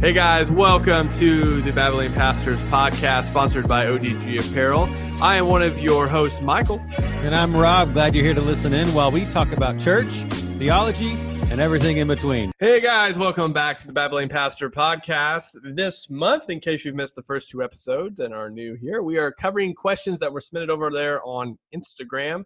Hey 0.00 0.12
guys, 0.12 0.48
welcome 0.48 1.10
to 1.14 1.60
the 1.62 1.72
Babylon 1.72 2.14
Pastors 2.14 2.62
podcast 2.62 3.24
sponsored 3.24 3.66
by 3.66 3.86
ODG 3.86 4.48
Apparel. 4.48 4.88
I 5.20 5.38
am 5.38 5.48
one 5.48 5.60
of 5.60 5.80
your 5.80 6.06
hosts, 6.06 6.40
Michael. 6.40 6.78
And 6.98 7.34
I'm 7.34 7.54
Rob. 7.54 7.94
Glad 7.94 8.14
you're 8.14 8.24
here 8.24 8.34
to 8.34 8.40
listen 8.40 8.72
in 8.72 8.94
while 8.94 9.10
we 9.10 9.24
talk 9.24 9.50
about 9.50 9.80
church, 9.80 10.14
theology, 10.60 11.10
and 11.50 11.60
everything 11.60 11.96
in 11.96 12.06
between. 12.06 12.52
Hey 12.60 12.80
guys, 12.80 13.18
welcome 13.18 13.52
back 13.52 13.76
to 13.78 13.88
the 13.88 13.92
Babylon 13.92 14.28
Pastor 14.28 14.70
podcast. 14.70 15.56
This 15.74 16.08
month, 16.08 16.48
in 16.48 16.60
case 16.60 16.84
you've 16.84 16.94
missed 16.94 17.16
the 17.16 17.24
first 17.24 17.50
two 17.50 17.64
episodes 17.64 18.20
and 18.20 18.32
are 18.32 18.50
new 18.50 18.76
here, 18.76 19.02
we 19.02 19.18
are 19.18 19.32
covering 19.32 19.74
questions 19.74 20.20
that 20.20 20.32
were 20.32 20.40
submitted 20.40 20.70
over 20.70 20.90
there 20.92 21.20
on 21.24 21.58
Instagram. 21.74 22.44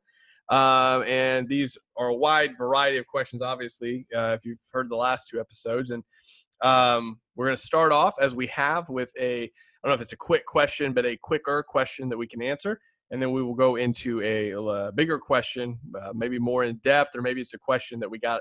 Uh, 0.49 1.05
and 1.07 1.49
these 1.49 1.77
are 1.99 2.09
a 2.09 2.15
wide 2.15 2.57
variety 2.57 2.97
of 2.97 3.07
questions, 3.07 3.43
obviously, 3.43 4.07
uh, 4.17 4.31
if 4.31 4.45
you've 4.45 4.59
heard 4.73 4.91
the 4.91 4.97
last 4.97 5.29
two 5.29 5.39
episodes. 5.39 5.91
And 5.91 6.03
um, 6.63 7.19
we're 7.37 7.47
going 7.47 7.57
to 7.57 7.63
start 7.63 7.93
off 7.93 8.15
as 8.21 8.35
we 8.35 8.47
have 8.49 8.89
with 8.89 9.13
a, 9.19 9.45
I 9.45 9.49
don't 9.83 9.91
know 9.91 9.95
if 9.95 10.01
it's 10.03 10.13
a 10.13 10.17
quick 10.17 10.47
question, 10.47 10.93
but 10.93 11.05
a 11.05 11.17
quicker 11.23 11.65
question 11.67 12.09
that 12.11 12.19
we 12.19 12.27
can 12.27 12.43
answer. 12.43 12.81
And 13.11 13.21
then 13.21 13.33
we 13.33 13.43
will 13.43 13.55
go 13.55 13.77
into 13.77 14.23
a, 14.23 14.53
a 14.53 14.93
bigger 14.93 15.19
question, 15.19 15.79
uh, 16.01 16.13
maybe 16.15 16.39
more 16.39 16.65
in 16.65 16.77
depth, 16.77 17.11
or 17.15 17.21
maybe 17.21 17.43
it's 17.43 17.53
a 17.53 17.59
question 17.59 18.01
that 18.01 18.11
we 18.11 18.19
got 18.19 18.41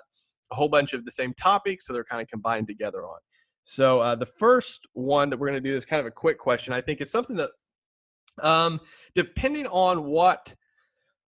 a 0.52 0.55
whole 0.55 0.70
bunch 0.70 0.94
of 0.94 1.03
the 1.03 1.11
same 1.11 1.34
topic, 1.34 1.81
so 1.81 1.91
they're 1.91 2.05
kind 2.05 2.21
of 2.21 2.27
combined 2.30 2.67
together 2.67 3.05
on. 3.05 3.20
So 3.63 3.99
uh, 3.99 4.16
the 4.16 4.25
first 4.25 4.88
one 4.94 5.30
that 5.30 5.38
we're 5.38 5.49
going 5.49 5.61
to 5.61 5.69
do 5.69 5.75
is 5.75 5.85
kind 5.85 5.99
of 5.99 6.05
a 6.05 6.11
quick 6.11 6.38
question. 6.38 6.73
I 6.73 6.81
think 6.81 7.02
it's 7.02 7.11
something 7.11 7.35
that, 7.38 7.49
um, 8.41 8.80
depending 9.13 9.67
on 9.67 10.05
what 10.05 10.55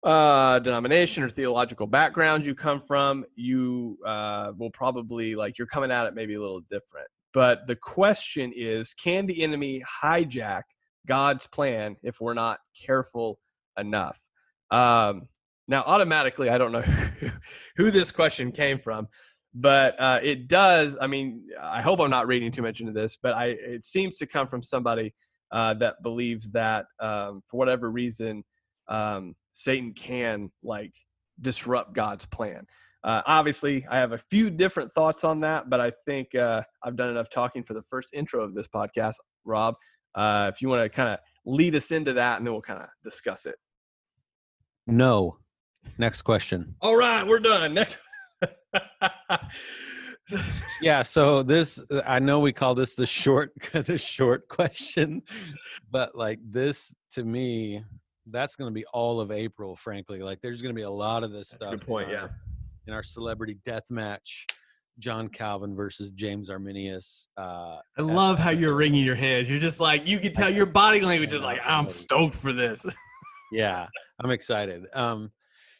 uh, 0.04 0.58
denomination 0.58 1.22
or 1.22 1.28
theological 1.28 1.86
background 1.86 2.44
you 2.44 2.54
come 2.54 2.82
from, 2.86 3.24
you 3.36 3.98
uh, 4.04 4.52
will 4.56 4.70
probably 4.70 5.34
like 5.34 5.58
you're 5.58 5.66
coming 5.66 5.90
at 5.90 6.06
it 6.06 6.14
maybe 6.14 6.34
a 6.34 6.40
little 6.40 6.62
different. 6.70 7.06
But 7.32 7.66
the 7.66 7.76
question 7.76 8.52
is, 8.54 8.94
can 8.94 9.26
the 9.26 9.42
enemy 9.42 9.82
hijack 10.02 10.62
God's 11.06 11.46
plan 11.46 11.96
if 12.02 12.20
we're 12.20 12.34
not 12.34 12.58
careful 12.84 13.38
enough? 13.78 14.18
Um, 14.70 15.28
now, 15.68 15.82
automatically, 15.86 16.50
I 16.50 16.58
don't 16.58 16.72
know 16.72 16.82
who 17.76 17.90
this 17.90 18.10
question 18.10 18.52
came 18.52 18.78
from, 18.78 19.06
but 19.54 19.98
uh, 20.00 20.20
it 20.22 20.48
does. 20.48 20.96
I 21.00 21.06
mean, 21.06 21.48
I 21.60 21.80
hope 21.80 22.00
I'm 22.00 22.10
not 22.10 22.26
reading 22.26 22.50
too 22.50 22.62
much 22.62 22.80
into 22.80 22.92
this, 22.92 23.16
but 23.22 23.34
I 23.34 23.46
it 23.46 23.84
seems 23.84 24.18
to 24.18 24.26
come 24.26 24.46
from 24.48 24.62
somebody 24.62 25.14
uh, 25.52 25.74
that 25.74 26.02
believes 26.02 26.50
that 26.52 26.86
um, 27.00 27.42
for 27.46 27.58
whatever 27.58 27.90
reason 27.90 28.42
um, 28.88 29.34
Satan 29.54 29.92
can 29.92 30.50
like 30.62 30.92
disrupt 31.40 31.94
God's 31.94 32.26
plan. 32.26 32.66
Uh, 33.04 33.22
obviously, 33.26 33.84
I 33.90 33.98
have 33.98 34.12
a 34.12 34.18
few 34.18 34.48
different 34.48 34.92
thoughts 34.92 35.24
on 35.24 35.38
that, 35.38 35.68
but 35.68 35.80
I 35.80 35.90
think 36.04 36.34
uh, 36.34 36.62
I've 36.84 36.96
done 36.96 37.10
enough 37.10 37.30
talking 37.30 37.64
for 37.64 37.74
the 37.74 37.82
first 37.82 38.10
intro 38.12 38.44
of 38.44 38.54
this 38.54 38.68
podcast. 38.68 39.16
Rob, 39.44 39.74
uh, 40.14 40.50
if 40.54 40.62
you 40.62 40.68
want 40.68 40.84
to 40.84 40.88
kind 40.88 41.08
of 41.08 41.18
lead 41.44 41.74
us 41.74 41.90
into 41.90 42.12
that, 42.12 42.38
and 42.38 42.46
then 42.46 42.52
we'll 42.52 42.62
kind 42.62 42.80
of 42.80 42.88
discuss 43.02 43.46
it. 43.46 43.56
No. 44.86 45.38
Next 45.98 46.22
question. 46.22 46.76
All 46.80 46.96
right, 46.96 47.26
we're 47.26 47.40
done. 47.40 47.74
Next. 47.74 47.98
yeah 50.80 51.02
so 51.02 51.42
this 51.42 51.82
i 52.06 52.18
know 52.18 52.38
we 52.38 52.52
call 52.52 52.74
this 52.74 52.94
the 52.94 53.06
short 53.06 53.52
the 53.72 53.98
short 53.98 54.46
question 54.48 55.20
but 55.90 56.16
like 56.16 56.38
this 56.48 56.94
to 57.10 57.24
me 57.24 57.82
that's 58.26 58.56
going 58.56 58.70
to 58.70 58.74
be 58.74 58.84
all 58.92 59.20
of 59.20 59.30
April, 59.30 59.76
frankly. 59.76 60.20
Like, 60.20 60.40
there's 60.40 60.62
going 60.62 60.74
to 60.74 60.78
be 60.78 60.84
a 60.84 60.90
lot 60.90 61.24
of 61.24 61.32
this 61.32 61.50
that's 61.50 61.54
stuff. 61.54 61.70
Good 61.70 61.86
point. 61.86 62.10
In 62.10 62.16
our, 62.16 62.22
yeah. 62.22 62.28
In 62.88 62.94
our 62.94 63.02
celebrity 63.02 63.58
death 63.64 63.90
match, 63.90 64.46
John 64.98 65.28
Calvin 65.28 65.74
versus 65.74 66.10
James 66.12 66.50
Arminius. 66.50 67.28
Uh, 67.36 67.78
I 67.98 68.02
love 68.02 68.38
how 68.38 68.50
you're 68.50 68.76
wringing 68.76 69.04
your 69.04 69.14
hands. 69.14 69.48
You're 69.48 69.60
just 69.60 69.80
like 69.80 70.06
you 70.06 70.18
can 70.18 70.32
tell 70.32 70.50
your 70.50 70.66
body 70.66 71.00
language 71.00 71.32
is 71.32 71.42
like 71.42 71.60
I'm 71.64 71.88
stoked 71.88 72.34
for 72.34 72.52
this. 72.52 72.84
yeah, 73.52 73.86
I'm 74.20 74.30
excited. 74.30 74.84
Um, 74.92 75.30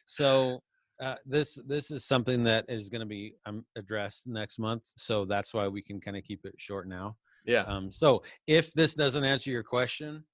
so 0.07 0.63
uh, 1.01 1.17
this 1.27 1.59
this 1.67 1.91
is 1.91 2.05
something 2.05 2.43
that 2.45 2.65
is 2.69 2.89
going 2.89 3.01
to 3.01 3.07
be 3.07 3.35
um, 3.45 3.65
addressed 3.77 4.27
next 4.27 4.59
month. 4.59 4.85
So 4.97 5.25
that's 5.25 5.53
why 5.53 5.69
we 5.69 5.83
can 5.83 6.01
kind 6.01 6.17
of 6.17 6.25
keep 6.25 6.45
it 6.45 6.55
short 6.59 6.89
now. 6.89 7.17
Yeah. 7.45 7.63
Um, 7.63 7.91
so 7.91 8.23
if 8.47 8.73
this 8.73 8.95
doesn't 8.95 9.25
answer 9.25 9.51
your 9.51 9.65
question, 9.65 10.25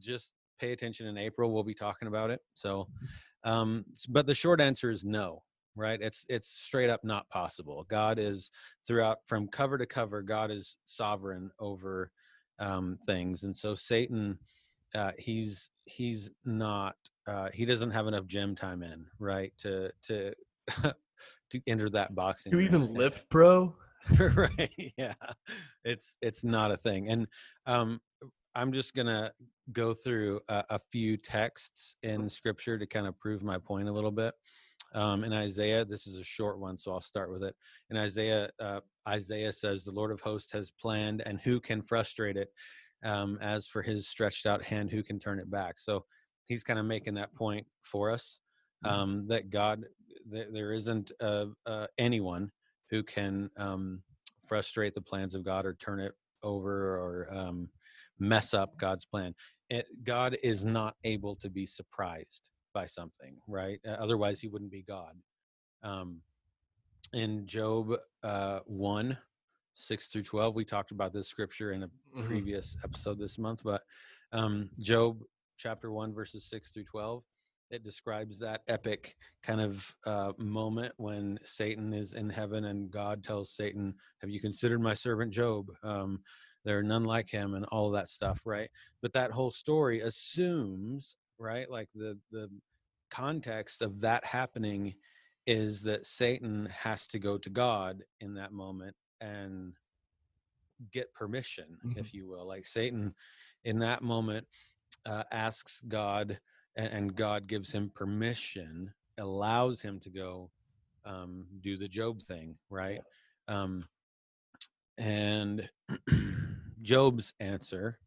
just 0.00 0.34
pay 0.62 0.72
attention 0.72 1.08
in 1.08 1.18
April. 1.18 1.52
We'll 1.52 1.64
be 1.64 1.74
talking 1.74 2.08
about 2.08 2.30
it. 2.30 2.40
So, 2.54 2.88
um, 3.44 3.84
but 4.08 4.26
the 4.26 4.34
short 4.34 4.60
answer 4.60 4.90
is 4.90 5.04
no. 5.04 5.42
Right? 5.74 5.98
It's 6.02 6.26
it's 6.28 6.48
straight 6.48 6.90
up 6.90 7.02
not 7.02 7.28
possible. 7.30 7.86
God 7.88 8.18
is 8.18 8.50
throughout 8.86 9.18
from 9.26 9.48
cover 9.48 9.78
to 9.78 9.86
cover. 9.86 10.20
God 10.20 10.50
is 10.50 10.76
sovereign 10.84 11.50
over 11.58 12.10
um, 12.58 12.98
things, 13.06 13.44
and 13.44 13.56
so 13.56 13.74
Satan, 13.74 14.38
uh, 14.94 15.12
he's 15.18 15.70
he's 15.86 16.30
not. 16.44 16.96
Uh, 17.26 17.48
he 17.54 17.64
doesn't 17.64 17.90
have 17.90 18.06
enough 18.06 18.26
gym 18.26 18.54
time 18.54 18.82
in 18.82 19.06
right 19.18 19.54
to 19.60 19.90
to 20.02 20.34
to 21.50 21.60
enter 21.66 21.88
that 21.88 22.14
boxing. 22.14 22.52
You 22.52 22.60
even 22.60 22.86
lift, 22.94 23.30
pro? 23.30 23.74
right? 24.20 24.92
Yeah, 24.98 25.14
it's 25.86 26.18
it's 26.20 26.44
not 26.44 26.70
a 26.70 26.76
thing, 26.76 27.08
and 27.08 27.26
um, 27.64 27.98
I'm 28.54 28.72
just 28.72 28.94
gonna 28.94 29.32
go 29.72 29.94
through 29.94 30.40
a, 30.48 30.64
a, 30.70 30.80
few 30.90 31.16
texts 31.16 31.96
in 32.02 32.28
Scripture 32.28 32.78
to 32.78 32.86
kind 32.86 33.06
of 33.06 33.18
prove 33.18 33.42
my 33.42 33.58
point 33.58 33.88
a 33.88 33.92
little 33.92 34.10
bit. 34.10 34.34
Um, 34.94 35.24
in 35.24 35.32
Isaiah, 35.32 35.84
this 35.84 36.06
is 36.06 36.18
a 36.18 36.24
short 36.24 36.58
one, 36.58 36.76
so 36.76 36.92
I'll 36.92 37.00
start 37.00 37.32
with 37.32 37.42
it. 37.42 37.54
In 37.90 37.96
Isaiah, 37.96 38.50
uh, 38.60 38.80
Isaiah 39.08 39.52
says, 39.52 39.84
"The 39.84 39.92
Lord 39.92 40.10
of 40.10 40.20
hosts 40.20 40.52
has 40.52 40.70
planned, 40.70 41.22
and 41.24 41.40
who 41.40 41.60
can 41.60 41.82
frustrate 41.82 42.36
it? 42.36 42.48
Um, 43.04 43.38
as 43.40 43.66
for 43.66 43.82
His 43.82 44.08
stretched 44.08 44.46
out 44.46 44.62
hand, 44.62 44.90
who 44.90 45.02
can 45.02 45.18
turn 45.18 45.38
it 45.38 45.50
back?" 45.50 45.78
So 45.78 46.04
he's 46.46 46.64
kind 46.64 46.78
of 46.78 46.86
making 46.86 47.14
that 47.14 47.34
point 47.34 47.66
for 47.82 48.10
us 48.10 48.40
mm-hmm. 48.84 48.94
um, 48.94 49.26
that 49.28 49.50
God, 49.50 49.84
th- 50.30 50.48
there 50.52 50.72
isn't 50.72 51.12
uh, 51.20 51.46
uh, 51.66 51.86
anyone 51.98 52.50
who 52.90 53.02
can 53.02 53.50
um, 53.56 54.02
frustrate 54.46 54.94
the 54.94 55.00
plans 55.00 55.34
of 55.34 55.44
God 55.44 55.64
or 55.64 55.74
turn 55.74 56.00
it 56.00 56.12
over 56.42 56.96
or 56.98 57.28
um, 57.30 57.68
mess 58.22 58.54
up 58.54 58.78
God's 58.78 59.04
plan. 59.04 59.34
It, 59.68 59.86
God 60.04 60.36
is 60.42 60.64
not 60.64 60.96
able 61.04 61.34
to 61.36 61.50
be 61.50 61.66
surprised 61.66 62.50
by 62.72 62.86
something, 62.86 63.36
right? 63.46 63.80
Otherwise, 63.86 64.40
he 64.40 64.48
wouldn't 64.48 64.70
be 64.70 64.82
God. 64.82 65.14
Um, 65.82 66.20
in 67.12 67.46
Job 67.46 67.94
uh, 68.22 68.60
1, 68.66 69.18
6 69.74 70.06
through 70.06 70.22
12, 70.22 70.54
we 70.54 70.64
talked 70.64 70.90
about 70.90 71.12
this 71.12 71.28
scripture 71.28 71.72
in 71.72 71.82
a 71.82 71.88
mm-hmm. 71.88 72.26
previous 72.26 72.76
episode 72.84 73.18
this 73.18 73.38
month, 73.38 73.62
but 73.64 73.82
um, 74.32 74.70
Job 74.80 75.22
chapter 75.58 75.90
1, 75.90 76.14
verses 76.14 76.44
6 76.44 76.72
through 76.72 76.84
12, 76.84 77.22
it 77.70 77.82
describes 77.82 78.38
that 78.38 78.62
epic 78.68 79.16
kind 79.42 79.60
of 79.60 79.94
uh, 80.04 80.32
moment 80.38 80.92
when 80.98 81.38
Satan 81.42 81.94
is 81.94 82.12
in 82.12 82.28
heaven 82.28 82.66
and 82.66 82.90
God 82.90 83.24
tells 83.24 83.50
Satan, 83.50 83.94
Have 84.20 84.30
you 84.30 84.40
considered 84.40 84.82
my 84.82 84.92
servant 84.92 85.32
Job? 85.32 85.68
Um, 85.82 86.20
there 86.64 86.78
are 86.78 86.82
none 86.82 87.04
like 87.04 87.28
him 87.28 87.54
and 87.54 87.64
all 87.66 87.86
of 87.86 87.92
that 87.92 88.08
stuff 88.08 88.40
right? 88.44 88.70
But 89.00 89.12
that 89.14 89.30
whole 89.30 89.50
story 89.50 90.00
assumes 90.00 91.16
right 91.38 91.70
like 91.70 91.88
the 91.94 92.18
the 92.30 92.48
context 93.10 93.82
of 93.82 94.00
that 94.00 94.24
happening 94.24 94.94
is 95.46 95.82
that 95.82 96.06
satan 96.06 96.68
has 96.70 97.06
to 97.06 97.18
go 97.18 97.36
to 97.36 97.50
god 97.50 98.02
in 98.20 98.32
that 98.34 98.52
moment 98.52 98.94
and 99.20 99.74
get 100.92 101.12
permission 101.12 101.76
mm-hmm. 101.84 101.98
if 101.98 102.14
you 102.14 102.28
will 102.28 102.46
like 102.46 102.64
satan 102.64 103.12
in 103.64 103.78
that 103.78 104.02
moment 104.02 104.46
uh, 105.04 105.24
asks 105.32 105.82
god 105.88 106.38
and, 106.76 106.88
and, 106.88 107.16
god 107.16 107.46
gives 107.46 107.72
him 107.72 107.90
permission 107.92 108.92
allows 109.18 109.82
him 109.82 109.98
to 110.00 110.10
go 110.10 110.50
um, 111.04 111.46
do 111.60 111.76
the 111.76 111.88
job 111.88 112.20
thing 112.22 112.56
right? 112.70 113.00
Um, 113.48 113.84
and 114.98 115.68
Job's 116.82 117.32
answer 117.40 117.98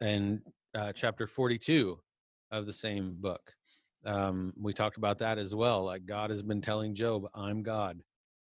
in 0.00 0.42
uh, 0.74 0.92
chapter 0.92 1.26
42 1.26 1.98
of 2.50 2.66
the 2.66 2.72
same 2.72 3.16
book. 3.18 3.54
Um, 4.04 4.52
we 4.60 4.72
talked 4.72 4.96
about 4.98 5.18
that 5.18 5.38
as 5.38 5.54
well. 5.54 5.84
Like 5.84 6.06
God 6.06 6.30
has 6.30 6.42
been 6.42 6.60
telling 6.60 6.94
Job, 6.94 7.24
I'm 7.34 7.62
God, 7.62 8.00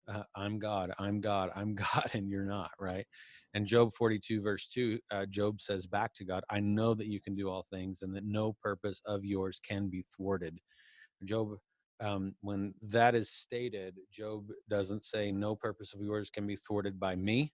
uh, 0.07 0.23
I'm 0.35 0.59
God, 0.59 0.93
I'm 0.99 1.19
God, 1.19 1.51
I'm 1.55 1.75
God, 1.75 2.09
and 2.13 2.29
you're 2.29 2.45
not, 2.45 2.71
right? 2.79 3.05
And 3.53 3.65
Job 3.65 3.93
42, 3.93 4.41
verse 4.41 4.67
2, 4.71 4.99
uh, 5.11 5.25
Job 5.25 5.61
says 5.61 5.87
back 5.87 6.13
to 6.15 6.25
God, 6.25 6.43
I 6.49 6.59
know 6.59 6.93
that 6.93 7.07
you 7.07 7.19
can 7.19 7.35
do 7.35 7.49
all 7.49 7.65
things 7.73 8.01
and 8.03 8.15
that 8.15 8.25
no 8.25 8.55
purpose 8.61 9.01
of 9.05 9.25
yours 9.25 9.59
can 9.59 9.89
be 9.89 10.05
thwarted. 10.15 10.59
Job, 11.23 11.55
um, 11.99 12.35
when 12.41 12.75
that 12.83 13.15
is 13.15 13.31
stated, 13.31 13.95
Job 14.11 14.49
doesn't 14.69 15.03
say, 15.03 15.31
No 15.31 15.55
purpose 15.55 15.95
of 15.95 16.01
yours 16.01 16.29
can 16.29 16.45
be 16.45 16.55
thwarted 16.55 16.99
by 16.99 17.15
me 17.15 17.53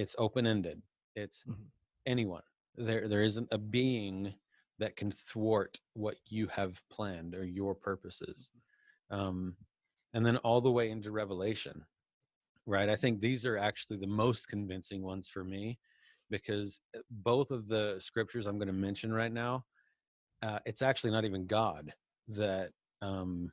it's 0.00 0.16
open 0.18 0.46
ended. 0.46 0.82
It's 1.14 1.44
mm-hmm. 1.44 1.62
anyone. 2.06 2.42
There 2.76 3.08
there 3.08 3.22
isn't 3.22 3.48
a 3.52 3.58
being 3.58 4.34
that 4.78 4.96
can 4.96 5.12
thwart 5.12 5.78
what 5.92 6.16
you 6.28 6.46
have 6.48 6.80
planned 6.90 7.34
or 7.34 7.44
your 7.44 7.74
purposes. 7.74 8.48
Um, 9.10 9.56
and 10.14 10.24
then 10.24 10.38
all 10.38 10.60
the 10.60 10.70
way 10.70 10.90
into 10.90 11.12
Revelation. 11.12 11.84
right? 12.66 12.88
I 12.88 12.96
think 12.96 13.20
these 13.20 13.44
are 13.46 13.58
actually 13.58 13.98
the 13.98 14.06
most 14.06 14.48
convincing 14.48 15.02
ones 15.02 15.28
for 15.28 15.44
me 15.44 15.78
because 16.30 16.80
uh, 16.96 17.00
both 17.10 17.50
of 17.50 17.68
the 17.68 17.96
scriptures 17.98 18.46
I'm 18.46 18.58
going 18.58 18.68
to 18.68 18.72
mention 18.72 19.12
right 19.12 19.32
now, 19.32 19.64
uh, 20.42 20.60
it's 20.64 20.82
actually 20.82 21.10
not 21.10 21.24
even 21.24 21.46
God 21.46 21.92
that 22.28 22.70
um, 23.02 23.50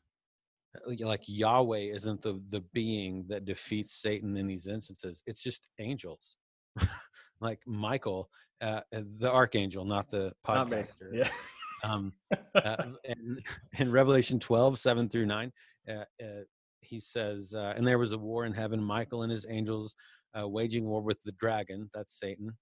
like 0.99 1.23
Yahweh 1.25 1.89
isn't 1.93 2.21
the 2.21 2.41
the 2.49 2.61
being 2.73 3.25
that 3.27 3.45
defeats 3.45 3.93
Satan 3.93 4.37
in 4.37 4.47
these 4.47 4.67
instances. 4.67 5.23
It's 5.25 5.41
just 5.41 5.67
angels, 5.79 6.37
like 7.41 7.59
Michael, 7.65 8.29
uh, 8.61 8.81
uh 8.93 9.01
the 9.17 9.31
archangel, 9.31 9.85
not 9.85 10.09
the 10.09 10.33
podcaster. 10.45 11.11
Not 11.11 11.27
yeah. 11.27 11.29
um, 11.83 12.13
uh, 12.55 12.83
in, 13.03 13.41
in, 13.77 13.91
Revelation 13.91 14.39
12, 14.39 14.79
7 14.79 15.09
through 15.09 15.25
9, 15.25 15.51
uh, 15.89 15.93
uh 15.93 16.25
he 16.81 16.99
says, 16.99 17.53
uh, 17.55 17.73
And 17.75 17.85
there 17.85 17.99
was 17.99 18.13
a 18.13 18.17
war 18.17 18.45
in 18.45 18.53
heaven, 18.53 18.81
Michael 18.81 19.23
and 19.23 19.31
his 19.31 19.45
angels 19.49 19.95
waging 20.35 20.85
war 20.85 21.01
with 21.01 21.17
the 21.23 21.31
dragon, 21.33 21.89
that's 21.95 22.19
Satan. 22.19 22.55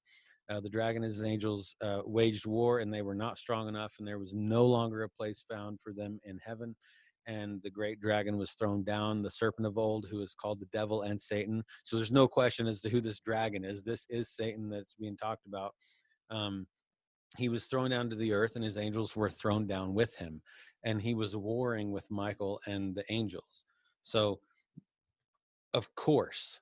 the 0.47 0.69
dragon 0.69 1.03
and 1.03 1.11
his 1.11 1.23
angels 1.23 1.75
waged 2.05 2.45
war, 2.45 2.79
and 2.79 2.91
they 2.91 3.01
were 3.01 3.13
not 3.13 3.37
strong 3.37 3.67
enough, 3.67 3.95
and 3.99 4.07
there 4.07 4.17
was 4.17 4.33
no 4.33 4.65
longer 4.65 5.03
a 5.03 5.09
place 5.09 5.43
found 5.51 5.79
for 5.81 5.91
them 5.91 6.17
in 6.23 6.39
heaven 6.43 6.73
and 7.27 7.61
the 7.61 7.69
great 7.69 7.99
dragon 7.99 8.37
was 8.37 8.51
thrown 8.51 8.83
down, 8.83 9.21
the 9.21 9.31
serpent 9.31 9.67
of 9.67 9.77
old, 9.77 10.05
who 10.09 10.21
is 10.21 10.35
called 10.35 10.59
the 10.59 10.67
devil 10.67 11.01
and 11.03 11.19
Satan. 11.19 11.63
So 11.83 11.95
there's 11.95 12.11
no 12.11 12.27
question 12.27 12.67
as 12.67 12.81
to 12.81 12.89
who 12.89 13.01
this 13.01 13.19
dragon 13.19 13.63
is. 13.63 13.83
This 13.83 14.05
is 14.09 14.29
Satan 14.29 14.69
that's 14.69 14.95
being 14.95 15.17
talked 15.17 15.47
about. 15.47 15.73
Um, 16.29 16.67
he 17.37 17.49
was 17.49 17.65
thrown 17.65 17.89
down 17.89 18.09
to 18.09 18.15
the 18.15 18.33
earth, 18.33 18.55
and 18.55 18.63
his 18.63 18.77
angels 18.77 19.15
were 19.15 19.29
thrown 19.29 19.67
down 19.67 19.93
with 19.93 20.15
him. 20.15 20.41
And 20.83 21.01
he 21.01 21.13
was 21.13 21.35
warring 21.35 21.91
with 21.91 22.09
Michael 22.11 22.61
and 22.67 22.95
the 22.95 23.03
angels. 23.09 23.65
So, 24.03 24.39
of 25.73 25.93
course, 25.95 26.59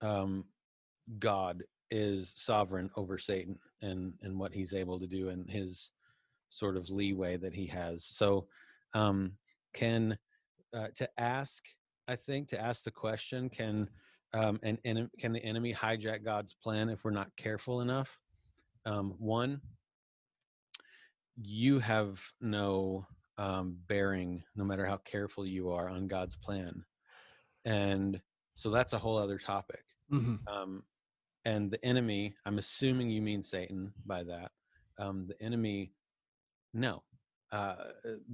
um, 0.00 0.44
God 1.18 1.64
is 1.90 2.32
sovereign 2.36 2.90
over 2.96 3.18
Satan 3.18 3.58
and 3.82 4.14
and 4.22 4.38
what 4.38 4.54
he's 4.54 4.72
able 4.72 4.98
to 5.00 5.06
do 5.06 5.28
and 5.28 5.48
his 5.50 5.90
sort 6.48 6.76
of 6.76 6.88
leeway 6.88 7.36
that 7.36 7.54
he 7.54 7.66
has. 7.66 8.04
So, 8.04 8.46
um, 8.94 9.32
can 9.74 10.16
uh, 10.74 10.88
to 10.94 11.08
ask 11.18 11.64
i 12.08 12.16
think 12.16 12.48
to 12.48 12.60
ask 12.60 12.84
the 12.84 12.90
question 12.90 13.48
can 13.48 13.88
um, 14.32 14.58
and, 14.64 14.78
and 14.84 15.08
can 15.18 15.32
the 15.32 15.44
enemy 15.44 15.72
hijack 15.72 16.24
god's 16.24 16.54
plan 16.54 16.88
if 16.88 17.04
we're 17.04 17.12
not 17.12 17.30
careful 17.36 17.80
enough? 17.80 18.18
Um, 18.84 19.14
one 19.18 19.60
you 21.36 21.78
have 21.78 22.20
no 22.40 23.06
um, 23.38 23.76
bearing 23.88 24.42
no 24.56 24.64
matter 24.64 24.84
how 24.86 24.98
careful 24.98 25.46
you 25.46 25.70
are 25.70 25.88
on 25.88 26.08
god's 26.08 26.36
plan. 26.36 26.84
And 27.64 28.20
so 28.54 28.70
that's 28.70 28.92
a 28.92 28.98
whole 28.98 29.16
other 29.16 29.38
topic. 29.38 29.82
Mm-hmm. 30.12 30.34
um, 30.54 30.82
and 31.46 31.70
the 31.70 31.82
enemy 31.84 32.34
i'm 32.44 32.58
assuming 32.58 33.08
you 33.08 33.22
mean 33.22 33.42
satan 33.42 33.92
by 34.04 34.22
that 34.22 34.50
um, 34.98 35.26
the 35.26 35.42
enemy 35.42 35.92
no 36.74 37.02
uh, 37.54 37.76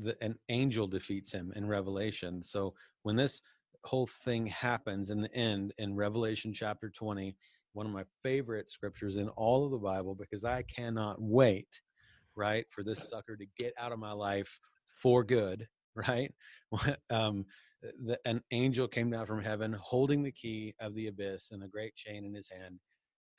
the, 0.01 0.17
an 0.23 0.35
angel 0.49 0.87
defeats 0.87 1.31
him 1.31 1.53
in 1.55 1.67
Revelation. 1.67 2.43
So 2.43 2.73
when 3.03 3.17
this 3.17 3.43
whole 3.85 4.07
thing 4.07 4.47
happens 4.47 5.11
in 5.11 5.21
the 5.21 5.35
end 5.35 5.75
in 5.77 5.95
Revelation 5.95 6.55
chapter 6.55 6.89
20, 6.89 7.37
one 7.75 7.85
of 7.85 7.93
my 7.93 8.05
favorite 8.23 8.71
scriptures 8.71 9.19
in 9.19 9.29
all 9.31 9.67
of 9.67 9.73
the 9.73 9.79
Bible 9.79 10.15
because 10.15 10.47
I 10.47 10.63
cannot 10.63 11.17
wait, 11.21 11.83
right, 12.35 12.65
for 12.71 12.83
this 12.83 13.09
sucker 13.11 13.37
to 13.37 13.47
get 13.59 13.75
out 13.79 13.93
of 13.93 13.99
my 13.99 14.13
life 14.13 14.59
for 14.87 15.23
good, 15.23 15.69
right? 15.95 16.33
um, 17.11 17.45
the, 17.83 18.19
an 18.25 18.43
angel 18.53 18.89
came 18.89 19.11
down 19.11 19.27
from 19.27 19.43
heaven 19.43 19.75
holding 19.79 20.23
the 20.23 20.33
key 20.33 20.75
of 20.81 20.95
the 20.95 21.09
abyss 21.09 21.51
and 21.51 21.63
a 21.63 21.69
great 21.69 21.95
chain 21.95 22.25
in 22.25 22.35
his 22.35 22.49
hand 22.49 22.79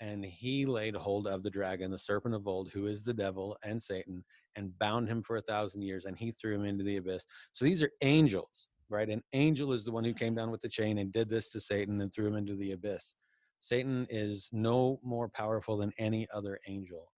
and 0.02 0.26
he 0.26 0.66
laid 0.66 0.96
hold 0.96 1.28
of 1.28 1.44
the 1.44 1.50
dragon, 1.50 1.92
the 1.92 1.98
serpent 1.98 2.34
of 2.34 2.48
old, 2.48 2.72
who 2.72 2.88
is 2.88 3.04
the 3.04 3.14
devil 3.14 3.56
and 3.64 3.82
Satan, 3.82 4.24
and 4.56 4.78
bound 4.80 5.08
him 5.08 5.22
for 5.22 5.38
a 5.38 5.42
thousand 5.42 5.84
years, 5.84 6.06
and 6.06 6.18
he 6.18 6.32
threw 6.32 6.56
him 6.56 6.66
into 6.66 6.84
the 6.84 6.98
abyss. 6.98 7.24
So 7.54 7.64
these 7.64 7.84
are 7.84 7.92
angels, 8.02 8.68
right? 8.90 9.08
An 9.08 9.22
angel 9.34 9.72
is 9.74 9.86
the 9.86 9.92
one 9.92 10.04
who 10.04 10.14
came 10.14 10.34
down 10.34 10.50
with 10.50 10.60
the 10.60 10.68
chain 10.68 10.98
and 10.98 11.14
did 11.14 11.30
this 11.30 11.52
to 11.52 11.62
Satan 11.62 12.02
and 12.02 12.12
threw 12.12 12.28
him 12.28 12.36
into 12.36 12.56
the 12.56 12.72
abyss. 12.72 13.16
Satan 13.60 14.08
is 14.10 14.50
no 14.52 15.00
more 15.04 15.30
powerful 15.30 15.78
than 15.78 15.94
any 16.00 16.28
other 16.34 16.60
angel, 16.68 17.12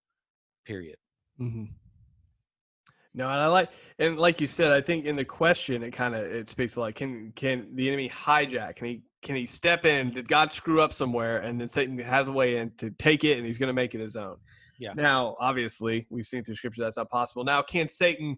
period. 0.65 0.97
Mm-hmm. 1.39 1.65
No, 3.15 3.29
and 3.29 3.39
I 3.39 3.47
like, 3.47 3.69
and 3.97 4.17
like 4.19 4.41
you 4.41 4.47
said, 4.47 4.71
I 4.71 4.81
think 4.81 5.05
in 5.05 5.15
the 5.15 5.23
question, 5.23 5.83
it 5.83 5.91
kind 5.91 6.15
of 6.15 6.23
it 6.23 6.49
speaks 6.49 6.75
like, 6.75 6.95
can 6.95 7.31
can 7.35 7.73
the 7.75 7.87
enemy 7.87 8.09
hijack? 8.09 8.75
Can 8.77 8.87
he 8.87 9.03
can 9.23 9.35
he 9.35 9.45
step 9.45 9.85
in? 9.85 10.11
Did 10.11 10.27
God 10.27 10.51
screw 10.51 10.81
up 10.81 10.93
somewhere, 10.93 11.39
and 11.39 11.59
then 11.59 11.67
Satan 11.67 11.97
has 11.97 12.27
a 12.27 12.31
way 12.31 12.57
in 12.57 12.71
to 12.77 12.91
take 12.91 13.23
it, 13.23 13.37
and 13.37 13.47
he's 13.47 13.57
going 13.57 13.67
to 13.67 13.73
make 13.73 13.95
it 13.95 14.01
his 14.01 14.15
own? 14.15 14.37
Yeah. 14.79 14.93
Now, 14.95 15.35
obviously, 15.39 16.05
we've 16.09 16.25
seen 16.25 16.43
through 16.43 16.55
Scripture 16.55 16.83
that's 16.83 16.97
not 16.97 17.09
possible. 17.09 17.43
Now, 17.43 17.61
can 17.61 17.87
Satan 17.87 18.37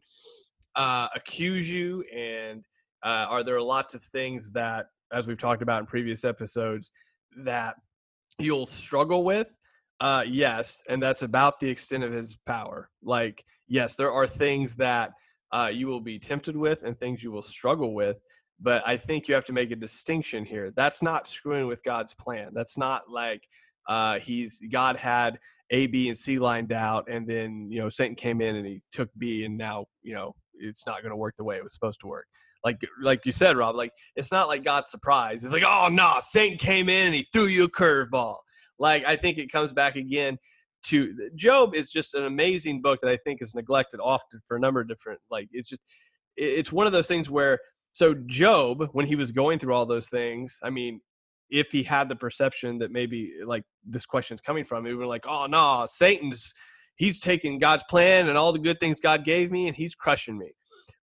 uh, 0.76 1.08
accuse 1.16 1.70
you? 1.70 2.04
And 2.16 2.64
uh, 3.04 3.26
are 3.30 3.44
there 3.44 3.62
lots 3.62 3.94
of 3.94 4.04
things 4.04 4.52
that, 4.52 4.88
as 5.12 5.28
we've 5.28 5.38
talked 5.38 5.62
about 5.62 5.80
in 5.80 5.86
previous 5.86 6.24
episodes, 6.24 6.92
that 7.38 7.76
you'll 8.40 8.66
struggle 8.66 9.24
with? 9.24 9.56
Uh, 10.02 10.24
yes, 10.28 10.82
and 10.90 11.02
that's 11.02 11.24
about 11.24 11.60
the 11.60 11.70
extent 11.70 12.04
of 12.04 12.12
his 12.12 12.38
power. 12.46 12.90
Like, 13.02 13.44
yes, 13.68 13.96
there 13.96 14.12
are 14.12 14.28
things 14.28 14.76
that 14.76 15.12
uh, 15.52 15.72
you 15.74 15.88
will 15.88 16.02
be 16.02 16.20
tempted 16.20 16.58
with 16.58 16.84
and 16.84 16.98
things 16.98 17.24
you 17.24 17.32
will 17.32 17.42
struggle 17.42 17.94
with. 17.94 18.18
But 18.60 18.84
I 18.86 18.98
think 18.98 19.28
you 19.28 19.36
have 19.36 19.46
to 19.46 19.54
make 19.54 19.72
a 19.72 19.76
distinction 19.76 20.46
here. 20.46 20.72
That's 20.76 21.02
not 21.02 21.28
screwing 21.28 21.68
with 21.68 21.84
God's 21.84 22.14
plan. 22.14 22.52
That's 22.54 22.78
not 22.78 23.10
like 23.10 23.44
uh, 23.88 24.20
he's 24.20 24.62
God 24.72 24.98
had 24.98 25.40
A, 25.72 25.88
B, 25.88 26.08
and 26.08 26.18
C 26.18 26.40
lined 26.40 26.72
out, 26.72 27.10
and 27.10 27.28
then 27.28 27.68
you 27.70 27.82
know 27.82 27.90
Satan 27.90 28.16
came 28.16 28.42
in 28.42 28.56
and 28.56 28.66
he 28.66 28.82
took 28.92 29.10
B, 29.18 29.46
and 29.46 29.58
now 29.58 29.86
you 30.02 30.14
know 30.14 30.34
it's 30.54 30.86
not 30.88 31.02
going 31.02 31.12
to 31.12 31.18
work 31.18 31.36
the 31.38 31.44
way 31.44 31.58
it 31.58 31.64
was 31.64 31.74
supposed 31.74 32.00
to 32.02 32.08
work. 32.08 32.26
Like 32.64 32.82
like 33.02 33.26
you 33.26 33.32
said, 33.32 33.58
Rob. 33.58 33.76
Like 33.76 33.92
it's 34.16 34.32
not 34.32 34.48
like 34.48 34.64
God's 34.64 34.90
surprised. 34.90 35.44
It's 35.44 35.54
like 35.54 35.64
oh 35.68 35.88
no, 35.90 36.04
nah, 36.04 36.20
Satan 36.20 36.58
came 36.58 36.90
in 36.90 37.08
and 37.08 37.16
he 37.16 37.28
threw 37.34 37.46
you 37.46 37.66
a 37.66 37.70
curveball. 37.70 38.38
Like 38.80 39.04
I 39.06 39.16
think 39.16 39.38
it 39.38 39.52
comes 39.52 39.74
back 39.74 39.96
again 39.96 40.38
to 40.88 41.30
Job 41.36 41.76
is 41.76 41.92
just 41.92 42.14
an 42.14 42.26
amazing 42.26 42.82
book 42.82 43.00
that 43.02 43.10
I 43.10 43.18
think 43.18 43.42
is 43.42 43.56
neglected 43.56 44.00
often 44.00 44.42
for 44.48 44.58
a 44.58 44.60
number 44.60 44.80
of 44.82 44.88
different 44.88 45.20
like 45.30 45.48
it's 45.52 45.70
just 45.70 45.82
it's 46.38 46.72
one 46.72 46.86
of 46.86 46.94
those 46.94 47.08
things 47.08 47.30
where 47.30 47.60
so 47.96 48.14
Job 48.26 48.90
when 48.92 49.06
he 49.06 49.16
was 49.16 49.32
going 49.32 49.58
through 49.58 49.74
all 49.74 49.86
those 49.86 50.10
things 50.10 50.58
I 50.62 50.70
mean 50.70 51.00
if 51.50 51.72
he 51.72 51.84
had 51.84 52.10
the 52.10 52.16
perception 52.16 52.78
that 52.80 52.92
maybe 52.92 53.34
eh, 53.42 53.46
like 53.46 53.64
this 53.86 54.06
question 54.06 54.36
is 54.36 54.42
coming 54.42 54.66
from 54.66 54.86
he 54.86 54.94
would 54.94 55.02
be 55.02 55.08
like 55.08 55.26
oh 55.28 55.46
no 55.46 55.86
Satan's 55.88 56.54
he's 56.98 57.20
taking 57.20 57.58
God's 57.58 57.84
plan 57.90 58.28
and 58.30 58.38
all 58.38 58.54
the 58.54 58.60
good 58.60 58.80
things 58.80 59.00
God 59.00 59.24
gave 59.24 59.52
me 59.52 59.68
and 59.68 59.76
he's 59.76 59.96
crushing 59.96 60.38
me 60.38 60.52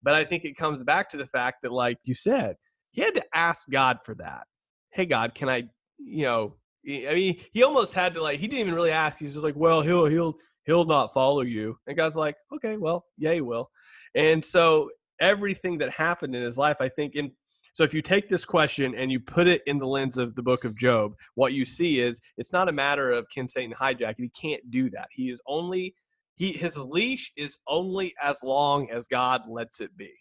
but 0.03 0.15
I 0.15 0.25
think 0.25 0.45
it 0.45 0.57
comes 0.57 0.83
back 0.85 1.09
to 1.11 1.17
the 1.17 1.27
fact 1.27 1.59
that 1.63 1.73
like 1.73 1.99
you 2.05 2.15
said 2.15 2.57
he 2.91 3.01
had 3.01 3.15
to 3.15 3.25
ask 3.35 3.69
God 3.71 3.99
for 4.05 4.15
that 4.17 4.47
hey 4.91 5.07
God 5.07 5.35
can 5.35 5.49
I 5.49 5.65
you 5.99 6.25
know 6.25 6.57
I 6.85 7.15
mean, 7.15 7.37
he 7.53 7.63
almost 7.63 7.95
had 7.95 8.15
to 8.15 8.23
like 8.23 8.41
he 8.41 8.49
didn't 8.49 8.63
even 8.63 8.75
really 8.75 8.91
ask. 8.91 9.21
He's 9.21 9.35
just 9.35 9.45
like, 9.45 9.55
well, 9.55 9.83
he'll 9.83 10.07
he'll 10.07 10.35
he'll 10.65 10.85
not 10.85 11.13
follow 11.13 11.43
you. 11.43 11.77
And 11.87 11.97
God's 11.97 12.17
like, 12.17 12.37
okay, 12.55 12.77
well, 12.77 13.05
yeah, 13.17 13.35
he 13.35 13.41
will. 13.41 13.71
And 14.15 14.45
so 14.45 14.91
everything 15.23 15.79
that 15.79 15.91
happened 15.91 16.37
in 16.37 16.43
his 16.43 16.59
life, 16.59 16.77
I 16.81 16.91
think, 16.91 17.15
in 17.15 17.33
so 17.75 17.85
if 17.85 17.95
you 17.95 18.03
take 18.03 18.29
this 18.29 18.45
question 18.45 18.95
and 18.95 19.11
you 19.11 19.19
put 19.19 19.47
it 19.47 19.63
in 19.67 19.79
the 19.79 19.87
lens 19.87 20.19
of 20.19 20.35
the 20.35 20.43
book 20.43 20.65
of 20.65 20.77
Job, 20.77 21.15
what 21.37 21.55
you 21.55 21.65
see 21.65 22.01
is 22.01 22.21
it's 22.37 22.53
not 22.53 22.69
a 22.69 22.73
matter 22.73 23.11
of 23.11 23.27
can 23.31 23.49
Satan 23.49 23.75
hijack. 23.81 24.17
He 24.19 24.29
can't 24.29 24.71
do 24.71 24.91
that. 24.91 25.09
He 25.11 25.31
is 25.31 25.41
only 25.47 25.95
he 26.37 26.53
his 26.53 26.77
leash 26.77 27.33
is 27.35 27.57
only 27.67 28.13
as 28.23 28.43
long 28.43 28.91
as 28.91 29.09
God 29.09 29.49
lets 29.49 29.81
it 29.81 29.97
be. 29.97 30.13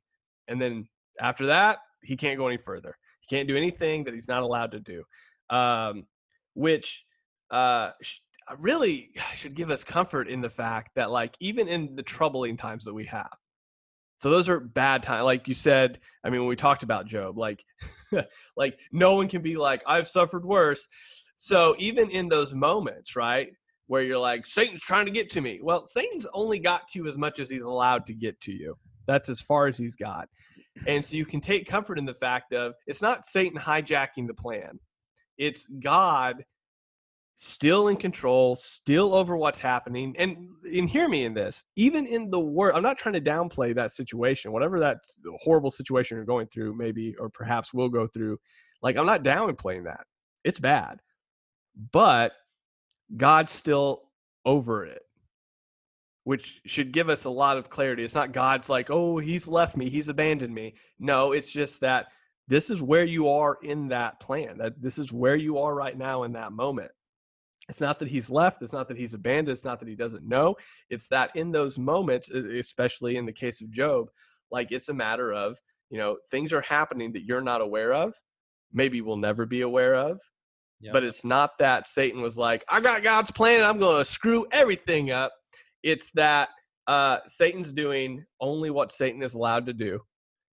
And 0.47 0.61
then 0.61 0.87
after 1.19 1.47
that, 1.47 1.79
he 2.03 2.15
can't 2.15 2.37
go 2.37 2.47
any 2.47 2.57
further. 2.57 2.95
He 3.19 3.35
can't 3.35 3.49
do 3.49 3.57
anything 3.57 4.05
that 4.05 4.13
he's 4.13 4.29
not 4.29 4.43
allowed 4.43 4.71
to 4.71 4.79
do. 4.79 5.03
Um, 5.49 6.05
which 6.53 7.03
uh, 7.49 7.91
really 8.57 9.09
should 9.33 9.55
give 9.55 9.71
us 9.71 9.83
comfort 9.83 10.27
in 10.27 10.41
the 10.41 10.49
fact 10.49 10.91
that, 10.95 11.11
like, 11.11 11.35
even 11.39 11.67
in 11.67 11.95
the 11.95 12.03
troubling 12.03 12.57
times 12.57 12.85
that 12.85 12.93
we 12.93 13.05
have, 13.05 13.35
so 14.21 14.29
those 14.29 14.47
are 14.49 14.59
bad 14.59 15.01
times. 15.01 15.23
Like 15.23 15.47
you 15.47 15.55
said, 15.55 15.99
I 16.23 16.29
mean, 16.29 16.41
when 16.41 16.47
we 16.47 16.55
talked 16.55 16.83
about 16.83 17.07
Job, 17.07 17.39
like, 17.39 17.65
like 18.55 18.77
no 18.91 19.15
one 19.15 19.27
can 19.27 19.41
be 19.41 19.57
like, 19.57 19.81
I've 19.87 20.07
suffered 20.07 20.45
worse. 20.45 20.87
So 21.37 21.73
even 21.79 22.07
in 22.11 22.29
those 22.29 22.53
moments, 22.53 23.15
right, 23.15 23.51
where 23.87 24.03
you're 24.03 24.19
like, 24.19 24.45
Satan's 24.45 24.83
trying 24.83 25.05
to 25.05 25.11
get 25.11 25.31
to 25.31 25.41
me. 25.41 25.59
Well, 25.63 25.87
Satan's 25.87 26.27
only 26.35 26.59
got 26.59 26.87
to 26.89 26.99
you 26.99 27.07
as 27.07 27.17
much 27.17 27.39
as 27.39 27.49
he's 27.49 27.63
allowed 27.63 28.05
to 28.05 28.13
get 28.13 28.39
to 28.41 28.51
you. 28.51 28.75
That's 29.07 29.27
as 29.27 29.41
far 29.41 29.65
as 29.65 29.75
he's 29.75 29.95
got. 29.95 30.29
And 30.85 31.03
so 31.03 31.15
you 31.15 31.25
can 31.25 31.41
take 31.41 31.65
comfort 31.65 31.97
in 31.97 32.05
the 32.05 32.13
fact 32.13 32.53
of 32.53 32.75
it's 32.85 33.01
not 33.01 33.25
Satan 33.25 33.57
hijacking 33.57 34.27
the 34.27 34.35
plan. 34.35 34.79
It's 35.39 35.65
God 35.65 36.45
still 37.43 37.87
in 37.87 37.97
control, 37.97 38.55
still 38.55 39.15
over 39.15 39.35
what's 39.35 39.59
happening. 39.59 40.15
And 40.17 40.49
and 40.71 40.89
hear 40.89 41.09
me 41.09 41.25
in 41.25 41.33
this. 41.33 41.63
Even 41.75 42.05
in 42.05 42.29
the 42.29 42.39
worst, 42.39 42.75
I'm 42.75 42.83
not 42.83 42.97
trying 42.99 43.15
to 43.15 43.21
downplay 43.21 43.73
that 43.75 43.91
situation, 43.91 44.51
whatever 44.51 44.79
that 44.79 44.99
horrible 45.41 45.71
situation 45.71 46.17
you're 46.17 46.25
going 46.25 46.47
through, 46.47 46.75
maybe 46.75 47.15
or 47.17 47.29
perhaps 47.29 47.73
will 47.73 47.89
go 47.89 48.07
through. 48.07 48.39
Like 48.81 48.95
I'm 48.95 49.05
not 49.07 49.23
downplaying 49.23 49.85
that. 49.85 50.05
it's 50.43 50.59
bad. 50.59 50.99
But 51.91 52.33
God's 53.15 53.51
still 53.51 54.03
over 54.45 54.85
it, 54.85 55.01
which 56.25 56.61
should 56.65 56.91
give 56.91 57.09
us 57.09 57.25
a 57.25 57.29
lot 57.29 57.57
of 57.57 57.69
clarity. 57.69 58.03
It's 58.03 58.15
not 58.15 58.33
God's 58.33 58.69
like, 58.69 58.91
oh, 58.91 59.17
he's 59.17 59.47
left 59.47 59.75
me, 59.77 59.89
he's 59.89 60.09
abandoned 60.09 60.53
me. 60.53 60.75
No, 60.99 61.31
it's 61.31 61.51
just 61.51 61.81
that 61.81 62.07
this 62.47 62.69
is 62.69 62.81
where 62.81 63.05
you 63.05 63.29
are 63.29 63.57
in 63.63 63.87
that 63.89 64.19
plan, 64.19 64.57
that 64.59 64.81
this 64.81 64.97
is 64.97 65.11
where 65.11 65.35
you 65.35 65.59
are 65.59 65.73
right 65.73 65.97
now 65.97 66.23
in 66.23 66.33
that 66.33 66.51
moment. 66.51 66.91
It's 67.71 67.81
not 67.81 67.99
that 67.99 68.09
he's 68.09 68.29
left, 68.29 68.61
it's 68.61 68.73
not 68.73 68.87
that 68.89 68.97
he's 68.97 69.13
abandoned, 69.13 69.49
it's 69.49 69.65
not 69.65 69.79
that 69.79 69.89
he 69.89 69.95
doesn't 69.95 70.27
know. 70.27 70.55
It's 70.89 71.07
that 71.07 71.35
in 71.35 71.51
those 71.51 71.79
moments, 71.79 72.29
especially 72.29 73.17
in 73.17 73.25
the 73.25 73.33
case 73.33 73.61
of 73.61 73.71
Job, 73.71 74.09
like 74.51 74.71
it's 74.71 74.89
a 74.89 74.93
matter 74.93 75.33
of, 75.33 75.57
you 75.89 75.97
know, 75.97 76.17
things 76.29 76.53
are 76.53 76.61
happening 76.61 77.13
that 77.13 77.23
you're 77.23 77.41
not 77.41 77.61
aware 77.61 77.93
of, 77.93 78.13
maybe 78.71 79.01
will 79.01 79.17
never 79.17 79.45
be 79.45 79.61
aware 79.61 79.95
of 79.95 80.19
Yep. 80.81 80.93
But 80.93 81.03
it's 81.03 81.23
not 81.23 81.57
that 81.59 81.85
Satan 81.85 82.21
was 82.21 82.37
like, 82.37 82.65
I 82.67 82.81
got 82.81 83.03
God's 83.03 83.31
plan, 83.31 83.63
I'm 83.63 83.79
going 83.79 83.99
to 83.99 84.05
screw 84.05 84.47
everything 84.51 85.11
up. 85.11 85.31
It's 85.83 86.11
that 86.13 86.49
uh, 86.87 87.19
Satan's 87.27 87.71
doing 87.71 88.25
only 88.39 88.71
what 88.71 88.91
Satan 88.91 89.21
is 89.21 89.35
allowed 89.35 89.67
to 89.67 89.73
do. 89.73 89.99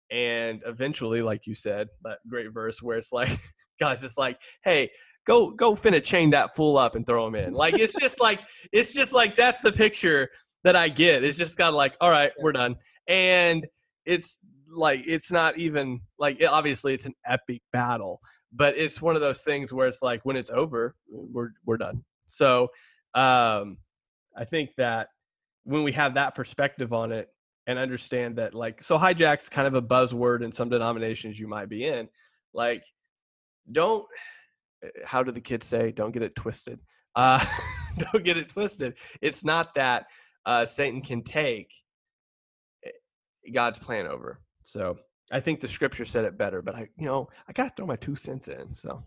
And 0.10 0.62
eventually, 0.65 1.22
like 1.22 1.46
you 1.46 1.53
said, 1.53 1.89
that 2.03 2.20
great 2.29 2.53
verse 2.53 2.82
where 2.82 2.98
it's 2.98 3.12
like, 3.12 3.29
God's 3.79 4.01
just 4.01 4.17
like, 4.17 4.39
hey, 4.63 4.91
go 5.25 5.51
go 5.51 5.74
finna 5.74 6.03
chain 6.03 6.30
that 6.32 6.56
fool 6.56 6.77
up 6.77 6.96
and 6.96 7.06
throw 7.06 7.27
him 7.27 7.36
in. 7.36 7.53
Like 7.53 7.77
it's 7.77 7.94
just 7.94 8.22
like 8.22 8.42
it's 8.72 8.94
just 8.94 9.13
like 9.13 9.36
that's 9.36 9.60
the 9.60 9.72
picture 9.72 10.30
that 10.63 10.75
I 10.75 10.89
get. 10.89 11.24
It's 11.24 11.38
just 11.38 11.58
kind 11.58 11.70
of 11.70 11.75
like, 11.75 11.96
all 12.01 12.10
right, 12.10 12.32
we're 12.39 12.51
done. 12.53 12.75
And 13.08 13.65
it's 14.06 14.39
like 14.70 15.03
it's 15.06 15.32
not 15.32 15.58
even 15.58 16.00
like 16.18 16.39
it, 16.39 16.46
obviously 16.46 16.94
it's 16.94 17.06
an 17.06 17.13
epic 17.25 17.62
battle, 17.72 18.20
but 18.51 18.77
it's 18.77 19.01
one 19.01 19.15
of 19.15 19.22
those 19.22 19.44
things 19.44 19.74
where 19.74 19.88
it's 19.88 20.01
like 20.01 20.22
when 20.24 20.36
it's 20.36 20.50
over, 20.50 20.96
we're 21.10 21.51
we're 21.65 21.77
done. 21.77 22.03
So 22.27 22.70
um, 23.13 23.77
I 24.36 24.46
think 24.46 24.72
that 24.77 25.10
when 25.63 25.84
we 25.84 25.92
have 25.94 26.15
that 26.15 26.36
perspective 26.36 26.92
on 26.94 27.12
it 27.12 27.30
and 27.68 27.80
understand 27.80 28.36
that 28.38 28.53
like 28.53 28.84
so 28.84 28.98
hijack's 28.98 29.48
kind 29.48 29.68
of 29.68 29.75
a 29.75 29.82
buzzword 29.82 30.44
in 30.44 30.53
some 30.53 30.70
denominations 30.70 31.39
you 31.39 31.48
might 31.48 31.70
be 31.70 31.86
in, 31.86 32.10
like 32.53 32.84
don't 33.72 34.06
how 35.06 35.24
do 35.24 35.32
the 35.32 35.42
kids 35.42 35.66
say 35.66 35.92
don't 35.92 36.12
get 36.12 36.24
it 36.24 36.36
twisted. 36.36 36.80
Uh, 37.16 37.44
don't 37.98 38.24
get 38.24 38.38
it 38.38 38.50
twisted. 38.50 38.96
It's 39.22 39.44
not 39.46 39.75
that 39.75 40.06
uh, 40.46 40.66
Satan 40.66 41.02
can 41.02 41.24
take 41.24 41.74
eh, 42.86 42.90
God's 43.54 43.80
plan 43.80 44.08
over. 44.08 44.40
So 44.63 44.98
I 45.32 45.40
think 45.40 45.62
the 45.62 45.68
scripture 45.68 46.06
said 46.06 46.25
it 46.25 46.38
better, 46.38 46.62
but 46.62 46.75
I, 46.75 46.88
you 46.98 47.06
know, 47.06 47.30
I 47.48 47.54
got 47.54 47.70
to 47.70 47.74
throw 47.75 47.86
my 47.86 47.96
two 47.96 48.16
cents 48.16 48.48
in. 48.48 48.74
So, 48.74 49.04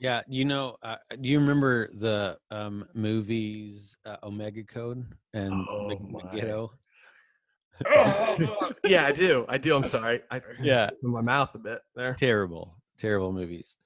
yeah, 0.00 0.22
you 0.28 0.44
know, 0.44 0.76
uh, 0.82 0.96
do 1.20 1.28
you 1.28 1.40
remember 1.40 1.90
the 1.94 2.38
um, 2.50 2.86
movies 2.94 3.96
uh, 4.04 4.16
Omega 4.22 4.62
Code 4.64 5.04
and 5.34 5.52
oh, 5.52 5.88
Megiddo? 5.88 6.72
yeah, 8.84 9.06
I 9.06 9.12
do. 9.12 9.44
I 9.48 9.58
do. 9.58 9.76
I'm 9.76 9.84
sorry. 9.84 10.22
I 10.30 10.40
yeah, 10.62 10.90
my 11.02 11.20
mouth 11.20 11.54
a 11.54 11.58
bit 11.58 11.80
there. 11.94 12.14
Terrible, 12.14 12.74
terrible 12.98 13.32
movies. 13.32 13.76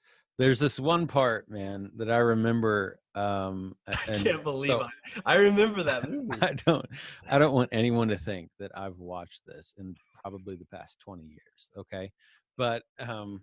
There's 0.40 0.58
this 0.58 0.80
one 0.80 1.06
part, 1.06 1.50
man, 1.50 1.90
that 1.96 2.10
I 2.10 2.18
remember. 2.18 2.98
Um, 3.14 3.76
I 3.86 3.92
can't 3.92 4.42
believe 4.42 4.70
so, 4.70 4.82
I, 5.26 5.34
I 5.34 5.36
remember 5.36 5.82
that 5.82 6.08
movie. 6.10 6.38
I 6.40 6.54
don't. 6.54 6.86
I 7.28 7.38
don't 7.38 7.52
want 7.52 7.68
anyone 7.72 8.08
to 8.08 8.16
think 8.16 8.50
that 8.58 8.70
I've 8.74 8.98
watched 8.98 9.44
this 9.44 9.74
in 9.78 9.96
probably 10.22 10.56
the 10.56 10.66
past 10.66 11.00
20 11.00 11.24
years 11.24 11.70
okay 11.76 12.10
but 12.56 12.82
um 12.98 13.40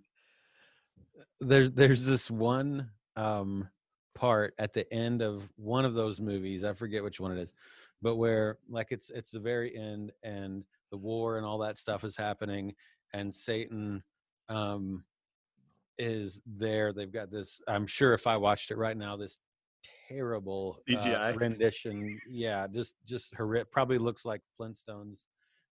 there's 1.39 1.71
there's 1.71 2.05
this 2.05 2.29
one 2.29 2.89
um 3.15 3.67
part 4.15 4.53
at 4.59 4.73
the 4.73 4.91
end 4.93 5.21
of 5.21 5.47
one 5.55 5.85
of 5.85 5.93
those 5.93 6.19
movies 6.19 6.63
i 6.63 6.73
forget 6.73 7.03
which 7.03 7.19
one 7.19 7.31
it 7.31 7.37
is 7.39 7.53
but 8.01 8.15
where 8.15 8.57
like 8.69 8.87
it's 8.91 9.09
it's 9.11 9.31
the 9.31 9.39
very 9.39 9.75
end 9.75 10.11
and 10.23 10.63
the 10.91 10.97
war 10.97 11.37
and 11.37 11.45
all 11.45 11.59
that 11.59 11.77
stuff 11.77 12.03
is 12.03 12.17
happening 12.17 12.73
and 13.13 13.33
satan 13.33 14.03
um 14.49 15.03
is 15.97 16.41
there 16.45 16.93
they've 16.93 17.11
got 17.11 17.31
this 17.31 17.59
i'm 17.67 17.87
sure 17.87 18.13
if 18.13 18.27
i 18.27 18.37
watched 18.37 18.71
it 18.71 18.77
right 18.77 18.97
now 18.97 19.15
this 19.15 19.39
terrible 20.07 20.77
uh, 20.95 21.33
rendition 21.35 22.19
yeah 22.29 22.67
just 22.67 22.95
just 23.05 23.33
horrific 23.35 23.71
probably 23.71 23.97
looks 23.97 24.25
like 24.25 24.41
flintstones 24.59 25.25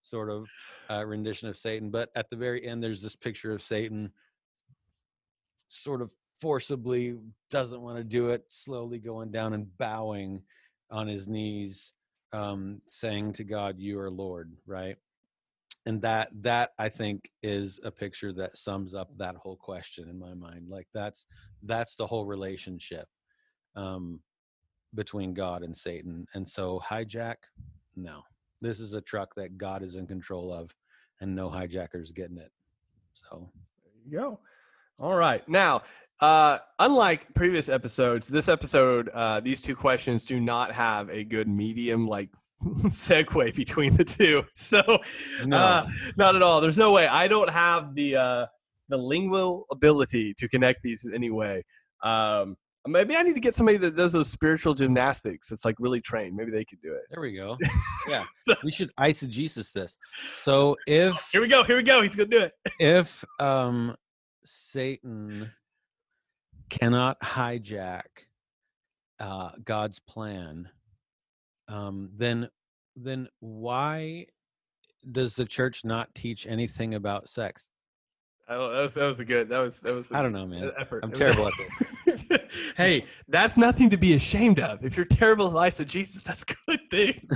sort 0.06 0.30
of 0.30 0.48
uh, 0.90 1.04
rendition 1.06 1.50
of 1.50 1.58
Satan. 1.58 1.90
But 1.90 2.10
at 2.16 2.30
the 2.30 2.36
very 2.36 2.66
end, 2.66 2.84
there's 2.84 3.02
this 3.02 3.16
picture 3.16 3.52
of 3.52 3.62
Satan 3.62 4.12
sort 5.68 6.02
of 6.02 6.12
forcibly 6.40 7.18
doesn't 7.50 7.82
want 7.82 7.98
to 7.98 8.04
do 8.04 8.30
it, 8.30 8.46
slowly 8.50 9.00
going 9.00 9.32
down 9.32 9.54
and 9.54 9.76
bowing 9.78 10.44
on 10.92 11.08
his 11.08 11.28
knees, 11.28 11.94
um, 12.34 12.82
saying 12.88 13.34
to 13.34 13.44
God, 13.44 13.80
"You 13.80 14.00
are 14.00 14.12
Lord." 14.12 14.56
Right, 14.68 14.98
and 15.86 16.02
that 16.02 16.30
that 16.42 16.72
I 16.80 16.90
think 16.90 17.30
is 17.44 17.80
a 17.84 17.92
picture 17.92 18.34
that 18.34 18.58
sums 18.58 18.96
up 18.96 19.10
that 19.18 19.36
whole 19.36 19.58
question 19.58 20.10
in 20.10 20.18
my 20.18 20.34
mind. 20.34 20.68
Like 20.70 20.88
that's 20.94 21.26
that's 21.64 21.96
the 21.96 22.08
whole 22.08 22.26
relationship 22.26 23.06
um, 23.76 24.20
between 24.94 25.34
God 25.34 25.64
and 25.64 25.76
Satan. 25.76 26.26
And 26.34 26.48
so 26.48 26.82
hijack, 26.90 27.36
no 27.96 28.24
this 28.66 28.80
is 28.80 28.94
a 28.94 29.02
truck 29.02 29.36
that 29.36 29.58
God 29.58 29.84
is 29.84 29.96
in 29.96 30.08
control 30.08 30.52
of, 30.52 30.74
and 31.22 31.36
no 31.36 31.50
hijackers 31.50 32.12
getting 32.12 32.38
it. 32.38 32.52
So 33.14 33.50
there 33.84 33.94
you 34.06 34.20
go. 34.20 34.40
All 35.00 35.16
right, 35.16 35.48
now. 35.48 35.84
Uh, 36.22 36.60
unlike 36.80 37.34
previous 37.34 37.68
episodes, 37.68 38.30
this 38.30 38.48
episode, 38.48 39.10
uh, 39.14 39.42
these 39.42 39.60
two 39.60 39.76
questions 39.76 40.24
do 40.24 40.40
not 40.40 40.72
have 40.72 41.10
a 41.10 41.26
good 41.26 41.46
medium 41.46 42.08
like 42.08 42.30
segue 42.86 43.56
between 43.56 43.96
the 43.96 44.04
two. 44.04 44.44
So, 44.56 44.82
no. 45.46 45.58
uh, 45.58 45.88
not 46.18 46.36
at 46.36 46.42
all. 46.42 46.62
There's 46.62 46.78
no 46.78 46.92
way. 46.92 47.08
I 47.08 47.28
don't 47.28 47.50
have 47.50 47.96
the 47.96 48.16
uh, 48.16 48.46
the 48.90 48.98
lingual 48.98 49.66
ability 49.72 50.34
to 50.36 50.48
connect 50.48 50.82
these 50.84 51.06
in 51.06 51.14
any 51.14 51.30
way. 51.30 51.64
Um, 52.04 52.58
Maybe 52.88 53.16
I 53.16 53.24
need 53.24 53.34
to 53.34 53.40
get 53.40 53.56
somebody 53.56 53.80
that 53.80 53.96
does 53.96 54.14
those 54.14 54.30
spiritual 54.30 54.76
gymnastics. 54.76 55.50
That's 55.50 55.66
like 55.66 55.76
really 55.80 56.02
trained. 56.02 56.36
Maybe 56.36 56.52
they 56.52 56.64
could 56.64 56.82
do 56.82 56.94
it. 56.94 57.02
There 57.10 57.22
we 57.22 57.34
go. 57.34 57.58
Yeah, 58.08 58.24
so, 58.38 58.54
we 58.64 58.70
should 58.70 58.92
eisegesis 59.00 59.74
this. 59.74 59.98
So 60.30 60.76
if 60.86 61.30
here 61.32 61.42
we 61.42 61.48
go, 61.48 61.64
here 61.64 61.76
we 61.76 61.82
go. 61.82 62.04
He's 62.04 62.14
gonna 62.14 62.30
do 62.30 62.38
it. 62.42 62.54
if 62.80 63.26
um, 63.40 63.96
Satan 64.44 65.52
cannot 66.70 67.20
hijack 67.22 68.04
uh, 69.20 69.54
God's 69.64 70.00
plan, 70.00 70.70
um, 71.68 72.10
then 72.16 72.50
then 72.96 73.28
why 73.40 74.26
does 75.12 75.36
the 75.36 75.46
church 75.46 75.86
not 75.86 76.14
teach 76.16 76.48
anything 76.48 76.96
about 76.96 77.30
sex? 77.30 77.70
I 78.48 78.54
don't. 78.56 78.72
That 78.72 78.82
was 78.82 78.94
that 78.94 79.06
was 79.06 79.20
a 79.20 79.26
good. 79.26 79.50
That 79.50 79.60
was 79.60 79.82
that 79.82 79.96
was. 79.96 80.12
I 80.14 80.22
don't 80.22 80.34
know, 80.34 80.46
man. 80.46 80.72
Effort. 80.78 81.04
I'm 81.04 81.12
terrible 81.12 81.48
at 81.48 81.54
this. 82.06 82.26
hey, 82.78 83.06
that's 83.28 83.58
nothing 83.58 83.90
to 83.90 83.98
be 83.98 84.14
ashamed 84.14 84.60
of. 84.60 84.86
If 84.86 84.96
you're 84.96 85.06
terrible 85.06 85.60
at 85.60 85.88
Jesus, 85.88 86.22
that's 86.22 86.44
a 86.44 86.56
good 86.68 86.82
thing. 86.92 87.28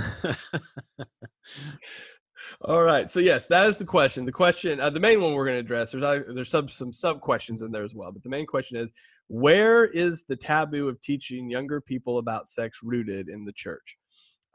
All 2.62 2.82
right. 2.82 3.08
So 3.10 3.20
yes, 3.20 3.46
that 3.46 3.66
is 3.66 3.78
the 3.78 3.84
question. 3.84 4.24
The 4.24 4.32
question, 4.32 4.80
uh, 4.80 4.90
the 4.90 5.00
main 5.00 5.20
one 5.20 5.32
we're 5.32 5.46
going 5.46 5.56
to 5.56 5.60
address. 5.60 5.92
There's 5.92 6.24
there's 6.32 6.50
some 6.50 6.68
some 6.68 6.92
sub 6.92 7.20
questions 7.20 7.62
in 7.62 7.72
there 7.72 7.84
as 7.84 7.94
well, 7.94 8.12
but 8.12 8.22
the 8.22 8.28
main 8.28 8.46
question 8.46 8.76
is, 8.76 8.92
where 9.28 9.86
is 9.86 10.24
the 10.28 10.36
taboo 10.36 10.88
of 10.88 11.00
teaching 11.00 11.50
younger 11.50 11.80
people 11.80 12.18
about 12.18 12.48
sex 12.48 12.80
rooted 12.82 13.28
in 13.28 13.44
the 13.44 13.52
church? 13.52 13.96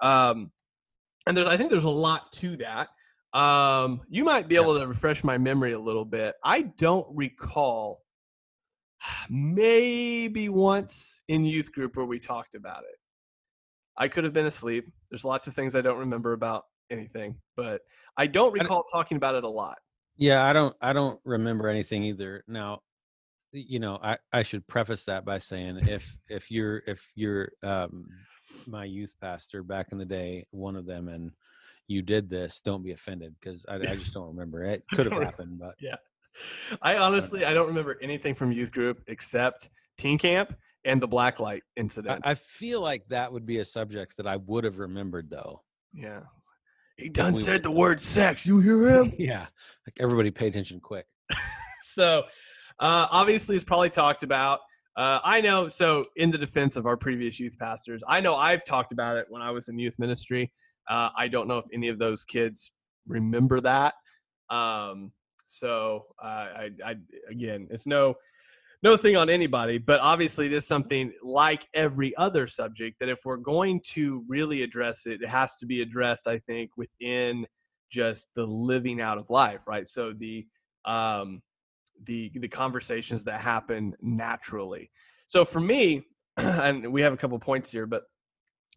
Um, 0.01 0.51
and 1.27 1.35
there's 1.35 1.47
I 1.47 1.57
think 1.57 1.71
there's 1.71 1.83
a 1.83 1.89
lot 1.89 2.31
to 2.33 2.57
that. 2.57 2.89
Um, 3.37 4.01
you 4.09 4.23
might 4.23 4.47
be 4.47 4.55
able 4.55 4.79
to 4.79 4.87
refresh 4.87 5.23
my 5.23 5.37
memory 5.37 5.73
a 5.73 5.79
little 5.79 6.05
bit. 6.05 6.35
I 6.43 6.61
don't 6.61 7.07
recall 7.13 8.01
maybe 9.29 10.49
once 10.49 11.21
in 11.27 11.45
youth 11.45 11.71
group 11.71 11.97
where 11.97 12.05
we 12.05 12.19
talked 12.19 12.55
about 12.55 12.83
it. 12.83 12.97
I 13.97 14.07
could 14.07 14.23
have 14.23 14.33
been 14.33 14.45
asleep. 14.45 14.91
There's 15.09 15.25
lots 15.25 15.47
of 15.47 15.53
things 15.53 15.75
I 15.75 15.81
don't 15.81 15.99
remember 15.99 16.33
about 16.33 16.63
anything, 16.91 17.35
but 17.55 17.81
I 18.17 18.27
don't 18.27 18.53
recall 18.53 18.83
talking 18.91 19.17
about 19.17 19.35
it 19.35 19.43
a 19.43 19.49
lot. 19.49 19.77
Yeah, 20.17 20.43
I 20.43 20.53
don't 20.53 20.75
I 20.81 20.93
don't 20.93 21.19
remember 21.25 21.67
anything 21.67 22.03
either. 22.03 22.43
Now, 22.47 22.81
you 23.51 23.79
know, 23.79 23.99
I 24.01 24.17
I 24.31 24.43
should 24.43 24.67
preface 24.67 25.05
that 25.05 25.25
by 25.25 25.39
saying 25.39 25.79
if 25.87 26.17
if 26.29 26.51
you're 26.51 26.83
if 26.87 27.11
you're 27.15 27.51
um 27.63 28.05
my 28.67 28.85
youth 28.85 29.13
pastor 29.19 29.63
back 29.63 29.91
in 29.91 29.97
the 29.97 30.05
day, 30.05 30.45
one 30.51 30.75
of 30.75 30.85
them 30.85 31.07
and 31.07 31.31
you 31.87 32.01
did 32.01 32.29
this, 32.29 32.61
don't 32.61 32.83
be 32.83 32.91
offended 32.91 33.35
because 33.39 33.65
I, 33.67 33.75
I, 33.75 33.95
just 33.95 34.13
don't 34.13 34.27
remember. 34.27 34.63
It 34.63 34.83
could 34.93 35.11
have 35.11 35.21
happened, 35.21 35.59
but 35.59 35.75
yeah. 35.79 35.95
I 36.81 36.97
honestly 36.97 37.45
I 37.45 37.53
don't 37.53 37.67
remember 37.67 37.97
anything 38.01 38.35
from 38.35 38.51
youth 38.51 38.71
group 38.71 39.01
except 39.07 39.69
teen 39.97 40.17
camp 40.17 40.55
and 40.83 41.01
the 41.01 41.07
blacklight 41.07 41.61
incident. 41.75 42.21
I, 42.23 42.31
I 42.31 42.33
feel 42.35 42.81
like 42.81 43.07
that 43.09 43.31
would 43.31 43.45
be 43.45 43.59
a 43.59 43.65
subject 43.65 44.17
that 44.17 44.27
I 44.27 44.37
would 44.37 44.63
have 44.63 44.77
remembered 44.79 45.29
though. 45.29 45.61
Yeah. 45.93 46.21
He 46.97 47.09
done 47.09 47.35
said 47.37 47.63
the 47.63 47.71
word 47.71 47.99
sex. 47.99 48.45
You 48.45 48.59
hear 48.59 48.87
him? 48.87 49.13
yeah. 49.19 49.47
Like 49.87 49.97
everybody 49.99 50.31
pay 50.31 50.47
attention 50.47 50.79
quick. 50.79 51.05
so 51.81 52.23
uh 52.79 53.07
obviously 53.09 53.55
it's 53.55 53.65
probably 53.65 53.89
talked 53.89 54.23
about. 54.23 54.59
Uh, 54.95 55.19
I 55.23 55.41
know. 55.41 55.67
So, 55.67 56.05
in 56.15 56.31
the 56.31 56.37
defense 56.37 56.77
of 56.77 56.85
our 56.85 56.95
previous 56.95 57.39
youth 57.39 57.57
pastors, 57.59 58.01
I 58.07 58.21
know 58.21 58.35
I've 58.35 58.63
talked 58.63 58.91
about 58.91 59.17
it 59.17 59.25
when 59.29 59.41
I 59.41 59.51
was 59.51 59.67
in 59.67 59.77
youth 59.77 59.99
ministry. 59.99 60.51
Uh, 60.89 61.09
I 61.17 61.27
don't 61.27 61.47
know 61.47 61.57
if 61.57 61.65
any 61.73 61.89
of 61.89 61.99
those 61.99 62.23
kids 62.23 62.71
remember 63.07 63.59
that. 63.61 63.95
Um, 64.49 65.11
so, 65.47 66.05
uh, 66.23 66.27
I, 66.27 66.69
I, 66.83 66.95
again, 67.29 67.67
it's 67.71 67.85
no, 67.85 68.15
no 68.83 68.95
thing 68.95 69.17
on 69.17 69.29
anybody, 69.29 69.79
but 69.79 69.99
obviously, 69.99 70.45
it 70.45 70.53
is 70.53 70.65
something 70.65 71.11
like 71.21 71.67
every 71.73 72.15
other 72.15 72.47
subject 72.47 72.99
that 72.99 73.09
if 73.09 73.19
we're 73.25 73.37
going 73.37 73.81
to 73.91 74.23
really 74.29 74.63
address 74.63 75.07
it, 75.07 75.21
it 75.21 75.29
has 75.29 75.57
to 75.57 75.65
be 75.65 75.81
addressed. 75.81 76.27
I 76.27 76.39
think 76.39 76.71
within 76.77 77.45
just 77.91 78.27
the 78.35 78.45
living 78.45 79.01
out 79.01 79.17
of 79.17 79.29
life, 79.29 79.67
right? 79.67 79.87
So 79.87 80.13
the 80.13 80.45
um, 80.85 81.41
the 82.03 82.31
the 82.35 82.47
conversations 82.47 83.23
that 83.25 83.41
happen 83.41 83.95
naturally. 84.01 84.91
So 85.27 85.45
for 85.45 85.59
me, 85.59 86.05
and 86.37 86.91
we 86.91 87.01
have 87.01 87.13
a 87.13 87.17
couple 87.17 87.37
points 87.39 87.71
here, 87.71 87.85
but 87.85 88.03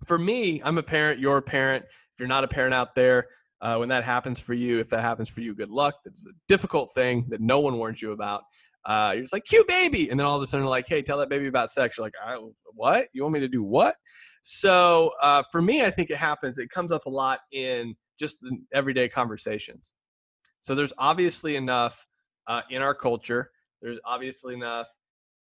for 0.06 0.18
me, 0.18 0.62
I'm 0.64 0.78
a 0.78 0.82
parent. 0.82 1.20
You're 1.20 1.38
a 1.38 1.42
parent. 1.42 1.84
If 1.84 2.20
you're 2.20 2.28
not 2.28 2.44
a 2.44 2.48
parent 2.48 2.74
out 2.74 2.94
there, 2.94 3.26
uh, 3.60 3.76
when 3.76 3.88
that 3.88 4.04
happens 4.04 4.38
for 4.40 4.54
you, 4.54 4.78
if 4.78 4.88
that 4.90 5.02
happens 5.02 5.28
for 5.28 5.40
you, 5.40 5.54
good 5.54 5.70
luck. 5.70 5.94
That's 6.04 6.26
a 6.26 6.30
difficult 6.46 6.90
thing 6.94 7.26
that 7.28 7.40
no 7.40 7.60
one 7.60 7.76
warns 7.76 8.00
you 8.00 8.12
about. 8.12 8.42
Uh, 8.84 9.12
you're 9.14 9.22
just 9.22 9.32
like 9.32 9.44
cute 9.44 9.66
baby, 9.66 10.08
and 10.08 10.18
then 10.18 10.26
all 10.26 10.36
of 10.36 10.42
a 10.42 10.46
sudden, 10.46 10.66
like, 10.66 10.88
hey, 10.88 11.02
tell 11.02 11.18
that 11.18 11.28
baby 11.28 11.46
about 11.46 11.70
sex. 11.70 11.98
You're 11.98 12.06
like, 12.06 12.14
what? 12.74 13.08
You 13.12 13.22
want 13.22 13.34
me 13.34 13.40
to 13.40 13.48
do 13.48 13.62
what? 13.62 13.96
So 14.42 15.10
uh, 15.20 15.42
for 15.50 15.60
me, 15.60 15.82
I 15.82 15.90
think 15.90 16.10
it 16.10 16.16
happens. 16.16 16.58
It 16.58 16.70
comes 16.70 16.92
up 16.92 17.06
a 17.06 17.10
lot 17.10 17.40
in 17.52 17.94
just 18.18 18.42
in 18.44 18.62
everyday 18.72 19.08
conversations. 19.08 19.92
So 20.60 20.74
there's 20.74 20.92
obviously 20.98 21.56
enough 21.56 22.06
uh, 22.48 22.62
in 22.70 22.82
our 22.82 22.94
culture. 22.94 23.50
There's 23.80 23.98
obviously 24.04 24.54
enough 24.54 24.88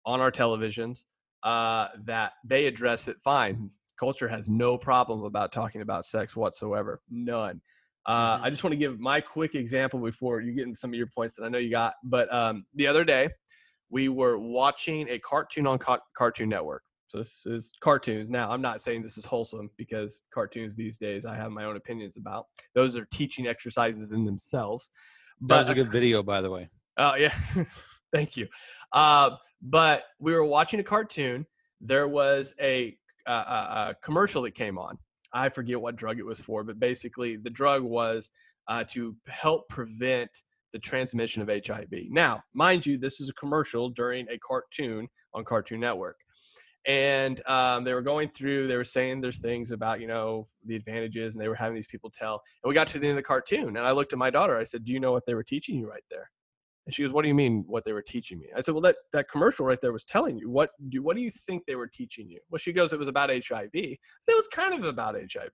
on 0.05 0.19
our 0.19 0.31
televisions 0.31 1.03
uh, 1.43 1.87
that 2.03 2.33
they 2.43 2.65
address 2.65 3.07
it 3.07 3.17
fine. 3.23 3.69
Culture 3.97 4.27
has 4.27 4.49
no 4.49 4.77
problem 4.77 5.23
about 5.23 5.53
talking 5.53 5.81
about 5.81 6.05
sex 6.05 6.35
whatsoever. 6.35 7.01
None. 7.09 7.61
Uh, 8.05 8.35
mm-hmm. 8.35 8.43
I 8.43 8.49
just 8.49 8.63
want 8.63 8.73
to 8.73 8.77
give 8.77 8.99
my 8.99 9.21
quick 9.21 9.55
example 9.55 9.99
before 9.99 10.41
you 10.41 10.53
get 10.53 10.63
into 10.63 10.75
some 10.77 10.91
of 10.91 10.95
your 10.95 11.07
points 11.07 11.35
that 11.35 11.45
I 11.45 11.49
know 11.49 11.57
you 11.57 11.71
got. 11.71 11.93
But 12.03 12.31
um, 12.33 12.65
the 12.75 12.87
other 12.87 13.03
day, 13.03 13.29
we 13.89 14.09
were 14.09 14.37
watching 14.37 15.07
a 15.09 15.19
cartoon 15.19 15.65
on 15.65 15.79
Cartoon 16.17 16.49
Network. 16.49 16.83
So 17.07 17.19
this 17.19 17.45
is 17.45 17.71
cartoons. 17.81 18.29
Now, 18.29 18.51
I'm 18.51 18.61
not 18.61 18.81
saying 18.81 19.03
this 19.03 19.17
is 19.17 19.25
wholesome 19.25 19.69
because 19.77 20.23
cartoons 20.33 20.75
these 20.75 20.97
days 20.97 21.25
I 21.25 21.35
have 21.35 21.51
my 21.51 21.63
own 21.63 21.77
opinions 21.77 22.17
about. 22.17 22.47
Those 22.73 22.97
are 22.97 23.05
teaching 23.13 23.47
exercises 23.47 24.11
in 24.11 24.25
themselves. 24.25 24.89
But, 25.39 25.55
that 25.55 25.59
was 25.59 25.69
a 25.69 25.75
good 25.75 25.91
video, 25.91 26.23
by 26.23 26.41
the 26.41 26.49
way. 26.49 26.69
Oh 26.97 27.15
yeah, 27.15 27.33
thank 28.13 28.37
you. 28.37 28.47
Uh, 28.91 29.31
but 29.61 30.03
we 30.19 30.33
were 30.33 30.45
watching 30.45 30.79
a 30.79 30.83
cartoon. 30.83 31.45
There 31.81 32.07
was 32.07 32.53
a, 32.61 32.95
a, 33.27 33.31
a, 33.31 33.95
commercial 34.01 34.43
that 34.43 34.55
came 34.55 34.77
on. 34.77 34.97
I 35.33 35.49
forget 35.49 35.81
what 35.81 35.95
drug 35.97 36.19
it 36.19 36.25
was 36.25 36.39
for, 36.39 36.63
but 36.63 36.79
basically 36.79 37.35
the 37.35 37.49
drug 37.49 37.83
was 37.83 38.29
uh, 38.67 38.85
to 38.91 39.15
help 39.27 39.67
prevent 39.67 40.29
the 40.71 40.79
transmission 40.79 41.41
of 41.41 41.49
HIV. 41.49 41.89
Now, 42.09 42.43
mind 42.53 42.85
you, 42.85 42.97
this 42.97 43.19
is 43.19 43.29
a 43.29 43.33
commercial 43.33 43.89
during 43.89 44.27
a 44.29 44.39
cartoon 44.39 45.07
on 45.33 45.43
Cartoon 45.43 45.81
Network 45.81 46.17
and 46.85 47.45
um, 47.47 47.83
they 47.83 47.93
were 47.93 48.01
going 48.01 48.29
through 48.29 48.67
they 48.67 48.75
were 48.75 48.83
saying 48.83 49.21
there's 49.21 49.39
things 49.39 49.71
about 49.71 49.99
you 49.99 50.07
know 50.07 50.47
the 50.65 50.75
advantages 50.75 51.33
and 51.33 51.43
they 51.43 51.47
were 51.47 51.55
having 51.55 51.75
these 51.75 51.87
people 51.87 52.11
tell 52.11 52.41
and 52.63 52.69
we 52.69 52.75
got 52.75 52.87
to 52.87 52.99
the 52.99 53.07
end 53.07 53.17
of 53.17 53.23
the 53.23 53.27
cartoon 53.27 53.69
and 53.69 53.79
i 53.79 53.91
looked 53.91 54.13
at 54.13 54.19
my 54.19 54.29
daughter 54.29 54.57
i 54.57 54.63
said 54.63 54.83
do 54.85 54.91
you 54.91 54.99
know 54.99 55.11
what 55.11 55.25
they 55.25 55.33
were 55.33 55.43
teaching 55.43 55.77
you 55.77 55.89
right 55.89 56.03
there 56.09 56.29
and 56.85 56.93
she 56.93 57.01
goes 57.01 57.13
what 57.13 57.23
do 57.23 57.27
you 57.27 57.35
mean 57.35 57.63
what 57.67 57.83
they 57.83 57.93
were 57.93 58.01
teaching 58.01 58.39
me? 58.39 58.47
I 58.55 58.61
said 58.61 58.73
well 58.73 58.81
that, 58.81 58.97
that 59.13 59.29
commercial 59.29 59.65
right 59.65 59.79
there 59.81 59.93
was 59.93 60.05
telling 60.05 60.37
you. 60.37 60.49
What 60.49 60.71
do 60.89 61.01
what 61.01 61.15
do 61.15 61.21
you 61.21 61.31
think 61.31 61.65
they 61.65 61.75
were 61.75 61.87
teaching 61.87 62.29
you? 62.29 62.39
Well 62.49 62.59
she 62.59 62.73
goes 62.73 62.93
it 62.93 62.99
was 62.99 63.07
about 63.07 63.29
hiv 63.29 63.69
it 63.73 63.99
was 64.27 64.47
kind 64.53 64.73
of 64.73 64.85
about 64.85 65.15
hiv 65.15 65.51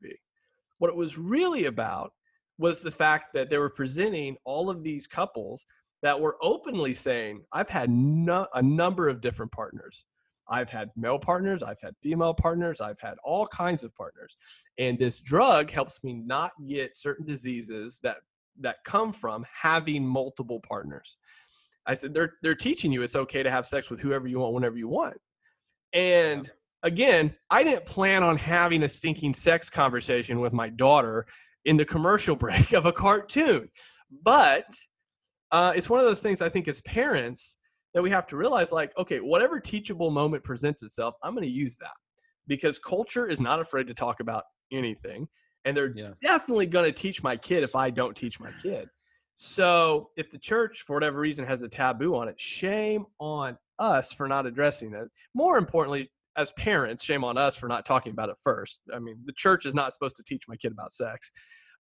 what 0.78 0.90
it 0.90 0.96
was 0.96 1.18
really 1.18 1.66
about 1.66 2.12
was 2.58 2.82
the 2.82 2.92
fact 2.92 3.34
that 3.34 3.50
they 3.50 3.58
were 3.58 3.70
presenting 3.70 4.36
all 4.46 4.70
of 4.70 4.84
these 4.84 5.08
couples 5.08 5.66
that 6.02 6.20
were 6.20 6.38
openly 6.42 6.94
saying 6.94 7.42
i've 7.54 7.70
had 7.70 7.90
no, 7.90 8.48
a 8.56 8.62
number 8.62 9.08
of 9.08 9.22
different 9.22 9.52
partners. 9.52 10.06
I've 10.50 10.70
had 10.70 10.90
male 10.98 11.18
partners, 11.18 11.64
I've 11.64 11.80
had 11.82 11.96
female 12.04 12.34
partners, 12.34 12.82
I've 12.82 13.00
had 13.00 13.16
all 13.24 13.48
kinds 13.48 13.86
of 13.86 13.96
partners. 13.96 14.36
And 14.78 15.00
this 15.00 15.22
drug 15.22 15.72
helps 15.72 16.04
me 16.04 16.14
not 16.14 16.52
get 16.68 16.98
certain 16.98 17.26
diseases 17.26 18.02
that 18.04 18.18
that 18.60 18.78
come 18.86 19.14
from 19.14 19.46
having 19.62 20.06
multiple 20.06 20.60
partners. 20.68 21.18
I 21.86 21.96
said 21.96 22.14
they're 22.14 22.34
they're 22.44 22.56
teaching 22.56 22.92
you 22.92 23.02
it's 23.02 23.16
okay 23.16 23.44
to 23.44 23.50
have 23.50 23.66
sex 23.66 23.90
with 23.90 24.00
whoever 24.00 24.28
you 24.28 24.40
want 24.40 24.54
whenever 24.54 24.78
you 24.78 24.88
want. 24.88 25.18
And 25.94 26.50
again, 26.84 27.36
I 27.50 27.64
didn't 27.64 27.86
plan 27.86 28.24
on 28.24 28.38
having 28.38 28.84
a 28.84 28.88
stinking 28.88 29.34
sex 29.34 29.70
conversation 29.70 30.40
with 30.40 30.54
my 30.54 30.70
daughter 30.70 31.26
in 31.66 31.76
the 31.76 31.86
commercial 31.86 32.36
break 32.38 32.74
of 32.74 32.86
a 32.86 32.92
cartoon. 32.92 33.70
But 34.24 34.66
uh, 35.52 35.74
it's 35.76 35.90
one 35.90 36.00
of 36.00 36.06
those 36.06 36.22
things 36.22 36.42
I 36.42 36.50
think 36.50 36.68
as 36.68 36.82
parents, 36.82 37.58
that 37.94 38.02
we 38.02 38.10
have 38.10 38.28
to 38.28 38.38
realize 38.38 38.72
like 38.72 38.92
okay 38.98 39.20
whatever 39.20 39.60
teachable 39.60 40.12
moment 40.12 40.44
presents 40.44 40.84
itself 40.84 41.16
i'm 41.24 41.34
going 41.34 41.46
to 41.46 41.52
use 41.52 41.78
that 41.78 41.92
because 42.48 42.80
culture 42.80 43.28
is 43.28 43.42
not 43.42 43.60
afraid 43.60 43.88
to 43.88 43.94
talk 43.94 44.20
about 44.20 44.44
anything 44.72 45.28
and 45.66 45.76
they're 45.76 45.94
yeah. 45.96 46.12
definitely 46.22 46.66
going 46.66 46.86
to 46.86 46.92
teach 46.92 47.24
my 47.24 47.36
kid 47.36 47.64
if 47.64 47.76
i 47.76 47.90
don't 47.90 48.16
teach 48.16 48.40
my 48.40 48.52
kid. 48.62 48.88
So 49.36 50.10
if 50.18 50.30
the 50.30 50.38
church 50.38 50.84
for 50.86 50.96
whatever 50.96 51.20
reason 51.20 51.46
has 51.46 51.64
a 51.64 51.68
taboo 51.68 52.16
on 52.16 52.28
it 52.28 52.40
shame 52.40 53.06
on 53.20 53.58
us 53.80 54.14
for 54.14 54.28
not 54.28 54.46
addressing 54.46 54.92
that. 54.92 55.08
More 55.34 55.58
importantly 55.58 56.12
as 56.38 56.52
parents 56.54 57.04
shame 57.04 57.24
on 57.24 57.38
us 57.38 57.58
for 57.58 57.68
not 57.68 57.86
talking 57.86 58.12
about 58.12 58.30
it 58.30 58.36
first. 58.44 58.82
I 58.94 59.00
mean 59.00 59.18
the 59.26 59.34
church 59.34 59.66
is 59.66 59.74
not 59.74 59.94
supposed 59.94 60.16
to 60.18 60.24
teach 60.24 60.44
my 60.48 60.56
kid 60.56 60.72
about 60.72 60.92
sex. 60.92 61.32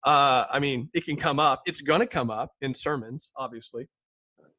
Uh, 0.05 0.45
i 0.49 0.59
mean 0.59 0.89
it 0.93 1.05
can 1.05 1.17
come 1.17 1.39
up. 1.39 1.61
It's 1.65 1.81
going 1.81 1.99
to 1.99 2.07
come 2.07 2.29
up 2.29 2.51
in 2.61 2.73
sermons 2.73 3.31
obviously 3.35 3.87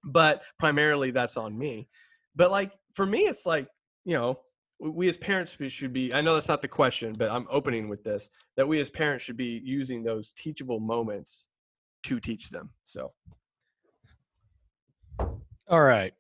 but 0.04 0.42
primarily 0.58 1.10
that's 1.10 1.36
on 1.36 1.56
me. 1.56 1.88
But 2.36 2.50
like 2.50 2.72
for 2.94 3.06
me 3.06 3.20
it's 3.20 3.46
like 3.46 3.66
you 4.04 4.14
know 4.14 4.40
we 4.80 5.08
as 5.08 5.16
parents 5.16 5.56
should 5.68 5.92
be 5.92 6.12
i 6.14 6.20
know 6.20 6.34
that's 6.34 6.48
not 6.48 6.62
the 6.62 6.68
question 6.68 7.12
but 7.12 7.30
i'm 7.30 7.46
opening 7.50 7.88
with 7.88 8.02
this 8.02 8.30
that 8.56 8.66
we 8.66 8.80
as 8.80 8.88
parents 8.88 9.22
should 9.22 9.36
be 9.36 9.60
using 9.62 10.02
those 10.02 10.32
teachable 10.32 10.80
moments 10.80 11.46
to 12.02 12.18
teach 12.18 12.50
them 12.50 12.70
so. 12.84 13.12
All 15.68 15.82
right. 15.82 16.12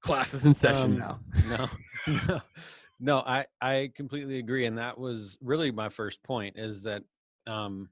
Class 0.00 0.34
is 0.34 0.46
in 0.46 0.54
session 0.54 0.92
um, 0.92 0.98
now. 0.98 1.20
no 2.06 2.14
no 2.28 2.40
no 3.00 3.18
i 3.26 3.44
i 3.60 3.90
completely 3.94 4.38
agree 4.38 4.66
and 4.66 4.78
that 4.78 4.98
was 4.98 5.38
really 5.40 5.70
my 5.70 5.88
first 5.88 6.22
point 6.22 6.56
is 6.56 6.82
that 6.82 7.02
um 7.46 7.88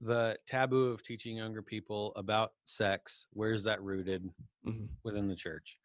the 0.00 0.36
taboo 0.46 0.90
of 0.90 1.02
teaching 1.02 1.36
younger 1.36 1.62
people 1.62 2.12
about 2.16 2.52
sex 2.64 3.26
where's 3.32 3.64
that 3.64 3.82
rooted? 3.82 4.28
Mm-hmm. 4.66 4.86
within 5.02 5.28
the 5.28 5.36
church 5.36 5.78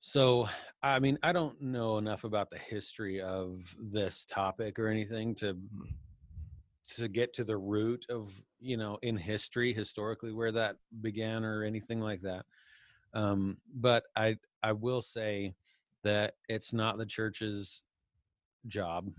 so 0.00 0.48
i 0.82 0.98
mean 0.98 1.18
i 1.22 1.32
don't 1.32 1.60
know 1.60 1.98
enough 1.98 2.24
about 2.24 2.48
the 2.50 2.58
history 2.58 3.20
of 3.20 3.74
this 3.78 4.24
topic 4.24 4.78
or 4.78 4.88
anything 4.88 5.34
to 5.34 5.54
mm-hmm. 5.54 5.84
to 6.88 7.08
get 7.08 7.34
to 7.34 7.44
the 7.44 7.56
root 7.56 8.06
of 8.08 8.32
you 8.60 8.76
know 8.76 8.98
in 9.02 9.16
history 9.16 9.72
historically 9.72 10.32
where 10.32 10.52
that 10.52 10.76
began 11.02 11.44
or 11.44 11.62
anything 11.62 12.00
like 12.00 12.22
that 12.22 12.44
um 13.12 13.58
but 13.74 14.04
i 14.16 14.36
i 14.62 14.72
will 14.72 15.02
say 15.02 15.54
that 16.02 16.34
it's 16.48 16.72
not 16.72 16.96
the 16.96 17.06
church's 17.06 17.82
job 18.68 19.10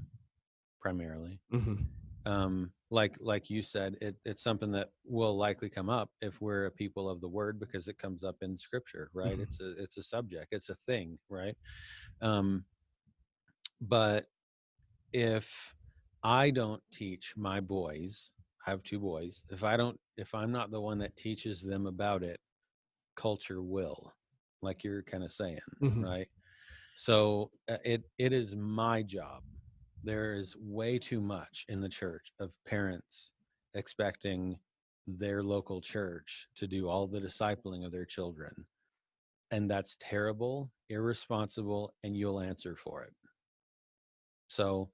primarily 0.80 1.40
mm-hmm. 1.54 1.76
Um 2.26 2.72
like 2.92 3.18
like 3.20 3.50
you 3.50 3.64
said 3.64 3.96
it, 4.02 4.16
it's 4.26 4.44
something 4.44 4.72
that 4.72 4.90
will 5.06 5.36
likely 5.36 5.70
come 5.70 5.90
up 5.90 6.10
if 6.22 6.40
we're 6.42 6.66
a 6.66 6.72
people 6.72 7.10
of 7.10 7.22
the 7.22 7.28
word 7.28 7.60
because 7.60 7.88
it 7.88 7.98
comes 7.98 8.24
up 8.24 8.36
in 8.42 8.58
scripture 8.58 9.10
right 9.14 9.34
mm-hmm. 9.34 9.42
it's 9.42 9.62
a 9.62 9.72
it's 9.82 9.98
a 9.98 10.04
subject 10.04 10.48
it's 10.52 10.70
a 10.70 10.76
thing 10.76 11.18
right 11.30 11.56
um 12.22 12.64
but 13.80 14.26
if 15.14 15.74
i 16.24 16.52
don't 16.52 16.82
teach 16.92 17.34
my 17.36 17.60
boys 17.60 18.32
i 18.68 18.70
have 18.70 18.84
two 18.84 19.00
boys 19.00 19.44
if 19.50 19.64
i 19.64 19.76
don't 19.76 20.00
if 20.18 20.36
i'm 20.36 20.52
not 20.52 20.70
the 20.70 20.80
one 20.82 21.00
that 21.00 21.16
teaches 21.16 21.62
them 21.62 21.88
about 21.88 22.24
it 22.24 22.40
culture 23.16 23.62
will 23.62 24.14
like 24.62 24.84
you're 24.84 25.04
kind 25.04 25.24
of 25.24 25.32
saying 25.32 25.58
mm-hmm. 25.82 26.04
right 26.04 26.28
so 26.96 27.50
uh, 27.70 27.78
it 27.84 28.04
it 28.20 28.32
is 28.34 28.56
my 28.56 29.02
job 29.02 29.42
there 30.04 30.34
is 30.34 30.56
way 30.58 30.98
too 30.98 31.22
much 31.22 31.66
in 31.70 31.82
the 31.82 31.90
church 31.90 32.32
of 32.40 32.52
parents 32.66 33.34
expecting 33.74 34.58
their 35.08 35.44
local 35.44 35.82
church 35.82 36.48
to 36.58 36.68
do 36.68 36.88
all 36.88 37.08
the 37.08 37.20
discipling 37.20 37.86
of 37.86 37.92
their 37.92 38.06
children. 38.06 38.66
And 39.52 39.70
that's 39.70 39.98
terrible, 40.00 40.72
irresponsible, 40.90 41.94
and 42.04 42.16
you'll 42.16 42.42
answer 42.42 42.76
for 42.76 43.04
it. 43.04 43.14
So, 44.48 44.90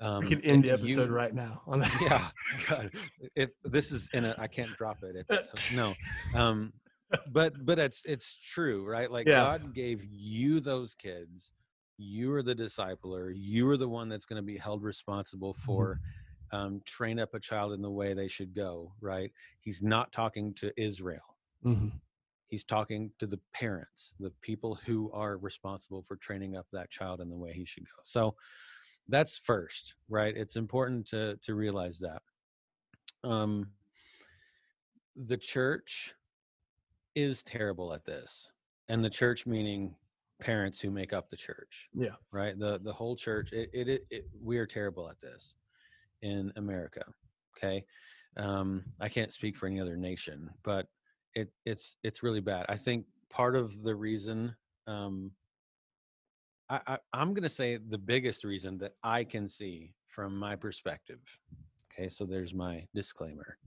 um, 0.00 0.24
we 0.24 0.28
can 0.28 0.40
end 0.42 0.64
the 0.64 0.70
episode 0.70 1.08
you, 1.08 1.14
right 1.14 1.34
now. 1.34 1.62
On 1.66 1.80
that. 1.80 2.00
yeah, 2.00 2.28
God, 2.68 2.90
if 3.34 3.50
this 3.64 3.90
is 3.90 4.08
in 4.12 4.24
a, 4.24 4.34
I 4.38 4.46
can't 4.46 4.70
drop 4.76 4.98
it. 5.02 5.16
It's 5.16 5.32
uh, 5.32 5.76
no. 5.76 5.94
Um, 6.38 6.72
but 7.32 7.54
but 7.64 7.78
it's 7.78 8.04
it's 8.04 8.34
true, 8.38 8.88
right? 8.88 9.10
Like 9.10 9.26
Yeah. 9.26 9.40
God 9.40 9.74
gave 9.74 10.04
you 10.04 10.60
those 10.60 10.94
kids. 10.94 11.52
You 11.98 12.32
are 12.34 12.42
the 12.42 12.54
discipler. 12.54 13.32
You 13.36 13.68
are 13.70 13.76
the 13.76 13.88
one 13.88 14.08
that's 14.08 14.24
going 14.24 14.40
to 14.40 14.46
be 14.46 14.56
held 14.56 14.82
responsible 14.82 15.52
Mm-hmm. 15.54 15.62
for 15.66 16.00
um, 16.50 16.80
train 16.86 17.18
up 17.18 17.34
a 17.34 17.40
child 17.40 17.72
in 17.74 17.82
the 17.82 17.90
way 17.90 18.14
they 18.14 18.28
should 18.28 18.54
go. 18.54 18.92
Right? 19.00 19.32
He's 19.60 19.82
not 19.82 20.12
talking 20.12 20.54
to 20.54 20.72
Israel. 20.80 21.36
Mhm. 21.64 21.92
He's 22.46 22.64
talking 22.64 23.12
to 23.18 23.26
the 23.26 23.40
parents, 23.52 24.14
the 24.18 24.30
people 24.40 24.74
who 24.76 25.10
are 25.12 25.36
responsible 25.36 26.02
for 26.02 26.16
training 26.16 26.56
up 26.56 26.66
that 26.72 26.88
child 26.88 27.20
in 27.20 27.28
the 27.28 27.36
way 27.36 27.52
he 27.52 27.66
should 27.66 27.84
go. 27.84 28.00
So 28.04 28.36
that's 29.08 29.36
first, 29.36 29.96
right? 30.08 30.34
It's 30.34 30.56
important 30.56 31.06
to 31.08 31.36
to 31.42 31.54
realize 31.54 31.98
that. 31.98 32.22
Um, 33.24 33.72
the 35.16 35.36
church 35.36 36.14
is 37.14 37.42
terrible 37.42 37.92
at 37.92 38.04
this, 38.04 38.50
and 38.88 39.04
the 39.04 39.10
church 39.10 39.46
meaning 39.46 39.96
parents 40.40 40.80
who 40.80 40.90
make 40.90 41.12
up 41.12 41.28
the 41.28 41.36
church, 41.36 41.88
Yeah. 41.94 42.14
right? 42.32 42.58
The 42.58 42.78
the 42.78 42.92
whole 42.92 43.16
church. 43.16 43.52
It 43.52 43.70
it, 43.72 43.88
it, 43.88 44.06
it 44.10 44.24
we 44.40 44.58
are 44.58 44.66
terrible 44.66 45.08
at 45.08 45.20
this 45.20 45.56
in 46.22 46.52
America. 46.56 47.04
Okay, 47.56 47.84
um, 48.36 48.84
I 49.00 49.08
can't 49.08 49.32
speak 49.32 49.56
for 49.56 49.66
any 49.66 49.80
other 49.80 49.96
nation, 49.96 50.50
but 50.62 50.88
it 51.34 51.52
it's 51.64 51.96
it's 52.02 52.22
really 52.22 52.40
bad. 52.40 52.66
I 52.68 52.76
think 52.76 53.06
part 53.30 53.56
of 53.56 53.82
the 53.82 53.94
reason. 53.94 54.54
Um, 54.86 55.32
I, 56.70 56.80
I, 56.86 56.98
I'm 57.14 57.32
going 57.32 57.44
to 57.44 57.48
say 57.48 57.78
the 57.78 57.98
biggest 57.98 58.44
reason 58.44 58.76
that 58.78 58.92
I 59.02 59.24
can 59.24 59.48
see 59.48 59.94
from 60.06 60.36
my 60.36 60.54
perspective. 60.54 61.20
Okay, 61.92 62.08
so 62.08 62.26
there's 62.26 62.54
my 62.54 62.86
disclaimer. 62.94 63.58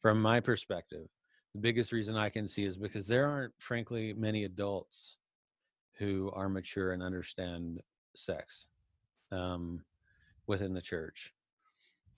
From 0.00 0.20
my 0.20 0.40
perspective, 0.40 1.08
the 1.54 1.60
biggest 1.60 1.92
reason 1.92 2.16
I 2.16 2.28
can 2.28 2.46
see 2.46 2.64
is 2.64 2.76
because 2.76 3.06
there 3.06 3.28
aren't, 3.28 3.54
frankly, 3.58 4.12
many 4.12 4.44
adults 4.44 5.18
who 5.98 6.30
are 6.34 6.48
mature 6.48 6.92
and 6.92 7.02
understand 7.02 7.80
sex 8.14 8.68
um, 9.30 9.80
within 10.46 10.74
the 10.74 10.82
church. 10.82 11.32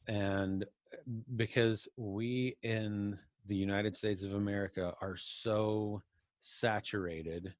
And 0.08 0.64
uh, 0.64 0.96
because 1.36 1.88
we 1.96 2.56
in 2.62 3.18
the 3.46 3.56
United 3.56 3.96
States 3.96 4.22
of 4.22 4.34
America 4.34 4.94
are 5.00 5.16
so 5.16 6.02
saturated 6.40 7.54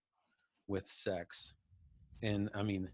with 0.68 0.86
sex, 0.86 1.54
and 2.22 2.50
I 2.54 2.62
mean, 2.62 2.88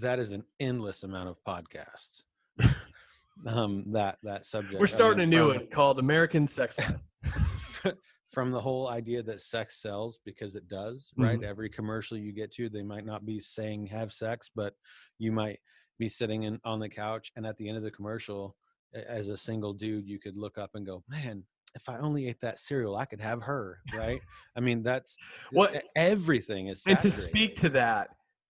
that 0.00 0.18
is 0.18 0.32
an 0.32 0.44
endless 0.60 1.02
amount 1.02 1.28
of 1.28 1.36
podcasts. 1.44 2.22
um, 3.46 3.84
that 3.92 4.18
that 4.22 4.44
subject. 4.46 4.80
We're 4.80 4.86
I 4.86 4.90
starting 4.90 5.22
a 5.22 5.26
new 5.26 5.48
from- 5.48 5.58
one 5.58 5.66
called 5.68 5.98
American 5.98 6.46
Sex. 6.46 6.78
from 8.30 8.50
the 8.50 8.60
whole 8.60 8.88
idea 8.88 9.22
that 9.22 9.40
sex 9.40 9.80
sells 9.80 10.18
because 10.24 10.54
it 10.56 10.68
does 10.68 11.12
right? 11.16 11.42
Every 11.42 11.68
commercial 11.68 12.16
you 12.18 12.32
get 12.32 12.52
to 12.54 12.68
they 12.68 12.82
might 12.82 13.06
not 13.06 13.24
be 13.24 13.40
saying 13.40 13.86
have 13.86 14.12
sex 14.12 14.50
but 14.54 14.74
you 15.18 15.32
might 15.32 15.58
be 15.98 16.08
sitting 16.08 16.42
in 16.44 16.60
on 16.64 16.78
the 16.78 16.88
couch 16.88 17.32
and 17.36 17.46
at 17.46 17.56
the 17.56 17.68
end 17.68 17.76
of 17.76 17.82
the 17.82 17.90
commercial 17.90 18.54
as 18.94 19.28
a 19.28 19.36
single 19.36 19.72
dude 19.72 20.06
you 20.06 20.18
could 20.18 20.36
look 20.36 20.58
up 20.58 20.70
and 20.74 20.86
go 20.86 21.02
man 21.08 21.42
if 21.74 21.88
i 21.88 21.98
only 21.98 22.28
ate 22.28 22.40
that 22.40 22.58
cereal 22.58 22.96
i 22.96 23.04
could 23.04 23.20
have 23.20 23.42
her 23.42 23.78
right? 23.94 24.20
I 24.56 24.60
mean 24.60 24.82
that's 24.82 25.16
What- 25.52 25.74
e- 25.74 25.80
everything 25.96 26.68
is 26.68 26.84
and 26.86 26.98
to 27.00 27.10
speak 27.10 27.56
to 27.56 27.68
that 27.70 28.08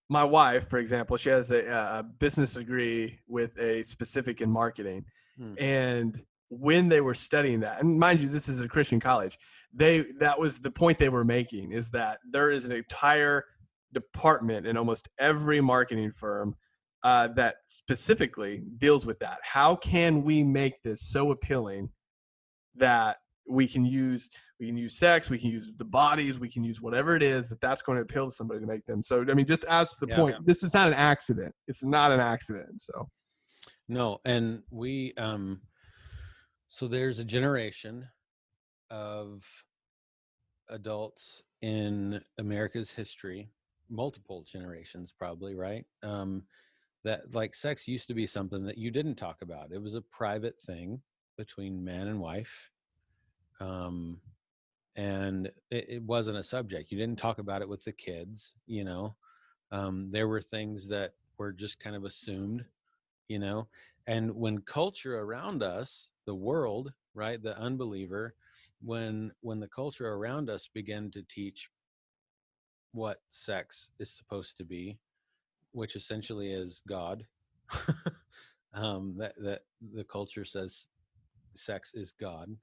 my 0.09 0.25
wife 0.25 0.69
for 0.69 0.79
example 0.79 1.17
she 1.17 1.29
has 1.31 1.51
a, 1.51 1.61
a 1.99 2.03
business 2.03 2.55
degree 2.55 3.19
with 3.27 3.59
a 3.61 3.83
specific 3.83 4.41
in 4.41 4.51
marketing 4.51 5.05
Hmm. 5.39 5.55
and 5.59 6.21
when 6.51 6.89
they 6.89 7.01
were 7.01 7.15
studying 7.15 7.61
that 7.61 7.81
and 7.81 7.99
mind 7.99 8.21
you 8.21 8.29
this 8.29 8.49
is 8.49 8.61
a 8.61 8.69
christian 8.69 8.99
college 8.99 9.39
they 9.73 10.05
that 10.19 10.39
was 10.39 10.61
the 10.61 10.71
point 10.71 10.99
they 10.99 11.09
were 11.09 11.25
making 11.25 11.73
is 11.73 11.91
that 11.91 12.19
there 12.31 12.51
is 12.51 12.65
an 12.65 12.73
entire 12.73 13.45
department 13.93 14.67
in 14.67 14.77
almost 14.77 15.09
every 15.19 15.61
marketing 15.61 16.11
firm 16.13 16.55
uh, 17.03 17.29
that 17.29 17.57
specifically 17.67 18.63
deals 18.79 19.07
with 19.07 19.19
that. 19.21 19.39
How 19.43 19.77
can 19.77 20.25
we 20.25 20.43
make 20.43 20.83
this 20.83 21.01
so 21.03 21.31
appealing 21.31 21.91
that 22.77 23.19
we 23.49 23.67
can 23.67 23.85
use 23.85 24.29
we 24.61 24.67
can 24.67 24.77
use 24.77 24.99
sex 24.99 25.31
we 25.31 25.39
can 25.39 25.49
use 25.49 25.73
the 25.79 25.85
bodies 25.85 26.39
we 26.39 26.51
can 26.51 26.63
use 26.63 26.83
whatever 26.83 27.17
it 27.17 27.23
is 27.23 27.49
that 27.49 27.59
that's 27.63 27.81
going 27.81 27.97
to 27.97 28.03
appeal 28.03 28.27
to 28.27 28.33
somebody 28.33 28.61
to 28.61 28.67
make 28.67 28.85
them? 28.85 29.03
So 29.03 29.25
i 29.29 29.35
mean 29.35 29.47
just 29.47 29.65
as 29.65 29.91
the 30.01 30.07
Yeah. 30.09 30.17
point 30.17 30.37
this 30.45 30.63
is 30.63 30.75
not 30.75 30.89
an 30.89 30.95
accident. 30.95 31.55
It's 31.67 31.85
not 31.85 32.13
an 32.13 32.21
accident 32.21 32.81
so. 32.81 33.09
No, 33.89 34.19
and 34.27 34.63
we 34.71 35.15
um 35.17 35.63
so 36.69 36.87
there's 36.87 37.19
a 37.19 37.25
generation 37.25 38.09
of 38.91 39.45
adults 40.69 41.43
in 41.63 42.21
America's 42.39 42.91
history, 42.91 43.51
multiple 43.89 44.45
generations 44.47 45.13
probably, 45.13 45.55
right? 45.55 45.87
Um 46.03 46.45
that 47.05 47.35
like 47.35 47.55
sex 47.55 47.87
used 47.87 48.09
to 48.09 48.15
be 48.15 48.27
something 48.27 48.65
that 48.65 48.77
you 48.77 48.91
didn't 48.91 49.15
talk 49.15 49.41
about. 49.41 49.73
It 49.73 49.81
was 49.81 49.95
a 49.95 50.03
private 50.03 50.59
thing 50.61 51.01
between 51.37 51.85
man 51.85 52.09
and 52.09 52.21
wife. 52.21 52.71
Um 53.61 54.21
and 54.97 55.47
it, 55.71 55.89
it 55.89 56.03
wasn't 56.03 56.39
a 56.39 56.43
subject. 56.43 56.91
You 56.91 56.99
didn't 56.99 57.19
talk 57.19 57.39
about 57.39 57.63
it 57.63 57.69
with 57.69 57.85
the 57.85 57.93
kids, 57.93 58.55
you 58.67 58.85
know. 58.85 59.17
Um 59.71 60.11
there 60.11 60.29
were 60.29 60.43
things 60.43 60.89
that 60.89 61.15
were 61.39 61.53
just 61.53 61.81
kind 61.81 61.97
of 61.97 62.05
assumed 62.05 62.65
you 63.29 63.39
know 63.39 63.69
and 64.07 64.35
when 64.35 64.59
culture 64.63 65.21
around 65.21 65.63
us 65.63 66.09
the 66.27 66.35
world 66.35 66.93
right 67.15 67.43
the 67.43 67.59
unbeliever 67.59 68.35
when 68.81 69.31
when 69.41 69.61
the 69.61 69.69
culture 69.69 70.13
around 70.15 70.49
us 70.51 70.69
began 70.73 71.11
to 71.11 71.23
teach 71.29 71.71
what 72.93 73.19
sex 73.31 73.91
is 73.99 74.11
supposed 74.11 74.57
to 74.57 74.65
be 74.65 74.99
which 75.73 75.97
essentially 75.97 76.53
is 76.53 76.83
god 76.89 77.25
um 78.75 79.15
that 79.19 79.35
that 79.39 79.61
the 79.93 80.05
culture 80.05 80.45
says 80.45 80.89
sex 81.59 81.93
is 81.95 82.13
god. 82.13 82.57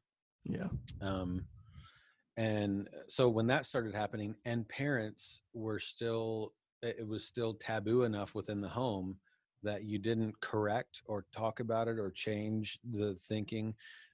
Yeah. 0.43 0.67
Um, 1.01 1.45
and 2.38 2.89
so 3.08 3.30
when 3.30 3.47
that 3.47 3.65
started 3.65 3.95
happening 3.95 4.36
and 4.45 4.67
parents 4.67 5.41
were 5.54 5.80
still 5.80 6.54
it 6.82 6.97
it 6.99 7.08
was 7.08 7.25
still 7.25 7.54
taboo 7.54 8.04
enough 8.04 8.36
within 8.36 8.60
the 8.60 8.69
home 8.69 9.17
that 9.63 9.83
you 9.83 9.97
didn't 9.97 10.39
correct 10.41 11.01
or 11.05 11.25
talk 11.31 11.59
about 11.59 11.87
it 11.87 11.99
or 11.99 12.11
change 12.11 12.79
the 12.91 13.15
thinking 13.27 13.73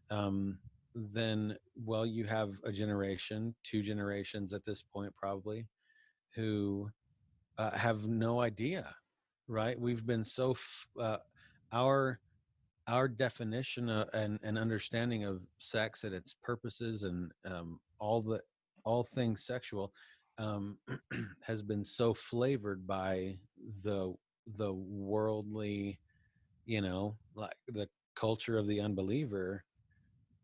um, 0.09 0.57
then 0.95 1.55
well 1.85 2.05
you 2.05 2.25
have 2.25 2.59
a 2.63 2.71
generation 2.71 3.53
two 3.63 3.81
generations 3.81 4.53
at 4.53 4.65
this 4.65 4.83
point 4.83 5.13
probably 5.15 5.67
who 6.35 6.89
uh, 7.57 7.71
have 7.71 8.07
no 8.07 8.41
idea 8.41 8.95
right? 9.51 9.79
We've 9.79 10.05
been 10.05 10.23
so 10.23 10.51
f- 10.51 10.87
uh, 10.99 11.17
our 11.71 12.19
our 12.87 13.07
definition 13.07 13.89
of, 13.89 14.09
and, 14.13 14.39
and 14.43 14.57
understanding 14.57 15.23
of 15.23 15.41
sex 15.59 16.03
and 16.03 16.15
its 16.15 16.35
purposes 16.41 17.03
and 17.03 17.31
um, 17.45 17.79
all 17.99 18.21
the 18.21 18.41
all 18.83 19.03
things 19.03 19.45
sexual 19.45 19.93
um, 20.39 20.77
has 21.41 21.61
been 21.61 21.83
so 21.83 22.13
flavored 22.13 22.87
by 22.87 23.37
the 23.83 24.13
the 24.47 24.73
worldly 24.73 25.99
you 26.65 26.81
know 26.81 27.15
like 27.35 27.53
the 27.67 27.87
culture 28.15 28.57
of 28.57 28.67
the 28.67 28.81
unbeliever 28.81 29.63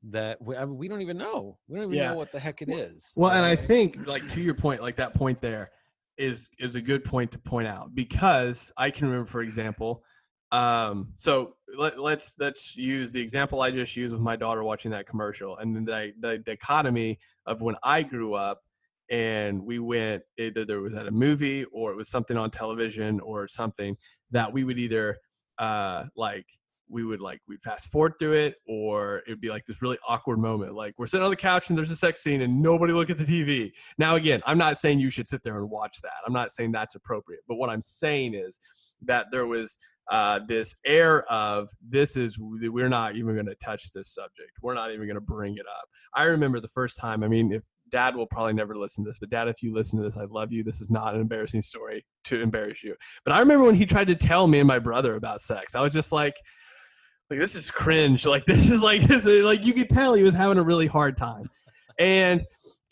that 0.04 0.42
we, 0.42 0.56
I 0.56 0.66
mean, 0.66 0.78
we 0.78 0.88
don't 0.88 1.02
even 1.02 1.18
know 1.18 1.58
we 1.68 1.78
don't 1.78 1.86
even 1.86 1.98
Yeah. 1.98 2.12
know 2.12 2.18
what 2.18 2.32
the 2.32 2.40
heck 2.40 2.62
it 2.62 2.70
is. 2.70 3.14
Well, 3.16 3.32
and 3.32 3.46
I 3.46 3.56
think 3.56 4.06
like 4.08 4.28
to 4.30 4.42
your 4.42 4.54
point, 4.54 4.82
like 4.82 4.96
that 4.98 5.14
point 5.14 5.42
there 5.42 5.72
is 6.18 6.50
is 6.60 6.76
a 6.76 6.82
good 6.82 7.04
point 7.04 7.32
to 7.32 7.40
point 7.40 7.68
out 7.68 7.94
because 7.94 8.72
I 8.78 8.92
can 8.92 9.08
remember, 9.08 9.30
for 9.30 9.42
example, 9.42 10.04
um, 10.52 11.14
so 11.18 11.56
let, 11.78 12.00
let's 12.00 12.36
let's 12.40 12.76
use 12.76 13.12
the 13.12 13.22
example 13.22 13.62
I 13.62 13.72
just 13.72 13.96
used 13.96 14.14
with 14.14 14.22
my 14.22 14.36
daughter 14.36 14.64
watching 14.64 14.92
that 14.92 15.08
commercial, 15.08 15.58
and 15.58 15.76
then 15.76 15.84
the, 15.86 16.14
the 16.20 16.38
dichotomy 16.40 17.20
of 17.46 17.62
when 17.62 17.76
I 17.84 18.04
grew 18.04 18.34
up 18.34 18.62
and 19.10 19.62
we 19.62 19.80
went 19.80 20.24
either 20.38 20.66
there 20.66 20.82
was 20.82 20.94
at 20.94 21.08
a 21.08 21.12
movie 21.12 21.66
or 21.72 21.92
it 21.92 21.96
was 21.96 22.10
something 22.10 22.38
on 22.38 22.50
television 22.50 23.20
or 23.22 23.48
something 23.48 23.96
that 24.32 24.52
we 24.52 24.64
would 24.64 24.78
either 24.78 25.18
uh 25.60 26.06
like 26.16 26.46
we 26.90 27.04
would 27.04 27.20
like 27.20 27.40
we'd 27.48 27.62
fast 27.62 27.92
forward 27.92 28.14
through 28.20 28.34
it 28.34 28.56
or 28.68 29.22
it'd 29.28 29.42
be 29.42 29.50
like 29.50 29.66
this 29.66 29.82
really 29.82 29.98
awkward 30.08 30.40
moment 30.40 30.74
like 30.74 30.94
we're 30.98 31.08
sitting 31.08 31.24
on 31.24 31.30
the 31.30 31.36
couch 31.36 31.70
and 31.70 31.78
there's 31.78 31.92
a 31.92 31.96
sex 31.96 32.24
scene 32.24 32.42
and 32.42 32.62
nobody 32.62 32.94
look 32.94 33.10
at 33.10 33.18
the 33.18 33.24
tv 33.26 33.72
now 33.98 34.16
again 34.16 34.42
i'm 34.46 34.58
not 34.58 34.78
saying 34.78 35.00
you 35.00 35.10
should 35.10 35.28
sit 35.28 35.44
there 35.44 35.58
and 35.58 35.70
watch 35.70 36.02
that. 36.02 36.14
I'm 36.26 36.34
not 36.34 36.52
saying 36.52 36.72
that's 36.72 36.96
appropriate 36.96 37.42
but 37.48 37.56
what 37.56 37.70
i'm 37.70 37.82
saying 37.82 38.34
is 38.34 38.60
that 39.04 39.28
there 39.32 39.48
was 39.48 39.78
uh, 40.10 40.40
this 40.48 40.78
air 40.86 41.30
of 41.30 41.70
this 41.86 42.16
is 42.16 42.40
we're 42.40 42.88
not 42.88 43.18
even 43.18 43.34
going 43.34 43.46
to 43.46 43.56
touch 43.56 43.92
this 43.92 44.14
subject. 44.14 44.52
We're 44.62 44.74
not 44.74 44.92
even 44.94 45.06
going 45.06 45.16
to 45.16 45.22
bring 45.22 45.56
it 45.56 45.66
up. 45.68 45.90
I 46.14 46.24
remember 46.24 46.62
the 46.62 46.70
first 46.70 46.98
time 46.98 47.24
i 47.24 47.28
mean 47.28 47.52
if 47.52 47.64
dad 47.92 48.16
will 48.16 48.28
probably 48.28 48.54
never 48.54 48.76
listen 48.76 49.04
to 49.04 49.10
this 49.10 49.20
but 49.20 49.30
dad 49.30 49.48
if 49.48 49.62
you 49.62 49.74
listen 49.74 49.98
to 49.98 50.04
this 50.04 50.18
i 50.18 50.26
love 50.26 50.52
you 50.52 50.64
this 50.64 50.82
is 50.82 50.90
not 50.90 51.16
an 51.16 51.22
embarrassing 51.22 51.62
story 51.62 52.06
to 52.24 52.42
embarrass 52.42 52.84
you 52.84 52.96
but 53.24 53.34
i 53.34 53.40
remember 53.40 53.66
when 53.66 53.76
he 53.76 53.86
tried 53.86 54.08
to 54.08 54.16
tell 54.16 54.48
me 54.48 54.60
and 54.60 54.68
my 54.68 54.80
brother 54.80 55.16
about 55.16 55.40
sex 55.42 55.76
i 55.76 55.82
was 55.82 55.94
just 55.94 56.12
like 56.12 56.36
like 57.30 57.40
this 57.40 57.56
is 57.56 57.72
cringe 57.72 58.26
like 58.26 58.46
this 58.46 58.70
is 58.70 58.82
like 58.82 59.02
this 59.08 59.26
is 59.26 59.46
like 59.46 59.66
you 59.66 59.74
could 59.74 59.90
tell 59.90 60.14
he 60.14 60.24
was 60.24 60.36
having 60.36 60.58
a 60.58 60.64
really 60.64 60.88
hard 60.88 61.18
time 61.18 61.50
and 62.00 62.44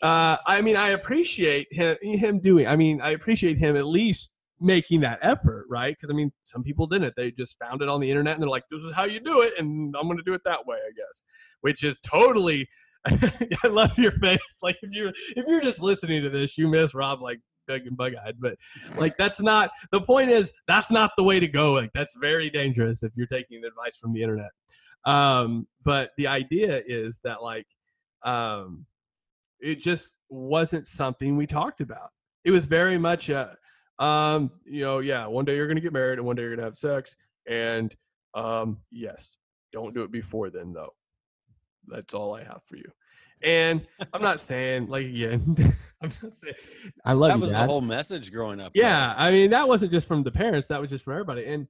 uh, 0.02 0.36
I 0.46 0.60
mean, 0.60 0.76
I 0.76 0.90
appreciate 0.90 1.68
him 1.70 1.96
him 2.02 2.40
doing. 2.40 2.66
I 2.66 2.76
mean, 2.76 3.00
I 3.00 3.10
appreciate 3.10 3.58
him 3.58 3.76
at 3.76 3.86
least 3.86 4.32
making 4.60 5.00
that 5.02 5.18
effort, 5.22 5.66
right? 5.70 5.96
Because 5.96 6.10
I 6.10 6.14
mean, 6.14 6.32
some 6.44 6.62
people 6.62 6.86
didn't. 6.86 7.14
They 7.16 7.30
just 7.30 7.58
found 7.58 7.82
it 7.82 7.88
on 7.88 8.00
the 8.00 8.10
internet 8.10 8.34
and 8.34 8.42
they're 8.42 8.50
like, 8.50 8.64
"This 8.70 8.82
is 8.82 8.92
how 8.92 9.04
you 9.04 9.20
do 9.20 9.40
it," 9.40 9.54
and 9.58 9.94
I'm 9.96 10.06
going 10.06 10.18
to 10.18 10.24
do 10.24 10.34
it 10.34 10.42
that 10.44 10.66
way, 10.66 10.76
I 10.76 10.90
guess. 10.94 11.24
Which 11.62 11.82
is 11.82 11.98
totally. 12.00 12.68
I 13.64 13.68
love 13.68 13.96
your 13.98 14.12
face. 14.12 14.38
Like 14.62 14.76
if 14.82 14.90
you're 14.92 15.12
if 15.36 15.46
you're 15.46 15.60
just 15.60 15.82
listening 15.82 16.22
to 16.22 16.30
this, 16.30 16.58
you 16.58 16.68
miss 16.68 16.94
Rob 16.94 17.22
like 17.22 17.40
big 17.66 17.86
and 17.86 17.96
bug 17.96 18.14
eyed. 18.24 18.36
But 18.38 18.56
like 18.96 19.16
that's 19.16 19.40
not 19.40 19.70
the 19.92 20.00
point. 20.00 20.30
Is 20.30 20.52
that's 20.66 20.90
not 20.90 21.12
the 21.16 21.24
way 21.24 21.40
to 21.40 21.48
go. 21.48 21.72
Like 21.72 21.92
that's 21.92 22.16
very 22.20 22.50
dangerous 22.50 23.02
if 23.02 23.12
you're 23.16 23.26
taking 23.26 23.64
advice 23.64 23.96
from 23.96 24.12
the 24.12 24.22
internet. 24.22 24.50
Um, 25.04 25.68
but 25.84 26.10
the 26.16 26.26
idea 26.26 26.82
is 26.84 27.20
that 27.22 27.42
like 27.42 27.66
um, 28.22 28.86
it 29.60 29.80
just 29.80 30.14
wasn't 30.28 30.86
something 30.86 31.36
we 31.36 31.46
talked 31.46 31.80
about. 31.80 32.10
It 32.44 32.50
was 32.50 32.66
very 32.66 32.98
much 32.98 33.28
a, 33.28 33.56
um, 33.98 34.50
you 34.64 34.82
know, 34.82 34.98
yeah, 34.98 35.26
one 35.26 35.44
day 35.44 35.56
you're 35.56 35.72
to 35.72 35.80
get 35.80 35.92
married 35.92 36.18
and 36.18 36.26
one 36.26 36.36
day 36.36 36.42
you're 36.42 36.56
to 36.56 36.62
have 36.62 36.76
sex. 36.76 37.16
And 37.48 37.94
um, 38.34 38.78
yes, 38.90 39.36
don't 39.72 39.94
do 39.94 40.02
it 40.02 40.12
before 40.12 40.50
then, 40.50 40.72
though. 40.72 40.94
That's 41.88 42.14
all 42.14 42.34
I 42.34 42.44
have 42.44 42.62
for 42.64 42.76
you. 42.76 42.90
And 43.42 43.86
I'm 44.12 44.22
not 44.22 44.40
saying 44.40 44.88
like 44.88 45.06
again, 45.06 45.56
I'm 46.02 46.10
not 46.22 46.32
saying 46.32 46.54
I 47.04 47.12
love 47.12 47.30
that 47.30 47.36
you, 47.36 47.42
was 47.42 47.52
Dad. 47.52 47.62
the 47.62 47.66
whole 47.66 47.80
message 47.80 48.32
growing 48.32 48.60
up. 48.60 48.72
Yeah, 48.74 49.14
I 49.16 49.30
mean 49.30 49.50
that 49.50 49.68
wasn't 49.68 49.92
just 49.92 50.08
from 50.08 50.22
the 50.22 50.30
parents; 50.32 50.68
that 50.68 50.80
was 50.80 50.90
just 50.90 51.04
from 51.04 51.14
everybody. 51.14 51.44
And 51.46 51.66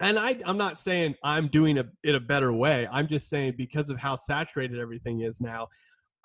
and 0.00 0.18
I, 0.18 0.36
I'm 0.44 0.58
not 0.58 0.78
saying 0.78 1.14
I'm 1.22 1.48
doing 1.48 1.78
a, 1.78 1.84
it 2.02 2.14
a 2.14 2.20
better 2.20 2.52
way. 2.52 2.86
I'm 2.90 3.08
just 3.08 3.28
saying 3.28 3.54
because 3.56 3.88
of 3.88 3.98
how 3.98 4.16
saturated 4.16 4.78
everything 4.78 5.20
is 5.20 5.40
now, 5.40 5.68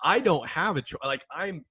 I 0.02 0.20
don't 0.20 0.46
have 0.48 0.76
a 0.76 0.82
choice. 0.82 1.00
Like 1.04 1.24
I'm 1.34 1.64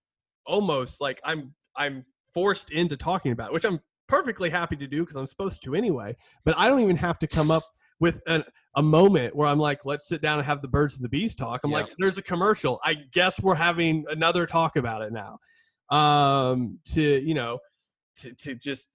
almost 0.45 1.01
like 1.01 1.19
I'm 1.23 1.53
I'm 1.75 2.05
forced 2.33 2.71
into 2.71 2.97
talking 2.97 3.31
about 3.31 3.49
it, 3.49 3.53
which 3.53 3.65
I'm 3.65 3.79
perfectly 4.07 4.49
happy 4.49 4.75
to 4.75 4.87
do 4.87 5.01
because 5.01 5.15
I'm 5.15 5.25
supposed 5.25 5.63
to 5.63 5.75
anyway. 5.75 6.15
But 6.43 6.55
I 6.57 6.67
don't 6.67 6.81
even 6.81 6.97
have 6.97 7.19
to 7.19 7.27
come 7.27 7.51
up 7.51 7.63
with 7.99 8.21
an, 8.27 8.43
a 8.75 8.81
moment 8.81 9.35
where 9.35 9.47
I'm 9.47 9.59
like, 9.59 9.85
let's 9.85 10.07
sit 10.07 10.21
down 10.21 10.39
and 10.39 10.45
have 10.45 10.61
the 10.61 10.67
birds 10.67 10.95
and 10.95 11.03
the 11.03 11.09
bees 11.09 11.35
talk. 11.35 11.61
I'm 11.63 11.71
Yeah. 11.71 11.77
like, 11.77 11.89
there's 11.99 12.17
a 12.17 12.21
commercial. 12.23 12.79
I 12.83 12.93
guess 13.11 13.41
we're 13.41 13.55
having 13.55 14.05
another 14.09 14.45
talk 14.45 14.75
about 14.77 15.01
it 15.01 15.11
now. 15.11 15.39
Um, 15.89 16.79
to 16.93 17.01
you 17.01 17.33
know, 17.33 17.59
to 18.17 18.33
to 18.33 18.55
just 18.55 18.87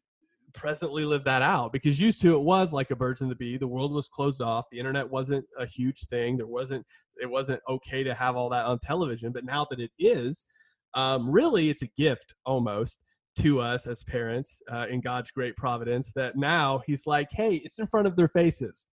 presently 0.54 1.04
live 1.04 1.22
that 1.24 1.42
out 1.42 1.70
because 1.70 2.00
used 2.00 2.20
to 2.22 2.32
it 2.34 2.40
was 2.40 2.72
like 2.72 2.90
a 2.90 2.96
birds 2.96 3.20
and 3.20 3.30
the 3.30 3.34
bee 3.34 3.58
the 3.58 3.68
world 3.68 3.92
was 3.92 4.08
closed 4.08 4.40
off 4.40 4.64
the 4.70 4.78
internet 4.78 5.08
wasn't 5.10 5.44
a 5.58 5.66
huge 5.66 6.00
thing 6.06 6.34
there 6.34 6.46
wasn't 6.46 6.84
it 7.20 7.26
wasn't 7.30 7.60
okay 7.68 8.02
to 8.02 8.14
have 8.14 8.36
all 8.36 8.48
that 8.48 8.64
on 8.64 8.78
television 8.78 9.32
but 9.32 9.44
now 9.44 9.66
that 9.68 9.78
it 9.78 9.90
is 9.98 10.46
um, 10.94 11.30
really 11.30 11.68
it's 11.68 11.82
a 11.82 11.86
gift 11.98 12.34
almost 12.46 13.00
to 13.38 13.60
us 13.60 13.86
as 13.86 14.02
parents 14.04 14.62
uh, 14.72 14.86
in 14.88 14.98
god's 15.02 15.30
great 15.30 15.54
providence 15.56 16.12
that 16.14 16.36
now 16.36 16.80
he's 16.86 17.06
like 17.06 17.28
hey 17.32 17.56
it's 17.56 17.78
in 17.78 17.86
front 17.86 18.06
of 18.06 18.16
their 18.16 18.28
faces 18.28 18.86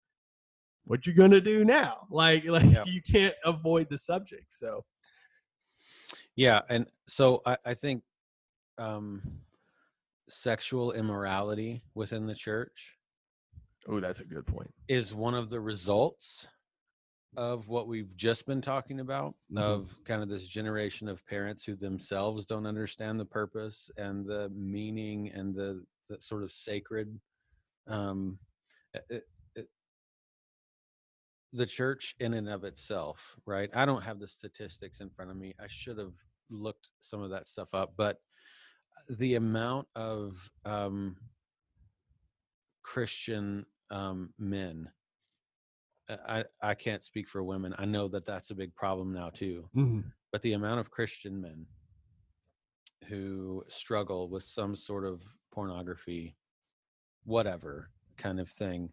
what 0.86 1.06
you're 1.06 1.16
gonna 1.16 1.42
do 1.42 1.64
now 1.66 2.08
like 2.10 2.46
like 2.46 2.64
Yeah. 2.66 2.84
you 2.86 3.02
can't 3.02 3.36
avoid 3.46 3.90
the 3.90 3.98
subject 3.98 4.52
so 4.54 4.84
Yeah, 6.36 6.62
and 6.70 6.88
so 7.08 7.42
I, 7.46 7.58
I 7.66 7.74
think 7.74 8.04
um, 8.78 9.22
sexual 10.30 10.94
immorality 10.94 11.84
within 11.94 12.26
the 12.26 12.36
church 12.36 12.98
oh 13.88 14.00
that's 14.00 14.20
a 14.22 14.26
good 14.26 14.46
point 14.46 14.72
is 14.88 15.14
one 15.14 15.34
of 15.34 15.50
the 15.50 15.60
results 15.60 16.48
of 17.38 17.68
what 17.68 17.88
we've 17.88 18.16
just 18.18 18.46
been 18.46 18.62
talking 18.62 19.00
about 19.00 19.36
Mhm. 19.54 19.60
of 19.62 19.98
kind 20.06 20.22
of 20.22 20.30
this 20.30 20.48
generation 20.48 21.08
of 21.08 21.26
parents 21.28 21.64
who 21.64 21.76
themselves 21.76 22.46
don't 22.46 22.66
understand 22.68 23.20
the 23.20 23.26
purpose 23.26 23.90
and 23.98 24.26
the 24.26 24.50
meaning 24.50 25.32
and 25.34 25.56
the, 25.56 25.84
the 26.10 26.20
sort 26.20 26.44
of 26.44 26.52
sacred 26.52 27.20
um 27.88 28.38
it- 29.10 29.28
the 31.54 31.66
church 31.66 32.16
in 32.20 32.34
and 32.34 32.50
of 32.50 32.64
itself 32.64 33.36
right 33.46 33.70
i 33.74 33.86
don't 33.86 34.04
have 34.04 34.20
the 34.20 34.28
statistics 34.28 35.02
in 35.02 35.10
front 35.10 35.30
of 35.32 35.38
me 35.38 35.54
i 35.60 35.68
should 35.68 35.98
have 35.98 36.14
looked 36.50 36.90
some 37.00 37.22
of 37.22 37.30
that 37.30 37.48
stuff 37.48 37.74
up 37.74 37.94
but 37.98 38.18
the 39.18 39.36
amount 39.36 39.88
of 39.96 40.50
um 40.66 41.16
christian 42.84 43.66
um 43.90 44.34
men 44.40 44.90
uh, 46.10 46.18
I, 46.28 46.44
I 46.72 46.74
can't 46.74 47.04
speak 47.04 47.30
for 47.30 47.44
women. 47.44 47.76
I 47.78 47.86
know 47.86 48.08
that 48.10 48.26
that's 48.26 48.50
a 48.50 48.56
big 48.56 48.74
problem 48.76 49.14
now 49.14 49.30
too. 49.30 49.70
Mhm. 49.76 50.04
But 50.32 50.42
the 50.42 50.54
amount 50.54 50.80
of 50.80 50.90
Christian 50.92 51.40
men 51.42 51.66
who 53.08 53.64
struggle 53.68 54.30
with 54.30 54.44
some 54.44 54.76
sort 54.76 55.06
of 55.06 55.22
pornography, 55.52 56.36
whatever 57.24 57.92
kind 58.18 58.40
of 58.40 58.50
thing, 58.50 58.92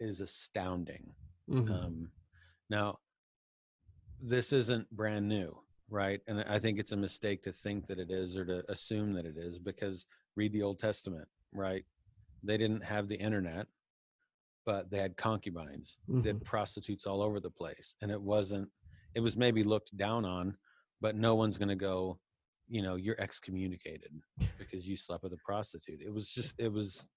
is 0.00 0.20
astounding. 0.20 1.14
Mhm. 1.48 1.70
Um, 1.70 2.12
now, 2.70 2.98
this 4.20 4.52
isn't 4.52 4.90
brand 4.90 5.28
new, 5.28 5.56
right? 5.88 6.20
And 6.26 6.42
I 6.42 6.58
think 6.58 6.78
it's 6.78 6.92
a 6.92 6.96
mistake 6.96 7.42
to 7.42 7.52
think 7.52 7.86
that 7.88 7.98
it 7.98 8.10
is 8.10 8.36
or 8.36 8.44
to 8.44 8.64
assume 8.70 9.12
that 9.14 9.26
it 9.26 9.36
is 9.36 9.58
because 9.58 10.06
read 10.36 10.52
the 10.52 10.62
Old 10.62 10.78
Testament, 10.78 11.28
right? 11.52 11.84
They 12.42 12.56
didn't 12.56 12.84
have 12.84 13.08
the 13.08 13.16
internet, 13.16 13.66
but 14.64 14.90
they 14.90 14.98
had 14.98 15.16
concubines, 15.16 15.98
they 16.08 16.28
had 16.28 16.44
prostitutes 16.44 17.06
all 17.06 17.20
over 17.20 17.40
the 17.40 17.50
place. 17.50 17.96
And 18.00 18.10
it 18.10 18.20
wasn't, 18.20 18.70
it 19.14 19.20
was 19.20 19.36
maybe 19.36 19.64
looked 19.64 19.96
down 19.96 20.24
on, 20.24 20.56
but 21.00 21.16
no 21.16 21.34
one's 21.34 21.58
going 21.58 21.68
to 21.68 21.74
go, 21.74 22.20
you 22.68 22.80
know, 22.80 22.94
you're 22.94 23.20
excommunicated 23.20 24.12
because 24.56 24.88
you 24.88 24.96
slept 24.96 25.24
with 25.24 25.32
a 25.32 25.38
prostitute. 25.44 26.00
It 26.00 26.14
was 26.14 26.30
just, 26.30 26.54
it 26.58 26.72
was, 26.72 27.08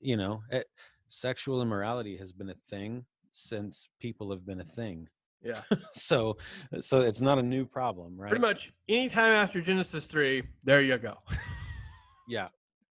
you 0.00 0.16
know, 0.16 0.42
it, 0.50 0.66
sexual 1.08 1.62
immorality 1.62 2.16
has 2.16 2.32
been 2.32 2.50
a 2.50 2.54
thing 2.68 3.04
since 3.32 3.88
people 4.00 4.30
have 4.30 4.46
been 4.46 4.60
a 4.60 4.64
thing. 4.64 5.06
yeah 5.42 5.60
So, 5.92 6.36
uh, 6.72 6.80
so 6.80 7.00
it's 7.00 7.20
not 7.20 7.38
a 7.38 7.42
new 7.42 7.64
problem, 7.66 8.16
right? 8.16 8.28
pretty 8.30 8.42
much 8.42 8.72
anytime 8.88 9.32
after 9.32 9.60
genesis 9.60 10.06
3 10.06 10.42
there 10.62 10.80
you 10.80 10.98
go 10.98 11.16
Yeah, 12.28 12.48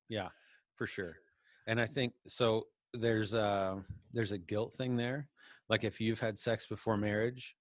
yeah, 0.09 0.29
for 0.75 0.85
sure. 0.85 1.15
And 1.67 1.79
I 1.81 1.85
think 1.85 2.13
so. 2.27 2.67
There's 2.93 3.33
a 3.33 3.83
there's 4.13 4.31
a 4.31 4.37
guilt 4.37 4.75
thing 4.75 4.95
there. 4.95 5.27
Like 5.69 5.83
if 5.83 5.99
you've 5.99 6.19
had 6.19 6.37
sex 6.37 6.67
before 6.67 6.97
marriage, 6.97 7.55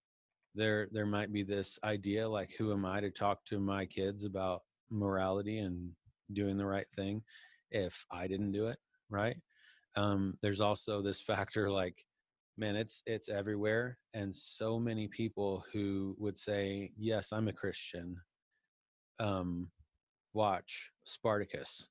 there 0.54 0.88
there 0.92 1.06
might 1.06 1.32
be 1.32 1.42
this 1.42 1.78
idea 1.84 2.28
like, 2.28 2.50
who 2.58 2.72
am 2.72 2.84
I 2.84 3.00
to 3.00 3.10
talk 3.10 3.44
to 3.46 3.58
my 3.58 3.86
kids 3.86 4.24
about 4.24 4.62
morality 4.90 5.60
and 5.60 5.90
doing 6.34 6.56
the 6.58 6.66
right 6.66 6.86
thing 6.94 7.22
if 7.70 8.04
I 8.10 8.26
didn't 8.26 8.52
do 8.52 8.66
it, 8.66 8.78
right? 9.08 9.36
Um, 9.96 10.38
there's 10.42 10.61
also 10.61 11.02
this 11.02 11.20
factor 11.20 11.70
like, 11.70 12.05
man, 12.57 12.76
it's 12.76 13.02
it's 13.07 13.28
everywhere, 13.28 13.98
and 14.14 14.35
so 14.35 14.78
many 14.78 15.09
people 15.09 15.64
who 15.72 16.14
would 16.18 16.37
say, 16.38 16.92
yes, 16.96 17.33
I'm 17.33 17.48
a 17.48 17.52
Christian. 17.52 18.16
Um, 19.20 19.68
watch 20.35 20.90
Spartacus 21.05 21.88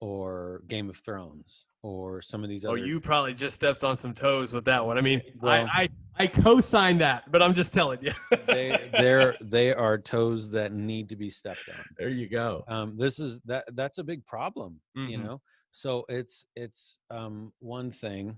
or 0.00 0.62
Game 0.68 0.88
of 0.88 0.96
Thrones 0.96 1.66
or 1.82 2.22
some 2.22 2.42
of 2.42 2.48
these 2.50 2.64
Oh, 2.64 2.70
other 2.72 2.80
Oh, 2.80 2.84
you 2.84 3.00
probably 3.00 3.34
just 3.34 3.56
stepped 3.56 3.84
on 3.84 3.96
some 3.96 4.14
toes 4.14 4.52
with 4.52 4.64
that 4.64 4.84
one. 4.84 4.96
I 4.96 5.00
mean, 5.00 5.20
Well- 5.40 5.68
I, 5.72 5.82
I 5.82 5.88
I 6.20 6.26
co-signed 6.26 7.00
that, 7.00 7.30
but 7.30 7.42
I'm 7.42 7.54
just 7.54 7.72
telling 7.72 8.00
you. 8.02 8.10
they 8.48 8.90
they're 8.98 9.36
they 9.40 9.72
are 9.72 9.96
toes 9.98 10.50
that 10.50 10.72
need 10.72 11.08
to 11.10 11.16
be 11.16 11.30
stepped 11.30 11.68
on. 11.68 11.84
there 11.96 12.08
you 12.08 12.28
go. 12.28 12.64
Um 12.66 12.96
this 12.96 13.20
is 13.20 13.38
that 13.44 13.64
that's 13.76 13.98
a 13.98 14.04
big 14.04 14.26
problem, 14.26 14.80
you 14.96 15.16
Mhm. 15.18 15.22
know. 15.22 15.40
So 15.78 16.04
it's 16.08 16.44
it's 16.56 16.98
um 17.08 17.52
one 17.60 17.92
thing 17.92 18.36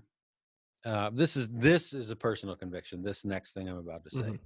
uh 0.85 1.09
this 1.11 1.35
is 1.35 1.49
this 1.49 1.91
is 1.91 2.11
a 2.11 2.15
personal 2.15 2.55
conviction 2.55 3.01
this 3.01 3.25
next 3.25 3.53
thing 3.55 3.67
I'm 3.67 3.79
about 3.79 4.03
to 4.03 4.11
say. 4.11 4.39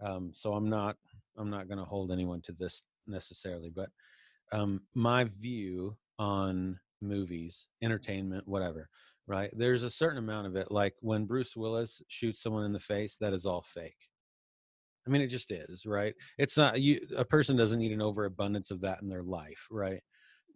Um 0.00 0.32
so 0.34 0.52
I'm 0.54 0.68
not 0.68 0.96
I'm 1.36 1.50
not 1.50 1.68
going 1.68 1.78
to 1.78 1.84
hold 1.84 2.10
anyone 2.10 2.40
to 2.42 2.52
this 2.52 2.82
necessarily, 3.06 3.70
but 3.70 3.90
um 4.50 4.80
my 4.92 5.30
view 5.38 5.96
on 6.18 6.80
movies, 7.00 7.68
entertainment, 7.80 8.48
whatever, 8.48 8.88
right? 9.28 9.50
There's 9.56 9.84
a 9.84 9.90
certain 9.90 10.18
amount 10.18 10.48
of 10.48 10.56
it. 10.56 10.72
Like 10.72 10.94
when 10.98 11.26
Bruce 11.26 11.56
Willis 11.56 12.02
shoots 12.08 12.42
someone 12.42 12.64
in 12.64 12.72
the 12.72 12.80
face, 12.80 13.18
that 13.18 13.32
is 13.32 13.46
all 13.46 13.62
fake. 13.62 14.08
I 15.06 15.10
mean, 15.10 15.22
it 15.22 15.28
just 15.28 15.52
is, 15.52 15.86
right? 15.86 16.14
It's 16.38 16.56
not 16.56 16.80
you. 16.80 17.06
A 17.16 17.24
person 17.24 17.56
doesn't 17.56 17.78
need 17.78 17.92
an 17.92 18.02
overabundance 18.02 18.72
of 18.72 18.80
that 18.80 19.00
in 19.00 19.06
their 19.06 19.22
life, 19.22 19.68
right? 19.70 20.00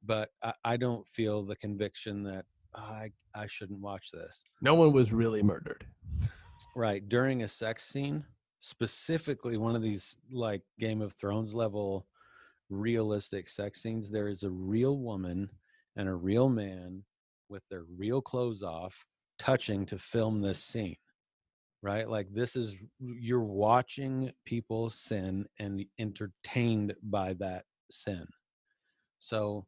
But 0.07 0.31
I, 0.43 0.53
I 0.65 0.77
don't 0.77 1.07
feel 1.09 1.43
the 1.43 1.57
conviction 1.57 2.23
that 2.25 2.47
I 2.75 3.11
I 3.35 3.47
shouldn't 3.49 3.81
watch 3.81 4.11
this. 4.13 4.45
No 4.63 4.75
one 4.75 4.93
was 4.93 5.13
really 5.13 5.43
murdered. 5.43 5.87
Right 6.77 7.09
during 7.09 7.43
a 7.43 7.49
sex 7.49 7.85
scene, 7.85 8.25
specifically 8.61 9.57
one 9.57 9.75
of 9.77 9.83
these 9.83 10.19
like 10.31 10.63
Game 10.79 11.03
of 11.03 11.15
Thrones 11.15 11.55
level 11.55 12.07
realistic 12.71 13.49
sex 13.49 13.83
scenes, 13.83 14.11
there 14.11 14.29
is 14.29 14.43
a 14.43 14.51
real 14.51 14.99
woman 14.99 15.49
and 15.97 16.09
a 16.09 16.15
real 16.15 16.49
man 16.49 17.05
with 17.49 17.63
their 17.71 17.85
real 17.97 18.21
clothes 18.21 18.63
off 18.63 19.07
touching 19.39 19.87
to 19.87 19.99
film 19.99 20.41
this 20.41 20.63
scene. 20.63 20.97
right? 21.83 22.09
Like 22.09 22.29
this 22.33 22.57
is 22.57 22.77
you're 23.01 23.41
watching 23.45 24.33
people 24.45 24.91
sin 24.91 25.47
and 25.59 25.85
entertained 25.99 26.95
by 27.03 27.35
that 27.35 27.65
sin. 27.91 28.27
So 29.21 29.67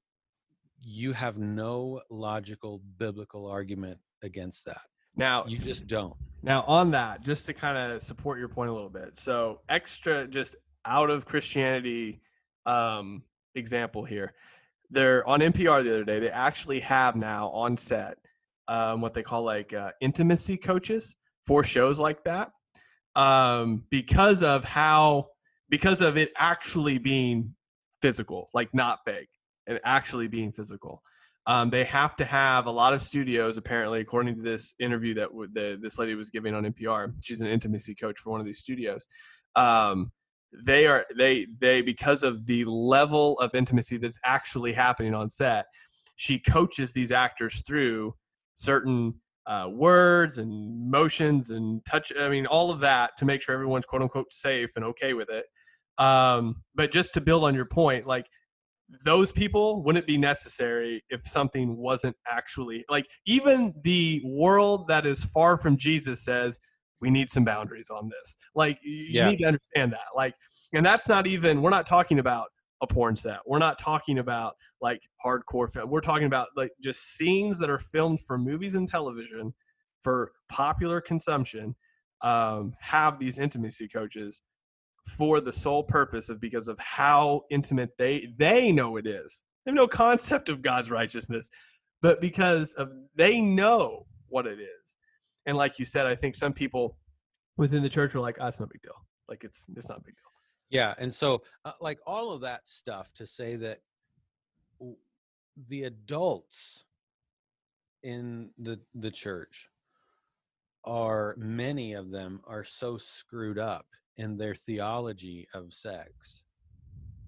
you 0.82 1.12
have 1.12 1.38
no 1.38 2.00
logical 2.10 2.80
biblical 2.98 3.46
argument 3.46 3.98
against 4.22 4.64
that. 4.66 4.80
Now 5.16 5.44
you 5.46 5.58
just 5.58 5.86
don't. 5.86 6.14
Now 6.42 6.62
on 6.62 6.90
that, 6.92 7.22
just 7.22 7.46
to 7.46 7.52
kind 7.52 7.92
of 7.92 8.00
support 8.00 8.38
your 8.38 8.48
point 8.48 8.70
a 8.70 8.72
little 8.72 8.90
bit. 8.90 9.16
So 9.16 9.60
extra 9.68 10.26
just 10.26 10.56
out 10.84 11.10
of 11.10 11.26
Christianity 11.26 12.20
um 12.66 13.22
example 13.54 14.04
here. 14.04 14.34
They're 14.90 15.26
on 15.26 15.40
NPR 15.40 15.82
the 15.82 15.90
other 15.90 16.04
day. 16.04 16.18
They 16.20 16.30
actually 16.30 16.80
have 16.80 17.16
now 17.16 17.48
on 17.50 17.76
set 17.76 18.16
um, 18.68 19.00
what 19.00 19.14
they 19.14 19.22
call 19.22 19.42
like 19.42 19.74
uh, 19.74 19.90
intimacy 20.00 20.56
coaches 20.56 21.16
for 21.44 21.64
shows 21.64 21.98
like 21.98 22.24
that 22.24 22.52
um, 23.16 23.84
because 23.90 24.42
of 24.42 24.64
how 24.64 25.28
because 25.68 26.00
of 26.00 26.16
it 26.16 26.32
actually 26.36 26.98
being 26.98 27.54
physical, 28.00 28.48
like 28.54 28.72
not 28.72 29.00
fake, 29.04 29.28
and 29.68 29.78
actually 29.84 30.26
being 30.26 30.50
physical. 30.50 31.02
Um, 31.46 31.70
they 31.70 31.84
have 31.84 32.16
to 32.16 32.24
have 32.24 32.66
a 32.66 32.70
lot 32.70 32.92
of 32.92 33.00
studios 33.00 33.56
apparently 33.56 34.00
according 34.00 34.34
to 34.36 34.42
this 34.42 34.74
interview 34.80 35.14
that 35.14 35.28
w- 35.28 35.48
the, 35.50 35.78
this 35.80 35.98
lady 35.98 36.14
was 36.14 36.28
giving 36.28 36.54
on 36.54 36.64
npr 36.64 37.10
she's 37.22 37.40
an 37.40 37.46
intimacy 37.46 37.94
coach 37.94 38.18
for 38.18 38.30
one 38.30 38.40
of 38.40 38.44
these 38.44 38.58
studios 38.58 39.06
um, 39.56 40.12
they 40.66 40.86
are 40.86 41.06
they 41.16 41.46
they 41.58 41.80
because 41.80 42.22
of 42.22 42.44
the 42.44 42.66
level 42.66 43.38
of 43.38 43.54
intimacy 43.54 43.96
that's 43.96 44.18
actually 44.26 44.74
happening 44.74 45.14
on 45.14 45.30
set 45.30 45.64
she 46.16 46.38
coaches 46.38 46.92
these 46.92 47.12
actors 47.12 47.62
through 47.66 48.14
certain 48.54 49.14
uh, 49.46 49.68
words 49.70 50.36
and 50.36 50.90
motions 50.90 51.50
and 51.50 51.82
touch 51.86 52.12
i 52.20 52.28
mean 52.28 52.44
all 52.44 52.70
of 52.70 52.80
that 52.80 53.16
to 53.16 53.24
make 53.24 53.40
sure 53.40 53.54
everyone's 53.54 53.86
quote 53.86 54.02
unquote 54.02 54.30
safe 54.30 54.70
and 54.76 54.84
okay 54.84 55.14
with 55.14 55.30
it 55.30 55.46
um, 55.96 56.62
but 56.74 56.92
just 56.92 57.14
to 57.14 57.22
build 57.22 57.42
on 57.42 57.54
your 57.54 57.64
point 57.64 58.06
like 58.06 58.26
those 59.04 59.32
people 59.32 59.82
wouldn't 59.82 60.06
be 60.06 60.16
necessary 60.16 61.02
if 61.10 61.20
something 61.22 61.76
wasn't 61.76 62.16
actually 62.26 62.84
like 62.88 63.06
even 63.26 63.74
the 63.82 64.22
world 64.24 64.88
that 64.88 65.06
is 65.06 65.24
far 65.26 65.56
from 65.58 65.76
jesus 65.76 66.24
says 66.24 66.58
we 67.00 67.10
need 67.10 67.28
some 67.28 67.44
boundaries 67.44 67.90
on 67.90 68.08
this. 68.08 68.36
Like 68.54 68.78
you 68.82 69.08
yeah. 69.10 69.30
need 69.30 69.38
to 69.38 69.46
understand 69.46 69.92
that. 69.92 70.08
Like, 70.14 70.34
and 70.72 70.84
that's 70.84 71.08
not 71.08 71.26
even 71.26 71.62
we're 71.62 71.70
not 71.70 71.86
talking 71.86 72.18
about 72.18 72.48
a 72.82 72.86
porn 72.86 73.16
set. 73.16 73.40
We're 73.46 73.58
not 73.58 73.78
talking 73.78 74.18
about 74.18 74.54
like 74.80 75.00
hardcore 75.24 75.70
film. 75.70 75.90
We're 75.90 76.00
talking 76.00 76.26
about 76.26 76.48
like 76.56 76.72
just 76.82 77.16
scenes 77.16 77.58
that 77.58 77.70
are 77.70 77.78
filmed 77.78 78.20
for 78.20 78.38
movies 78.38 78.74
and 78.74 78.88
television 78.88 79.54
for 80.02 80.32
popular 80.48 81.00
consumption. 81.00 81.74
Um, 82.20 82.72
have 82.80 83.20
these 83.20 83.38
intimacy 83.38 83.86
coaches 83.86 84.42
for 85.08 85.40
the 85.40 85.52
sole 85.52 85.82
purpose 85.82 86.28
of 86.28 86.40
because 86.40 86.68
of 86.68 86.78
how 86.78 87.42
intimate 87.50 87.96
they 87.98 88.28
they 88.36 88.72
know 88.72 88.96
it 88.96 89.06
is. 89.06 89.42
They 89.64 89.70
have 89.70 89.76
no 89.76 89.88
concept 89.88 90.48
of 90.48 90.62
God's 90.62 90.90
righteousness, 90.90 91.48
but 92.02 92.20
because 92.20 92.72
of 92.74 92.90
they 93.14 93.40
know 93.40 94.06
what 94.28 94.46
it 94.46 94.60
is 94.60 94.96
and 95.48 95.56
like 95.56 95.78
you 95.78 95.86
said, 95.86 96.04
I 96.04 96.14
think 96.14 96.36
some 96.36 96.52
people 96.52 96.98
within 97.56 97.82
the 97.82 97.88
church 97.88 98.14
are 98.14 98.20
like, 98.20 98.36
"Ah, 98.38 98.48
it's 98.48 98.60
no 98.60 98.66
big 98.66 98.82
deal. 98.82 98.92
Like 99.28 99.44
it's 99.44 99.64
it's 99.74 99.88
not 99.88 99.98
a 99.98 100.02
big 100.02 100.14
deal." 100.14 100.30
Yeah, 100.68 100.94
and 100.98 101.12
so 101.12 101.42
uh, 101.64 101.72
like 101.80 101.98
all 102.06 102.32
of 102.32 102.42
that 102.42 102.68
stuff 102.68 103.10
to 103.14 103.26
say 103.26 103.56
that 103.56 103.78
the 105.68 105.84
adults 105.84 106.84
in 108.02 108.50
the 108.58 108.78
the 108.94 109.10
church 109.10 109.68
are 110.84 111.34
many 111.38 111.92
of 111.92 112.10
them 112.10 112.40
are 112.46 112.64
so 112.64 112.96
screwed 112.96 113.58
up 113.58 113.86
in 114.16 114.36
their 114.36 114.54
theology 114.54 115.46
of 115.54 115.72
sex 115.74 116.44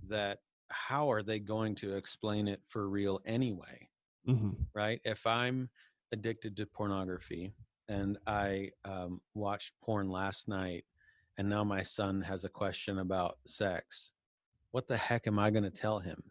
that 0.08 0.38
how 0.70 1.10
are 1.10 1.22
they 1.22 1.38
going 1.38 1.74
to 1.74 1.94
explain 1.94 2.48
it 2.48 2.60
for 2.68 2.88
real 2.88 3.20
anyway 3.26 3.88
mm-hmm. 4.26 4.50
right 4.74 5.00
if 5.04 5.26
i'm 5.26 5.68
addicted 6.12 6.56
to 6.56 6.66
pornography 6.66 7.52
and 7.90 8.18
I 8.24 8.70
um, 8.84 9.20
watched 9.34 9.74
porn 9.82 10.08
last 10.08 10.48
night, 10.48 10.84
and 11.36 11.48
now 11.48 11.64
my 11.64 11.82
son 11.82 12.22
has 12.22 12.44
a 12.44 12.48
question 12.48 13.00
about 13.00 13.38
sex. 13.44 14.12
What 14.70 14.86
the 14.86 14.96
heck 14.96 15.26
am 15.26 15.40
I 15.40 15.50
going 15.50 15.64
to 15.64 15.70
tell 15.70 15.98
him? 15.98 16.22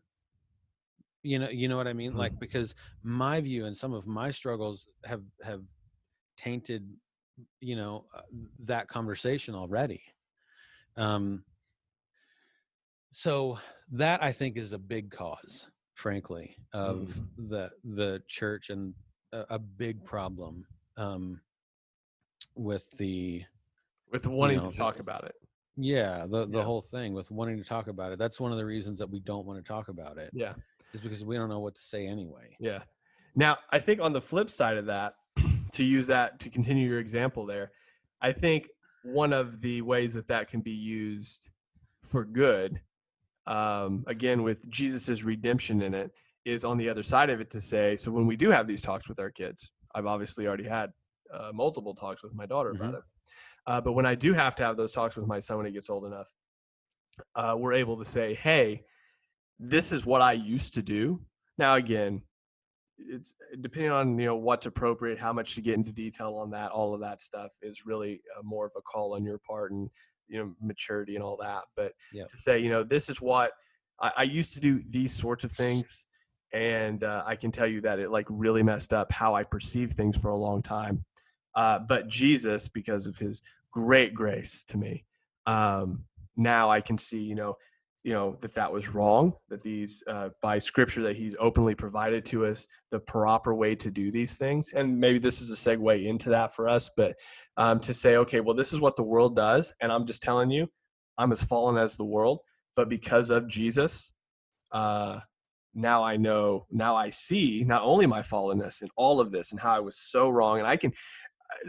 You 1.22 1.40
know, 1.40 1.50
you 1.50 1.68
know 1.68 1.76
what 1.76 1.88
I 1.88 1.94
mean. 1.94 2.12
Mm-hmm. 2.12 2.20
Like 2.20 2.40
because 2.40 2.76
my 3.04 3.42
view 3.42 3.66
and 3.66 3.76
some 3.76 3.94
of 3.94 4.08
my 4.08 4.32
struggles 4.32 4.88
have 5.04 5.24
have 5.44 5.64
tainted, 6.38 6.90
you 7.60 7.76
know, 7.76 8.06
uh, 8.16 8.22
that 8.66 8.88
conversation 8.88 9.56
already. 9.56 10.02
Um, 10.98 11.44
so 13.12 13.58
that 13.92 14.22
I 14.24 14.32
think 14.32 14.58
is 14.58 14.74
a 14.74 14.80
big 14.80 15.12
cause, 15.12 15.68
frankly, 15.96 16.56
of 16.74 16.98
mm-hmm. 16.98 17.48
the 17.50 17.72
the 17.84 18.22
church 18.28 18.70
and 18.70 18.94
a, 19.32 19.46
a 19.52 19.60
big 19.60 20.04
problem. 20.04 20.66
Um, 20.98 21.42
with 22.56 22.90
the 22.98 23.44
with 24.12 24.28
wanting 24.28 24.58
you 24.58 24.64
know, 24.64 24.72
to 24.72 24.78
talk 24.78 25.00
about 25.00 25.24
it. 25.24 25.36
Yeah, 25.78 26.26
the 26.30 26.46
the 26.46 26.58
yeah. 26.58 26.64
whole 26.64 26.82
thing 26.82 27.14
with 27.14 27.32
wanting 27.32 27.58
to 27.58 27.64
talk 27.64 27.88
about 27.88 28.12
it. 28.12 28.20
That's 28.20 28.40
one 28.40 28.52
of 28.52 28.58
the 28.58 28.66
reasons 28.66 29.00
that 29.00 29.10
we 29.10 29.20
don't 29.20 29.46
want 29.46 29.64
to 29.64 29.68
talk 29.68 29.88
about 29.88 30.18
it. 30.18 30.32
Yeah. 30.34 30.54
Is 30.94 31.02
because 31.02 31.24
we 31.24 31.38
don't 31.38 31.50
know 31.50 31.60
what 31.60 31.76
to 31.76 31.82
say 31.82 32.08
anyway. 32.08 32.56
Yeah. 32.60 32.80
Now, 33.36 33.58
I 33.72 33.80
think 33.80 34.02
on 34.02 34.12
the 34.12 34.22
flip 34.22 34.50
side 34.50 34.78
of 34.78 34.88
that, 34.88 35.14
to 35.80 35.86
use 35.86 36.08
that 36.08 36.40
to 36.42 36.50
continue 36.50 36.88
your 36.90 37.00
example 37.00 37.46
there, 37.46 37.72
I 38.22 38.34
think 38.34 38.68
one 39.04 39.32
of 39.32 39.62
the 39.62 39.82
ways 39.82 40.14
that 40.14 40.28
that 40.28 40.50
can 40.50 40.60
be 40.60 40.74
used 40.74 41.50
for 42.04 42.26
good, 42.26 42.82
um, 43.48 44.04
again 44.08 44.44
with 44.44 44.70
Jesus's 44.70 45.24
redemption 45.24 45.82
in 45.82 45.94
it, 45.94 46.12
is 46.44 46.66
on 46.66 46.78
the 46.78 46.90
other 46.90 47.02
side 47.02 47.30
of 47.30 47.40
it 47.40 47.50
to 47.52 47.62
say. 47.62 47.96
So 47.96 48.12
when 48.12 48.28
we 48.28 48.36
do 48.36 48.52
have 48.52 48.68
these 48.68 48.82
talks 48.82 49.08
with 49.08 49.20
our 49.20 49.30
kids, 49.30 49.72
I've 49.96 50.06
obviously 50.06 50.48
already 50.48 50.68
had 50.68 50.92
uh, 51.34 51.52
multiple 51.54 51.96
talks 51.96 52.24
with 52.24 52.34
my 52.36 52.46
daughter 52.46 52.74
mm-hmm. 52.74 52.84
about 52.84 52.96
it. 52.96 53.04
Uh, 53.66 53.80
but 53.80 53.94
when 53.94 54.06
I 54.06 54.16
do 54.16 54.34
have 54.34 54.56
to 54.56 54.64
have 54.64 54.76
those 54.76 54.92
talks 54.92 55.16
with 55.16 55.28
my 55.28 55.40
son 55.40 55.58
when 55.58 55.66
he 55.66 55.72
gets 55.72 55.90
old 55.90 56.06
enough, 56.06 56.28
uh, 57.36 57.56
we're 57.58 57.74
able 57.74 57.98
to 57.98 58.06
say, 58.06 58.34
"Hey, 58.34 58.84
this 59.60 59.94
is 59.94 60.06
what 60.06 60.22
I 60.22 60.34
used 60.34 60.74
to 60.74 60.82
do." 60.82 61.22
Now, 61.58 61.76
again, 61.76 62.24
it's 63.08 63.34
depending 63.62 63.92
on 63.92 64.20
you 64.20 64.26
know 64.26 64.36
what's 64.36 64.66
appropriate, 64.66 65.20
how 65.20 65.34
much 65.34 65.56
to 65.56 65.62
get 65.62 65.76
into 65.76 65.92
detail 65.92 66.36
on 66.36 66.52
that. 66.52 66.72
All 66.72 66.94
of 66.94 67.02
that 67.02 67.22
stuff 67.22 67.52
is 67.62 67.86
really 67.86 68.22
uh, 68.38 68.42
more 68.44 68.66
of 68.66 68.72
a 68.78 68.82
call 68.82 69.16
on 69.16 69.24
your 69.24 69.40
part, 69.40 69.72
and 69.72 69.90
you 70.28 70.40
know 70.40 70.54
maturity 70.62 71.16
and 71.16 71.24
all 71.24 71.38
that. 71.42 71.64
But 71.76 71.94
yep. 72.14 72.30
to 72.30 72.38
say, 72.38 72.60
you 72.60 72.70
know, 72.70 72.84
this 72.84 73.10
is 73.10 73.22
what 73.22 73.52
I, 74.00 74.12
I 74.18 74.24
used 74.24 74.54
to 74.54 74.60
do 74.60 74.80
these 74.80 75.14
sorts 75.14 75.44
of 75.44 75.52
things 75.52 76.06
and 76.52 77.04
uh, 77.04 77.24
I 77.26 77.36
can 77.36 77.52
tell 77.52 77.68
you 77.68 77.82
that 77.82 78.00
it 78.00 78.10
like 78.10 78.26
really 78.30 78.64
messed 78.64 78.94
up 78.94 79.12
how 79.12 79.36
I 79.36 79.44
perceive 79.44 79.92
things 79.92 80.18
for 80.18 80.30
a 80.32 80.38
long 80.38 80.62
time. 80.62 81.06
Uh, 81.56 81.80
but 81.80 82.08
Jesus, 82.08 82.68
because 82.68 83.08
of 83.08 83.18
his 83.18 83.42
great 83.72 84.14
grace 84.14 84.64
to 84.66 84.78
me, 84.78 85.06
um, 85.46 86.04
now 86.36 86.72
I 86.72 86.82
can 86.82 86.98
see, 86.98 87.22
you 87.22 87.36
know, 87.36 87.58
you 88.10 88.16
know 88.16 88.36
that 88.42 88.56
that 88.56 88.74
was 88.74 88.90
wrong. 88.90 89.34
That 89.50 89.62
these, 89.62 90.04
uh, 90.08 90.30
by 90.42 90.58
Scripture, 90.58 91.04
that 91.04 91.16
He's 91.16 91.36
openly 91.40 91.76
provided 91.76 92.26
to 92.26 92.48
us 92.48 92.66
the 92.90 92.98
proper 92.98 93.54
way 93.54 93.76
to 93.76 93.92
do 93.92 94.10
these 94.10 94.36
things. 94.36 94.74
And 94.74 95.00
maybe 95.00 95.20
this 95.20 95.42
is 95.44 95.52
a 95.52 95.54
segue 95.54 96.04
into 96.04 96.30
that 96.32 96.56
for 96.56 96.68
us. 96.68 96.90
But 96.98 97.18
um, 97.56 97.80
to 97.82 97.94
say, 97.94 98.16
okay, 98.16 98.40
well, 98.40 98.56
this 98.56 98.74
is 98.74 98.82
what 98.82 98.96
the 98.96 99.04
world 99.04 99.36
does, 99.36 99.76
and 99.80 99.92
I'm 99.92 100.08
just 100.08 100.24
telling 100.24 100.50
you, 100.50 100.68
I'm 101.20 101.32
as 101.32 101.44
fallen 101.44 101.78
as 101.78 101.98
the 101.98 102.04
world. 102.04 102.40
But 102.76 102.90
because 102.90 103.30
of 103.30 103.48
Jesus, 103.48 104.12
uh, 104.72 105.20
now 105.76 106.04
I 106.04 106.18
know, 106.18 106.66
now 106.72 106.96
I 106.96 107.12
see 107.12 107.64
not 107.64 107.84
only 107.84 108.08
my 108.08 108.24
fallenness 108.24 108.82
in 108.82 108.90
all 108.98 109.20
of 109.20 109.32
this 109.32 109.52
and 109.52 109.62
how 109.62 109.76
I 109.76 109.82
was 109.82 110.00
so 110.00 110.30
wrong. 110.30 110.58
And 110.58 110.68
I 110.68 110.78
can, 110.78 110.94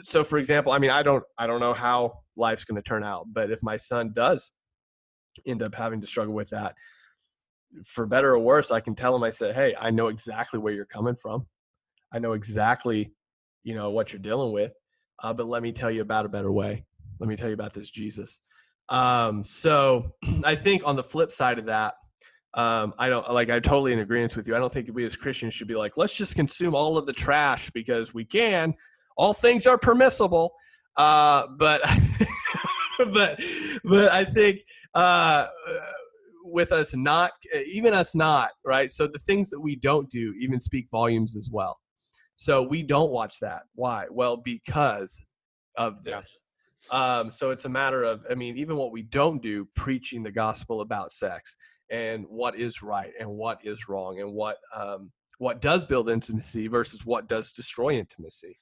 so 0.03 0.23
for 0.23 0.37
example 0.37 0.73
i 0.73 0.79
mean 0.79 0.91
i 0.91 1.03
don't 1.03 1.25
i 1.39 1.47
don't 1.47 1.59
know 1.59 1.73
how 1.73 2.13
life's 2.37 2.65
going 2.65 2.77
to 2.77 2.87
turn 2.87 3.03
out 3.03 3.25
but 3.33 3.51
if 3.51 3.63
my 3.63 3.77
son 3.77 4.13
does 4.13 4.53
end 5.47 5.63
up 5.63 5.75
having 5.75 6.01
to 6.01 6.07
struggle 6.07 6.35
with 6.35 6.51
that 6.51 6.75
for 7.85 8.07
better 8.07 8.35
or 8.35 8.39
worse 8.39 8.71
i 8.71 8.81
can 8.81 8.95
tell 8.95 9.13
them, 9.13 9.23
i 9.23 9.31
said 9.31 9.55
hey 9.55 9.75
i 9.81 9.91
know 9.91 10.09
exactly 10.09 10.59
where 10.59 10.73
you're 10.73 10.85
coming 10.85 11.15
from 11.15 11.47
i 12.13 12.19
know 12.19 12.33
exactly 12.33 13.13
you 13.63 13.75
know 13.75 13.91
what 13.91 14.13
you're 14.13 14.23
dealing 14.23 14.53
with 14.53 14.73
uh, 15.23 15.33
but 15.33 15.47
let 15.47 15.63
me 15.63 15.73
tell 15.73 15.91
you 15.91 16.03
about 16.03 16.27
a 16.27 16.29
better 16.29 16.51
way 16.51 16.85
let 17.21 17.29
me 17.29 17.37
tell 17.37 17.49
you 17.49 17.55
about 17.55 17.73
this 17.73 17.91
jesus 17.91 18.41
um, 18.89 19.45
so 19.45 20.13
i 20.45 20.55
think 20.55 20.83
on 20.85 20.97
the 20.97 21.03
flip 21.03 21.31
side 21.31 21.59
of 21.59 21.67
that 21.67 21.95
um, 22.55 22.95
I 22.99 23.09
don't 23.09 23.31
like. 23.33 23.49
I 23.49 23.61
totally 23.61 23.93
in 23.93 24.01
agreement 24.01 24.37
with 24.37 24.49
you. 24.49 24.57
I 24.57 24.59
don't 24.59 24.73
think 24.73 24.91
we 24.93 25.05
as 25.05 25.15
Christians 25.15 25.55
should 25.55 25.69
be 25.69 25.77
like, 25.77 25.97
let's 25.97 26.15
just 26.15 26.35
consume 26.35 26.75
all 26.75 26.99
of 26.99 27.07
the 27.07 27.13
trash 27.13 27.71
because 27.71 28.13
we 28.13 28.25
can, 28.25 28.75
all 29.17 29.33
things 29.33 29.67
are 29.67 29.79
permissible. 29.79 30.55
Uh, 30.97 31.47
but 31.59 31.81
but 33.13 33.41
but 33.85 34.13
I 34.13 34.25
think 34.25 34.61
uh, 34.95 35.47
with 36.45 36.73
us 36.73 36.95
not 36.95 37.33
even 37.67 37.95
us 37.95 38.15
not 38.15 38.51
right. 38.65 38.91
So 38.91 39.07
the 39.07 39.19
things 39.21 39.51
that 39.51 39.61
we 39.61 39.77
don't 39.77 40.11
do 40.11 40.35
even 40.41 40.61
speak 40.61 40.87
volumes 40.91 41.37
as 41.37 41.51
well. 41.53 41.79
So 42.37 42.63
we 42.63 42.83
don't 42.83 43.11
watch 43.11 43.37
that. 43.41 43.63
Why? 43.75 44.07
Well, 44.11 44.39
because 44.39 45.23
of 45.77 46.03
this. 46.03 46.41
Um, 46.91 47.31
so 47.31 47.51
it's 47.51 47.67
a 47.67 47.69
matter 47.69 48.03
of, 48.03 48.25
I 48.31 48.35
mean, 48.35 48.57
even 48.57 48.77
what 48.77 48.93
we 48.93 49.03
don't 49.03 49.43
do, 49.43 49.69
preaching 49.77 50.23
the 50.23 50.33
gospel 50.33 50.81
about 50.81 51.13
sex 51.13 51.57
and 51.91 52.25
what 52.29 52.59
is 52.59 52.83
right 52.83 53.13
and 53.21 53.29
what 53.29 53.59
is 53.63 53.89
wrong 53.89 54.21
and 54.21 54.33
what 54.33 54.57
um, 54.75 55.11
what 55.39 55.61
does 55.61 55.87
build 55.87 56.11
intimacy 56.11 56.69
versus 56.69 57.05
what 57.05 57.29
does 57.29 57.53
destroy 57.53 57.93
intimacy. 57.93 58.57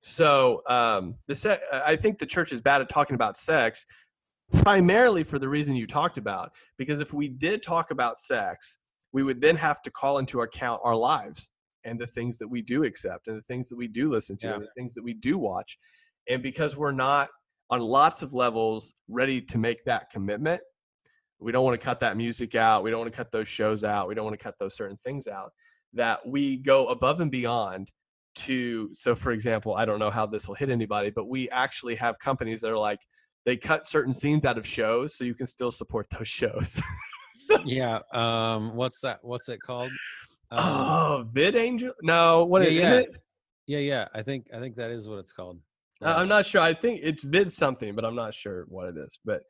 So 0.00 0.62
um, 0.68 1.16
the 1.26 1.34
se- 1.34 1.60
I 1.72 1.96
think 1.96 2.18
the 2.18 2.26
church 2.26 2.52
is 2.52 2.60
bad 2.60 2.80
at 2.80 2.88
talking 2.88 3.14
about 3.14 3.36
sex, 3.36 3.84
primarily 4.62 5.24
for 5.24 5.38
the 5.38 5.48
reason 5.48 5.74
you 5.74 5.86
talked 5.86 6.18
about. 6.18 6.52
Because 6.76 7.00
if 7.00 7.12
we 7.12 7.28
did 7.28 7.62
talk 7.62 7.90
about 7.90 8.18
sex, 8.18 8.78
we 9.12 9.22
would 9.22 9.40
then 9.40 9.56
have 9.56 9.82
to 9.82 9.90
call 9.90 10.18
into 10.18 10.42
account 10.42 10.80
our 10.84 10.94
lives 10.94 11.48
and 11.84 11.98
the 11.98 12.06
things 12.06 12.38
that 12.38 12.48
we 12.48 12.62
do 12.62 12.84
accept 12.84 13.26
and 13.28 13.36
the 13.36 13.42
things 13.42 13.68
that 13.68 13.76
we 13.76 13.88
do 13.88 14.08
listen 14.08 14.36
to 14.36 14.46
yeah. 14.46 14.54
and 14.54 14.62
the 14.62 14.70
things 14.76 14.94
that 14.94 15.02
we 15.02 15.14
do 15.14 15.38
watch. 15.38 15.78
And 16.28 16.42
because 16.42 16.76
we're 16.76 16.92
not 16.92 17.28
on 17.70 17.80
lots 17.80 18.22
of 18.22 18.34
levels 18.34 18.94
ready 19.08 19.40
to 19.40 19.58
make 19.58 19.84
that 19.84 20.10
commitment, 20.10 20.60
we 21.40 21.52
don't 21.52 21.64
want 21.64 21.80
to 21.80 21.84
cut 21.84 22.00
that 22.00 22.16
music 22.16 22.54
out. 22.54 22.82
We 22.82 22.90
don't 22.90 23.00
want 23.00 23.12
to 23.12 23.16
cut 23.16 23.30
those 23.30 23.48
shows 23.48 23.84
out. 23.84 24.08
We 24.08 24.14
don't 24.14 24.24
want 24.24 24.38
to 24.38 24.42
cut 24.42 24.54
those 24.58 24.76
certain 24.76 24.96
things 24.96 25.26
out. 25.26 25.52
That 25.94 26.26
we 26.26 26.58
go 26.58 26.88
above 26.88 27.20
and 27.20 27.30
beyond 27.30 27.90
to. 28.46 28.90
So, 28.94 29.14
for 29.14 29.32
example, 29.32 29.74
I 29.74 29.84
don't 29.84 29.98
know 29.98 30.10
how 30.10 30.26
this 30.26 30.48
will 30.48 30.54
hit 30.54 30.70
anybody, 30.70 31.10
but 31.10 31.26
we 31.26 31.48
actually 31.50 31.94
have 31.96 32.18
companies 32.18 32.60
that 32.62 32.70
are 32.70 32.78
like, 32.78 33.00
they 33.44 33.56
cut 33.56 33.86
certain 33.86 34.14
scenes 34.14 34.44
out 34.44 34.58
of 34.58 34.66
shows 34.66 35.16
so 35.16 35.24
you 35.24 35.34
can 35.34 35.46
still 35.46 35.70
support 35.70 36.06
those 36.10 36.28
shows. 36.28 36.82
so, 37.32 37.58
yeah. 37.64 38.00
Um, 38.12 38.74
what's 38.74 39.00
that? 39.00 39.20
What's 39.22 39.48
it 39.48 39.60
called? 39.60 39.90
Um, 40.50 40.64
oh, 40.64 41.24
VidAngel? 41.32 41.92
No, 42.02 42.44
what 42.44 42.62
yeah, 42.62 42.68
is, 42.68 42.74
yeah. 42.74 42.94
it? 42.94 43.16
Yeah, 43.66 43.78
yeah. 43.78 44.08
I 44.14 44.22
think 44.22 44.46
I 44.52 44.60
think 44.60 44.76
that 44.76 44.90
is 44.90 45.08
what 45.08 45.18
it's 45.18 45.32
called. 45.32 45.60
Uh, 46.02 46.14
I'm 46.16 46.28
not 46.28 46.46
sure. 46.46 46.60
I 46.60 46.74
think 46.74 47.00
it's 47.02 47.24
Vid 47.24 47.50
something, 47.50 47.94
but 47.94 48.04
I'm 48.04 48.14
not 48.14 48.34
sure 48.34 48.64
what 48.68 48.88
it 48.88 48.96
is. 48.96 49.18
But 49.24 49.42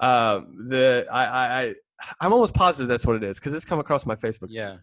um, 0.00 0.68
the 0.68 1.06
I, 1.10 1.24
I 1.24 1.62
I 1.62 1.74
I'm 2.20 2.32
almost 2.32 2.54
positive 2.54 2.88
that's 2.88 3.06
what 3.06 3.16
it 3.16 3.24
is 3.24 3.38
because 3.38 3.54
it's 3.54 3.64
come 3.64 3.78
across 3.78 4.06
my 4.06 4.16
Facebook. 4.16 4.48
Yeah. 4.48 4.76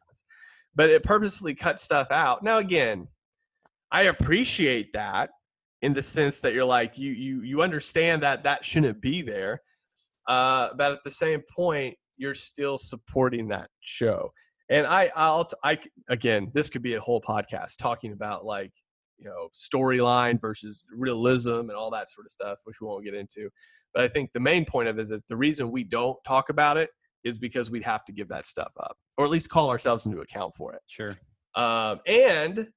But 0.76 0.90
it 0.90 1.04
purposely 1.04 1.56
cuts 1.56 1.84
stuff 1.84 2.12
out. 2.12 2.44
Now 2.44 2.58
again, 2.58 3.08
I 3.96 4.04
appreciate 4.04 4.92
that 4.92 5.30
in 5.82 5.94
the 5.94 6.02
sense 6.02 6.42
that 6.42 6.54
you're 6.54 6.66
like 6.66 6.98
you 6.98 7.14
you 7.14 7.44
you 7.44 7.62
understand 7.62 8.24
that 8.24 8.44
that 8.44 8.66
shouldn't 8.66 9.00
be 9.00 9.22
there. 9.22 9.62
Uh, 10.28 10.72
but 10.78 10.92
at 10.92 11.00
the 11.06 11.12
same 11.12 11.42
point, 11.56 11.96
you're 12.18 12.36
still 12.36 12.78
supporting 12.78 13.48
that 13.48 13.70
show. 13.80 14.34
And 14.70 14.86
I 14.86 15.14
I'll 15.16 15.50
I 15.64 15.80
again 16.10 16.52
this 16.54 16.68
could 16.68 16.82
be 16.82 16.96
a 16.96 17.00
whole 17.00 17.22
podcast 17.22 17.78
talking 17.78 18.12
about 18.12 18.44
like 18.44 18.74
you 19.18 19.30
know 19.30 19.48
storyline 19.56 20.42
versus 20.42 20.84
realism 20.94 21.70
and 21.70 21.72
all 21.72 21.92
that 21.92 22.10
sort 22.10 22.28
of 22.28 22.32
stuff 22.32 22.60
which 22.66 22.82
we 22.82 22.88
won't 22.88 23.06
get 23.06 23.14
into. 23.14 23.50
But 23.94 24.04
I 24.04 24.10
think 24.10 24.34
the 24.34 24.42
main 24.42 24.66
point 24.66 24.90
of 24.90 25.00
it 25.00 25.04
is 25.04 25.10
that 25.10 25.24
the 25.30 25.38
reason 25.38 25.72
we 25.72 25.86
don't 25.86 26.18
talk 26.28 26.50
about 26.50 26.76
it 26.76 26.90
is 27.24 27.40
because 27.40 27.72
we'd 27.72 27.86
have 27.86 28.04
to 28.04 28.12
give 28.12 28.28
that 28.28 28.46
stuff 28.46 28.74
up 28.78 28.98
or 29.18 29.24
at 29.24 29.32
least 29.32 29.48
call 29.48 29.70
ourselves 29.70 30.06
into 30.06 30.20
account 30.20 30.54
for 30.54 30.74
it. 30.74 30.82
Sure. 30.86 31.16
Um, 31.56 32.02
and 32.06 32.68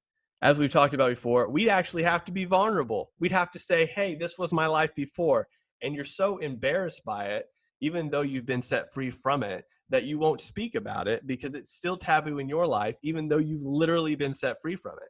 as 0.41 0.57
we've 0.57 0.71
talked 0.71 0.93
about 0.93 1.09
before 1.09 1.49
we'd 1.49 1.69
actually 1.69 2.03
have 2.03 2.23
to 2.23 2.31
be 2.31 2.45
vulnerable 2.45 3.11
we'd 3.19 3.31
have 3.31 3.51
to 3.51 3.59
say 3.59 3.85
hey 3.85 4.15
this 4.15 4.37
was 4.37 4.53
my 4.53 4.67
life 4.67 4.93
before 4.95 5.47
and 5.81 5.95
you're 5.95 6.05
so 6.05 6.37
embarrassed 6.37 7.03
by 7.05 7.25
it 7.25 7.45
even 7.81 8.09
though 8.09 8.21
you've 8.21 8.45
been 8.45 8.61
set 8.61 8.91
free 8.93 9.09
from 9.09 9.43
it 9.43 9.65
that 9.89 10.03
you 10.03 10.19
won't 10.19 10.41
speak 10.41 10.75
about 10.75 11.07
it 11.07 11.25
because 11.25 11.53
it's 11.53 11.75
still 11.75 11.97
taboo 11.97 12.39
in 12.39 12.47
your 12.47 12.67
life 12.67 12.95
even 13.03 13.27
though 13.27 13.37
you've 13.37 13.63
literally 13.63 14.15
been 14.15 14.33
set 14.33 14.55
free 14.61 14.75
from 14.75 14.93
it 15.01 15.09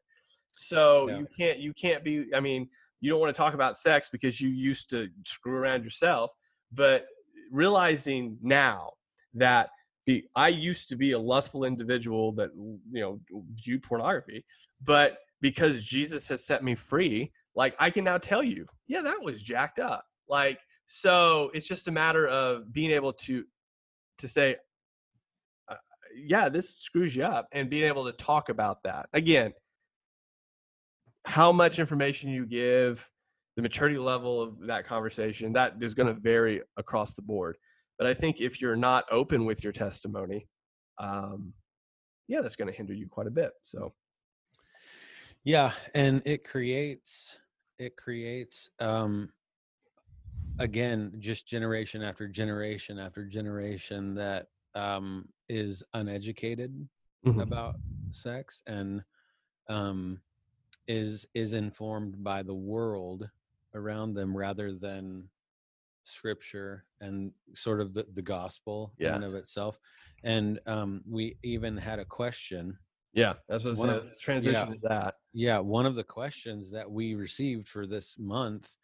so 0.51 1.09
yeah. 1.09 1.17
you 1.17 1.27
can't 1.37 1.59
you 1.59 1.73
can't 1.73 2.03
be 2.03 2.25
i 2.35 2.39
mean 2.39 2.67
you 3.01 3.09
don't 3.09 3.19
want 3.19 3.33
to 3.33 3.37
talk 3.37 3.53
about 3.53 3.77
sex 3.77 4.09
because 4.11 4.41
you 4.41 4.49
used 4.49 4.89
to 4.89 5.07
screw 5.25 5.55
around 5.55 5.83
yourself 5.83 6.31
but 6.71 7.05
realizing 7.51 8.37
now 8.41 8.91
that 9.33 9.69
be, 10.05 10.27
i 10.35 10.47
used 10.47 10.89
to 10.89 10.95
be 10.95 11.11
a 11.11 11.19
lustful 11.19 11.63
individual 11.65 12.31
that 12.31 12.49
you 12.55 13.01
know 13.01 13.19
viewed 13.63 13.83
pornography 13.83 14.43
but 14.83 15.17
because 15.41 15.83
jesus 15.83 16.27
has 16.27 16.45
set 16.45 16.63
me 16.63 16.75
free 16.75 17.31
like 17.55 17.75
i 17.79 17.89
can 17.89 18.03
now 18.03 18.17
tell 18.17 18.43
you 18.43 18.65
yeah 18.87 19.01
that 19.01 19.21
was 19.21 19.41
jacked 19.41 19.79
up 19.79 20.05
like 20.27 20.59
so 20.85 21.51
it's 21.53 21.67
just 21.67 21.87
a 21.87 21.91
matter 21.91 22.27
of 22.27 22.71
being 22.71 22.91
able 22.91 23.13
to 23.13 23.43
to 24.17 24.27
say 24.27 24.55
yeah, 26.15 26.49
this 26.49 26.75
screws 26.77 27.15
you 27.15 27.23
up, 27.23 27.47
and 27.51 27.69
being 27.69 27.85
able 27.85 28.05
to 28.05 28.11
talk 28.13 28.49
about 28.49 28.83
that 28.83 29.07
again. 29.13 29.53
How 31.25 31.51
much 31.51 31.79
information 31.79 32.29
you 32.29 32.45
give, 32.45 33.07
the 33.55 33.61
maturity 33.61 33.97
level 33.97 34.41
of 34.41 34.67
that 34.67 34.87
conversation, 34.87 35.53
that 35.53 35.75
is 35.81 35.93
going 35.93 36.13
to 36.13 36.19
vary 36.19 36.61
across 36.77 37.13
the 37.13 37.21
board. 37.21 37.57
But 37.97 38.07
I 38.07 38.13
think 38.13 38.39
if 38.39 38.61
you're 38.61 38.75
not 38.75 39.05
open 39.11 39.45
with 39.45 39.63
your 39.63 39.73
testimony, 39.73 40.47
um, 40.97 41.53
yeah, 42.27 42.41
that's 42.41 42.55
going 42.55 42.69
to 42.69 42.73
hinder 42.73 42.93
you 42.93 43.07
quite 43.07 43.27
a 43.27 43.31
bit. 43.31 43.51
So, 43.63 43.93
yeah, 45.43 45.71
and 45.93 46.21
it 46.25 46.43
creates 46.43 47.37
it 47.77 47.95
creates 47.95 48.69
um, 48.79 49.31
again 50.59 51.13
just 51.19 51.47
generation 51.47 52.03
after 52.03 52.27
generation 52.27 52.99
after 52.99 53.25
generation 53.25 54.13
that 54.15 54.47
um, 54.75 55.27
is 55.47 55.83
uneducated 55.93 56.87
mm-hmm. 57.25 57.39
about 57.39 57.75
sex 58.11 58.61
and 58.67 59.01
um, 59.69 60.19
is 60.87 61.27
is 61.33 61.53
informed 61.53 62.23
by 62.23 62.43
the 62.43 62.53
world 62.53 63.29
around 63.73 64.13
them 64.13 64.35
rather 64.35 64.73
than 64.73 65.29
scripture 66.03 66.85
and 67.01 67.31
sort 67.53 67.79
of 67.79 67.93
the, 67.93 68.05
the 68.13 68.21
gospel 68.21 68.93
yeah. 68.97 69.15
in 69.15 69.23
of 69.23 69.35
itself 69.35 69.79
and 70.23 70.59
um, 70.65 71.01
we 71.07 71.37
even 71.43 71.77
had 71.77 71.99
a 71.99 72.05
question 72.05 72.77
yeah 73.13 73.33
that's 73.47 73.63
what 73.63 73.77
one 73.77 73.89
of, 73.89 74.19
transition 74.19 74.79
yeah, 74.83 74.89
that. 74.89 75.15
yeah 75.33 75.59
one 75.59 75.85
of 75.85 75.95
the 75.95 76.03
questions 76.03 76.71
that 76.71 76.89
we 76.89 77.15
received 77.15 77.67
for 77.67 77.87
this 77.87 78.17
month 78.19 78.75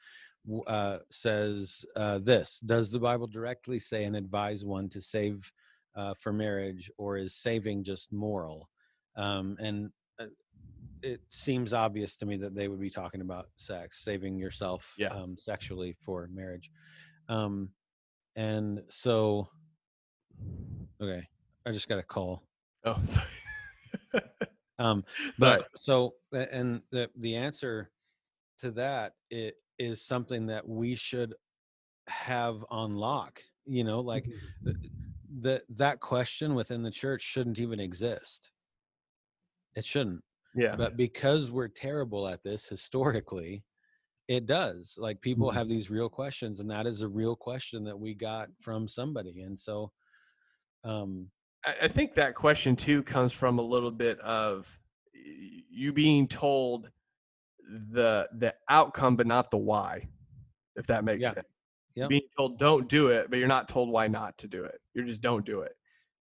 uh, 0.67 0.99
says 1.09 1.86
uh, 1.95 2.19
this 2.19 2.59
does 2.59 2.91
the 2.91 2.99
bible 2.99 3.28
directly 3.28 3.80
say 3.80 4.03
and 4.03 4.15
advise 4.15 4.65
one 4.65 4.88
to 4.89 5.01
save 5.01 5.51
uh, 5.95 6.13
for 6.19 6.34
marriage 6.34 6.91
or 6.97 7.17
is 7.17 7.34
saving 7.34 7.84
just 7.84 8.11
moral? 8.11 8.69
Um, 9.15 9.55
and 9.59 9.89
uh, 10.19 10.26
it 11.01 11.21
seems 11.30 11.73
obvious 11.73 12.17
to 12.17 12.26
me 12.26 12.38
that 12.38 12.55
they 12.55 12.67
would 12.67 12.82
be 12.82 12.89
talking 12.89 13.21
about 13.21 13.47
sex 13.55 14.03
saving 14.03 14.38
yourself 14.38 14.93
yeah. 14.97 15.07
um, 15.07 15.38
sexually 15.38 15.95
for 16.01 16.30
marriage. 16.34 16.69
Um, 17.30 17.69
and 18.36 18.82
so 18.89 19.47
okay 21.01 21.26
i 21.65 21.71
just 21.71 21.88
got 21.88 21.97
a 21.97 22.03
call. 22.03 22.43
Oh 22.84 22.97
sorry 23.03 23.26
um 24.80 25.03
but 25.39 25.67
so 25.76 26.13
and 26.34 26.82
the 26.91 27.09
the 27.17 27.36
answer 27.36 27.89
to 28.57 28.71
that 28.71 29.13
it 29.30 29.55
is 29.78 30.05
something 30.05 30.45
that 30.47 30.67
we 30.67 30.95
should 30.95 31.34
have 32.07 32.63
on 32.69 32.95
lock 32.95 33.41
you 33.65 33.84
know 33.84 33.99
like 33.99 34.26
mm-hmm. 34.26 34.71
that 35.41 35.63
that 35.69 35.99
question 35.99 36.55
within 36.55 36.84
the 36.84 36.91
church 36.91 37.21
shouldn't 37.21 37.59
even 37.59 37.80
exist. 37.80 38.51
It 39.76 39.84
shouldn't 39.84 40.23
yeah. 40.55 40.76
but 40.76 40.97
because 40.97 41.51
we're 41.51 41.67
terrible 41.67 42.28
at 42.28 42.41
this 42.41 42.67
historically 42.67 43.63
it 44.28 44.45
does 44.45 44.95
like 44.97 45.21
people 45.21 45.49
mm-hmm. 45.49 45.57
have 45.57 45.67
these 45.67 45.91
real 45.91 46.09
questions 46.09 46.59
and 46.59 46.71
that 46.71 46.88
is 46.88 47.01
a 47.01 47.07
real 47.07 47.36
question 47.36 47.84
that 47.84 47.99
we 47.99 48.13
got 48.13 48.47
from 48.61 48.88
somebody 48.88 49.41
and 49.41 49.59
so 49.59 49.91
um 50.84 51.30
i 51.82 51.88
think 51.88 52.16
that 52.16 52.36
question 52.36 52.76
too 52.76 53.01
comes 53.03 53.32
from 53.32 53.59
a 53.59 53.61
little 53.61 53.91
bit 53.91 54.20
of 54.20 54.80
you 55.70 55.91
being 55.91 56.28
told 56.28 56.89
the 57.91 58.28
the 58.38 58.53
outcome 58.70 59.16
but 59.16 59.28
not 59.28 59.49
the 59.51 59.57
why 59.57 60.07
if 60.76 60.86
that 60.88 61.03
makes 61.03 61.24
yeah. 61.24 61.32
sense 61.32 61.47
being 62.07 62.24
told 62.36 62.59
don't 62.59 62.88
do 62.89 63.07
it, 63.07 63.30
but 63.30 63.39
you're 63.39 63.47
not 63.47 63.68
told 63.68 63.89
why 63.89 64.07
not 64.07 64.38
to 64.39 64.47
do 64.47 64.63
it. 64.63 64.80
You're 64.93 65.05
just 65.05 65.22
don't 65.22 65.45
do 65.45 65.61
it. 65.61 65.74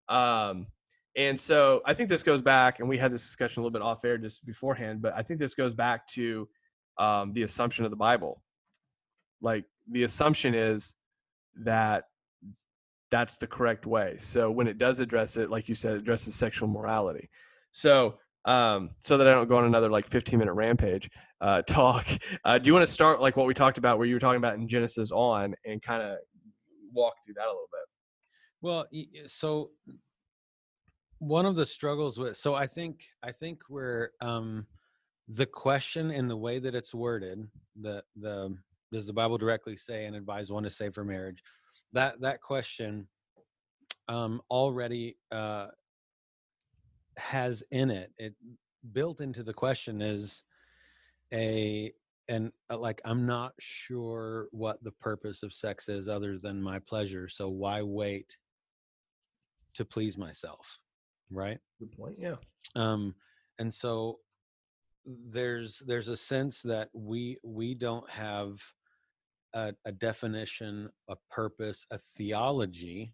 Um, 0.09 0.69
and 1.17 1.39
so 1.41 1.83
I 1.85 1.95
think 1.95 2.09
this 2.09 2.23
goes 2.23 2.43
back, 2.43 2.81
and 2.81 2.89
we 2.89 2.99
had 2.99 3.13
this 3.13 3.23
discussion 3.23 3.61
a 3.61 3.63
little 3.65 3.73
bit 3.73 3.83
off 3.83 4.05
air 4.05 4.19
just 4.19 4.45
beforehand, 4.45 5.03
but 5.03 5.15
I 5.15 5.23
think 5.23 5.41
this 5.41 5.55
goes 5.55 5.75
back 5.75 6.07
to 6.09 6.49
um, 6.99 7.33
the 7.33 7.43
assumption 7.43 7.85
of 7.85 7.91
the 7.91 7.97
Bible. 7.97 8.43
Like 9.41 9.65
the 9.91 10.05
assumption 10.05 10.55
is 10.55 10.95
that 11.57 12.05
that's 13.15 13.37
the 13.37 13.47
correct 13.47 13.87
way. 13.87 14.17
So 14.19 14.51
when 14.51 14.67
it 14.67 14.77
does 14.77 14.99
address 14.99 15.37
it, 15.37 15.49
like 15.49 15.69
you 15.69 15.77
said, 15.77 15.93
it 15.93 15.99
addresses 15.99 16.35
sexual 16.35 16.69
morality. 16.69 17.31
So 17.71 18.17
um, 18.45 18.91
so 18.99 19.17
that 19.17 19.29
I 19.29 19.31
don't 19.31 19.49
go 19.49 19.57
on 19.57 19.67
another 19.67 19.89
like 19.89 20.09
15 20.09 20.41
minute 20.41 20.53
rampage 20.55 21.09
uh, 21.41 21.63
talk. 21.69 22.05
Uh, 22.45 22.59
do 22.59 22.67
you 22.67 22.75
want 22.75 22.85
to 22.85 22.93
start 22.93 23.21
like 23.21 23.37
what 23.37 23.47
we 23.47 23.55
talked 23.55 23.79
about, 23.79 23.99
where 23.99 24.07
you 24.09 24.17
were 24.17 24.21
talking 24.21 24.39
about 24.39 24.57
in 24.57 24.67
Genesis 24.67 25.13
on, 25.13 25.55
and 25.65 25.81
kind 25.81 26.03
of 26.03 26.19
walk 26.93 27.15
through 27.25 27.35
that 27.35 27.45
a 27.45 27.55
little 27.55 27.69
bit? 27.71 27.87
Well, 28.63 28.87
so 29.29 29.71
one 31.21 31.47
of 31.47 31.55
the 31.55 31.67
struggles 31.67 32.19
with 32.19 32.37
so 32.37 32.55
I 32.55 32.67
think 32.67 33.05
I 33.23 33.31
think 33.31 33.61
we're 33.71 34.11
um, 34.21 34.67
the 35.29 35.47
question 35.47 36.11
and 36.11 36.29
the 36.29 36.37
way 36.37 36.59
that 36.59 36.75
it's 36.75 36.97
worded, 36.97 37.47
the 37.81 38.03
the 38.17 38.57
does 38.93 39.07
the 39.07 39.13
bible 39.13 39.39
directly 39.39 39.77
say 39.77 40.07
and 40.07 40.17
advise 40.17 40.51
one 40.51 40.65
to 40.65 40.71
save 40.71 40.95
for 40.95 41.05
marriage 41.05 41.43
that 41.95 42.21
that 42.21 42.41
question 42.41 43.09
um 44.09 44.41
already 44.51 45.17
uh 45.33 45.69
has 47.17 47.65
in 47.71 47.91
it 47.91 48.13
it 48.19 48.35
built 48.93 49.21
into 49.21 49.43
the 49.43 49.55
question 49.55 50.03
is 50.03 50.43
a 51.33 51.93
and 52.29 52.53
uh, 52.71 52.77
like 52.77 53.01
i'm 53.05 53.25
not 53.25 53.53
sure 53.59 54.49
what 54.51 54.83
the 54.83 54.93
purpose 54.93 55.43
of 55.43 55.53
sex 55.55 55.89
is 55.89 56.09
other 56.09 56.39
than 56.39 56.61
my 56.61 56.79
pleasure 56.79 57.29
so 57.29 57.49
why 57.49 57.81
wait 57.81 58.39
to 59.75 59.85
please 59.85 60.19
myself 60.19 60.81
right 61.31 61.59
Good 61.79 61.93
point. 61.97 62.17
Yeah. 62.19 62.37
um 62.77 63.15
and 63.59 63.73
so 63.73 64.19
there's 65.07 65.83
there's 65.87 66.09
a 66.09 66.17
sense 66.17 66.63
that 66.63 66.89
we 66.93 67.39
we 67.43 67.75
don't 67.75 68.09
have 68.11 68.63
a, 69.55 69.75
a 69.85 69.93
definition 69.93 70.89
a 71.09 71.17
purpose 71.31 71.87
a 71.91 71.99
theology 71.99 73.13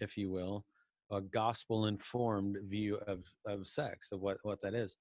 if 0.00 0.16
you 0.16 0.30
will 0.30 0.64
a 1.10 1.20
gospel 1.20 1.86
informed 1.86 2.56
view 2.64 2.96
of 3.06 3.24
of 3.46 3.68
sex 3.68 4.10
of 4.12 4.20
what 4.20 4.38
what 4.42 4.60
that 4.62 4.74
is. 4.74 4.96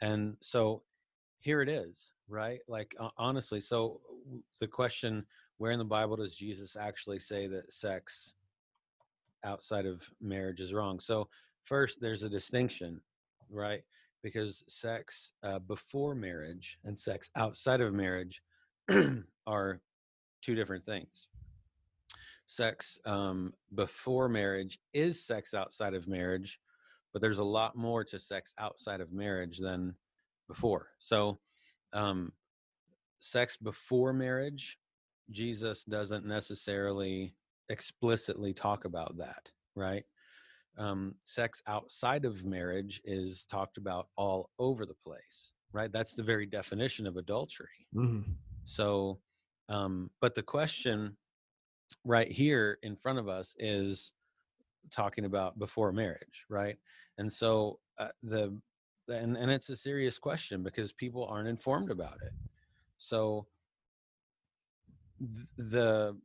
And 0.00 0.36
so 0.40 0.82
here 1.38 1.62
it 1.62 1.68
is 1.68 2.12
right? 2.28 2.60
Like 2.68 2.94
honestly 3.16 3.60
so 3.60 4.00
the 4.60 4.68
question 4.68 5.24
where 5.58 5.72
in 5.72 5.78
the 5.78 5.84
bible 5.84 6.16
does 6.16 6.34
jesus 6.36 6.76
actually 6.76 7.18
say 7.18 7.46
that 7.48 7.72
sex 7.72 8.34
outside 9.44 9.86
of 9.86 10.08
marriage 10.20 10.60
is 10.60 10.74
wrong? 10.74 11.00
So 11.00 11.28
first 11.64 12.00
there's 12.00 12.22
a 12.22 12.28
distinction 12.28 13.00
right? 13.52 13.82
Because 14.22 14.64
sex 14.68 15.32
uh, 15.42 15.58
before 15.60 16.14
marriage 16.14 16.78
and 16.84 16.98
sex 16.98 17.30
outside 17.36 17.80
of 17.80 17.92
marriage 17.92 18.42
are 19.46 19.80
two 20.42 20.54
different 20.54 20.84
things. 20.84 21.28
Sex 22.46 22.98
um, 23.06 23.52
before 23.74 24.28
marriage 24.28 24.78
is 24.92 25.24
sex 25.24 25.54
outside 25.54 25.94
of 25.94 26.08
marriage 26.08 26.60
but 27.12 27.20
there's 27.20 27.38
a 27.38 27.44
lot 27.44 27.76
more 27.76 28.02
to 28.04 28.18
sex 28.18 28.54
outside 28.58 29.02
of 29.02 29.12
marriage 29.12 29.58
than 29.58 29.94
before. 30.48 30.88
So 30.98 31.40
um, 31.92 32.32
sex 33.22 33.56
before 33.56 34.12
marriage 34.12 34.78
jesus 35.30 35.84
doesn't 35.84 36.26
necessarily 36.26 37.34
explicitly 37.68 38.52
talk 38.52 38.84
about 38.84 39.16
that 39.16 39.48
right? 39.76 40.04
Um, 40.76 41.14
sex 41.24 41.62
outside 41.66 42.24
of 42.24 42.44
marriage 42.44 43.00
is 43.04 43.46
talked 43.46 43.76
about 43.76 44.08
all 44.16 44.50
over 44.58 44.84
the 44.84 44.94
place 44.94 45.52
right? 45.72 45.90
That's 45.92 46.14
the 46.14 46.22
very 46.22 46.46
definition 46.46 47.06
of 47.06 47.16
adultery. 47.16 47.86
Mm-hmm. 47.94 48.32
so 48.64 49.20
um, 49.68 50.10
but 50.20 50.34
the 50.34 50.42
question 50.42 51.16
right 52.04 52.28
here 52.28 52.78
in 52.82 52.96
front 52.96 53.18
of 53.18 53.28
us 53.28 53.54
is 53.58 54.12
talking 54.90 55.24
about 55.24 55.58
before 55.58 55.92
marriage 55.92 56.44
right? 56.48 56.76
And 57.18 57.32
so 57.32 57.78
uh, 57.98 58.08
the 58.22 58.56
and, 59.08 59.36
and 59.36 59.50
it's 59.50 59.68
a 59.68 59.76
serious 59.76 60.18
question 60.18 60.62
because 60.62 60.92
people 60.92 61.26
aren't 61.26 61.48
informed 61.48 61.90
about 61.90 62.16
it. 62.22 62.32
So 62.98 63.46
the 65.56 66.16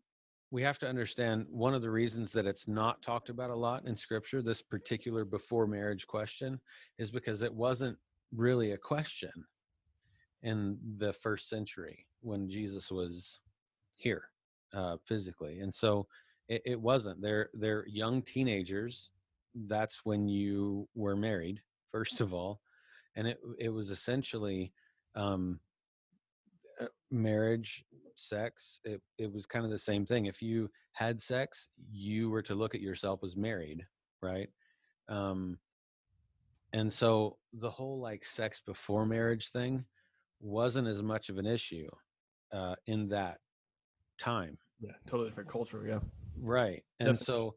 we 0.49 0.63
have 0.63 0.79
to 0.79 0.87
understand 0.87 1.45
one 1.49 1.73
of 1.73 1.81
the 1.81 1.89
reasons 1.89 2.31
that 2.31 2.45
it's 2.45 2.67
not 2.67 3.01
talked 3.01 3.29
about 3.29 3.49
a 3.49 3.55
lot 3.55 3.85
in 3.85 3.97
scripture 3.97 4.41
this 4.41 4.61
particular 4.61 5.25
before 5.25 5.67
marriage 5.67 6.07
question 6.07 6.59
is 6.97 7.11
because 7.11 7.41
it 7.41 7.53
wasn't 7.53 7.97
really 8.33 8.71
a 8.71 8.77
question 8.77 9.31
in 10.43 10.77
the 10.95 11.11
first 11.11 11.49
century 11.49 12.06
when 12.21 12.49
jesus 12.49 12.91
was 12.91 13.39
here 13.97 14.25
uh, 14.73 14.97
physically 15.05 15.59
and 15.59 15.73
so 15.73 16.07
it, 16.47 16.61
it 16.65 16.81
wasn't. 16.81 17.21
They're 17.21 17.49
they're 17.53 17.85
young 17.87 18.21
teenagers. 18.21 19.09
That's 19.53 20.01
when 20.05 20.27
you 20.27 20.87
were 20.95 21.15
married 21.15 21.61
first 21.91 22.21
of 22.21 22.33
all 22.33 22.61
and 23.15 23.27
it 23.27 23.39
it 23.57 23.69
was 23.69 23.89
essentially 23.89 24.73
um 25.15 25.59
uh, 26.81 26.87
marriage 27.09 27.85
sex 28.13 28.81
it, 28.83 29.01
it 29.17 29.31
was 29.31 29.45
kind 29.45 29.65
of 29.65 29.71
the 29.71 29.79
same 29.79 30.05
thing. 30.05 30.25
If 30.25 30.41
you 30.41 30.69
had 30.91 31.21
sex 31.21 31.69
you 31.91 32.29
were 32.29 32.41
to 32.43 32.55
look 32.55 32.75
at 32.75 32.81
yourself 32.81 33.23
as 33.23 33.35
married 33.35 33.85
right? 34.21 34.49
Um 35.09 35.57
and 36.73 36.91
so 36.91 37.37
the 37.53 37.69
whole 37.69 37.99
like 37.99 38.23
sex 38.23 38.59
before 38.59 39.05
marriage 39.05 39.49
thing 39.49 39.85
wasn't 40.39 40.87
as 40.87 41.01
much 41.01 41.29
of 41.29 41.37
an 41.37 41.47
issue 41.47 41.89
uh 42.51 42.75
in 42.87 43.07
that 43.09 43.39
time 44.19 44.57
Yeah. 44.79 44.91
Totally 45.05 45.29
different 45.29 45.49
culture. 45.49 45.85
Yeah. 45.87 45.99
right 46.39 46.83
and 46.99 47.17
Definitely. 47.17 47.25
so 47.25 47.55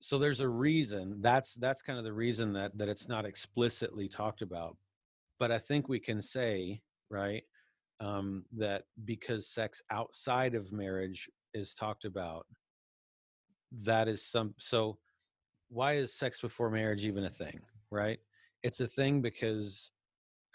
so 0.00 0.18
there's 0.18 0.40
a 0.40 0.48
reason 0.48 1.20
that's 1.20 1.54
that's 1.54 1.82
kind 1.82 1.98
of 1.98 2.04
the 2.04 2.12
reason 2.12 2.52
that 2.54 2.76
that 2.78 2.88
it's 2.88 3.08
not 3.08 3.24
explicitly 3.26 4.08
talked 4.08 4.42
about 4.42 4.76
but 5.38 5.50
i 5.50 5.58
think 5.58 5.88
we 5.88 5.98
can 5.98 6.22
say 6.22 6.80
right 7.10 7.42
um 8.00 8.44
that 8.56 8.84
because 9.04 9.46
sex 9.46 9.82
outside 9.90 10.54
of 10.54 10.72
marriage 10.72 11.28
is 11.52 11.74
talked 11.74 12.04
about 12.06 12.46
that 13.82 14.08
is 14.08 14.24
some 14.24 14.54
so 14.58 14.98
why 15.68 15.92
is 15.94 16.14
sex 16.14 16.40
before 16.40 16.70
marriage 16.70 17.04
even 17.04 17.24
a 17.24 17.28
thing 17.30 17.60
right 17.90 18.18
it's 18.62 18.80
a 18.80 18.86
thing 18.86 19.20
because 19.20 19.92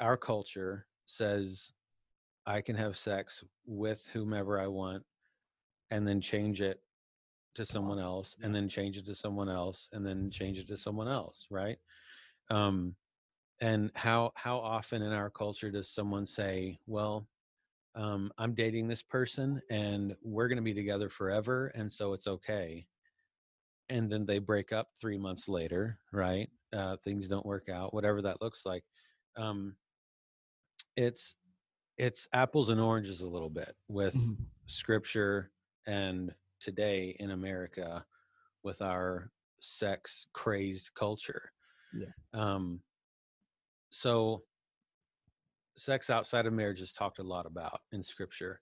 our 0.02 0.18
culture 0.18 0.88
says 1.06 1.72
i 2.46 2.62
can 2.62 2.76
have 2.76 2.98
sex 2.98 3.44
with 3.66 4.08
whomever 4.14 4.60
i 4.60 4.68
want 4.68 5.04
and 5.92 6.08
then 6.08 6.22
change 6.22 6.62
it 6.62 6.82
to 7.56 7.66
someone 7.66 8.00
else 8.00 8.36
and 8.44 8.54
then 8.54 8.68
change 8.68 8.98
it 8.98 9.06
to 9.06 9.16
someone 9.16 9.50
else 9.50 9.90
and 9.94 10.06
then 10.06 10.30
change 10.30 10.60
it 10.60 10.68
to 10.68 10.78
someone 10.78 11.08
else 11.08 11.48
right? 11.50 11.78
Um 12.50 12.96
and 13.62 13.90
how 13.96 14.32
how 14.36 14.58
often 14.58 15.02
in 15.02 15.14
our 15.14 15.30
culture 15.30 15.72
does 15.72 15.90
someone 15.90 16.26
say 16.26 16.78
well 16.88 17.26
um 17.96 18.30
i'm 18.38 18.54
dating 18.54 18.86
this 18.88 19.02
person 19.02 19.62
and 19.70 20.14
we're 20.22 20.50
going 20.50 20.58
to 20.58 20.62
be 20.62 20.74
together 20.74 21.10
forever 21.10 21.72
and 21.74 21.90
so 21.90 22.12
it's 22.12 22.28
okay 22.28 22.86
and 23.88 24.12
then 24.12 24.26
they 24.26 24.40
break 24.40 24.74
up 24.74 24.90
3 25.00 25.18
months 25.18 25.48
later 25.48 26.00
right? 26.12 26.50
Uh 26.74 26.98
things 26.98 27.30
don't 27.30 27.46
work 27.46 27.70
out 27.70 27.94
whatever 27.94 28.22
that 28.22 28.42
looks 28.42 28.66
like 28.66 28.84
um 29.38 29.78
it's 30.98 31.36
it's 31.98 32.28
apples 32.34 32.70
and 32.70 32.80
oranges 32.82 33.22
a 33.22 33.30
little 33.30 33.50
bit 33.50 33.76
with 33.88 34.16
Mhm. 34.16 34.50
scripture 34.68 35.52
and 35.88 36.34
today 36.60 37.16
in 37.20 37.32
America 37.32 38.06
with 38.64 38.82
our 38.82 39.32
sex 39.62 40.28
crazed 40.34 40.94
culture. 40.96 41.52
Yeah. 41.94 42.12
Um 42.34 42.84
so 43.92 44.46
sex 45.78 46.10
outside 46.10 46.46
of 46.46 46.54
marriage 46.54 46.82
is 46.82 46.94
talked 46.94 47.20
a 47.20 47.24
lot 47.24 47.46
about 47.46 47.82
in 47.92 48.02
scripture. 48.04 48.62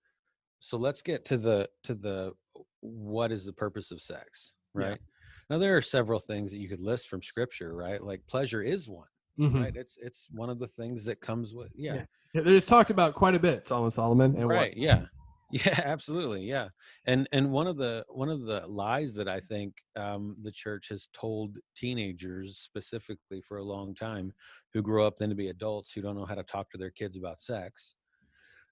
So 0.59 0.77
let's 0.77 1.01
get 1.01 1.25
to 1.25 1.38
the 1.38 1.69
to 1.84 1.93
the 1.95 2.34
what 2.81 3.31
is 3.31 3.45
the 3.45 3.53
purpose 3.53 3.91
of 3.91 4.01
sex, 4.01 4.53
Yeah. 4.75 4.89
right? 4.91 5.01
Now 5.49 5.57
there 5.57 5.77
are 5.77 5.81
several 5.81 6.19
things 6.19 6.51
that 6.51 6.57
you 6.57 6.69
could 6.69 6.81
list 6.81 7.07
from 7.09 7.21
scripture, 7.21 7.75
right? 7.75 8.01
Like 8.01 8.25
pleasure 8.27 8.61
is 8.61 8.89
one, 8.89 9.07
Mhm. 9.39 9.61
right? 9.63 9.75
It's 9.75 9.97
it's 9.97 10.27
one 10.31 10.49
of 10.49 10.59
the 10.59 10.67
things 10.67 11.05
that 11.05 11.19
comes 11.21 11.53
with 11.55 11.71
yeah. 11.75 11.95
Yeah. 11.95 12.05
Yeah, 12.36 12.41
There's 12.41 12.65
talked 12.65 12.89
about 12.91 13.15
quite 13.15 13.36
a 13.36 13.39
bit, 13.39 13.65
Solomon 13.67 13.91
Solomon, 13.91 14.36
and 14.36 14.45
what- 14.47 14.55
right 14.55 14.77
yeah 14.77 15.05
yeah 15.51 15.81
absolutely 15.84 16.41
yeah 16.41 16.69
and 17.05 17.27
and 17.31 17.51
one 17.51 17.67
of 17.67 17.77
the 17.77 18.03
one 18.09 18.27
of 18.29 18.41
the 18.41 18.65
lies 18.65 19.13
that 19.13 19.27
i 19.27 19.39
think 19.39 19.75
um 19.95 20.36
the 20.41 20.51
church 20.51 20.89
has 20.89 21.09
told 21.13 21.57
teenagers 21.75 22.57
specifically 22.57 23.39
for 23.39 23.57
a 23.57 23.63
long 23.63 23.93
time 23.93 24.34
who 24.73 24.81
grow 24.81 25.05
up 25.05 25.15
then 25.17 25.29
to 25.29 25.36
be 25.36 25.49
adults 25.49 25.91
who 25.91 26.01
don't 26.01 26.15
know 26.15 26.25
how 26.25 26.34
to 26.34 26.41
talk 26.41 26.71
to 26.71 26.77
their 26.79 26.89
kids 26.89 27.17
about 27.17 27.39
sex 27.39 27.93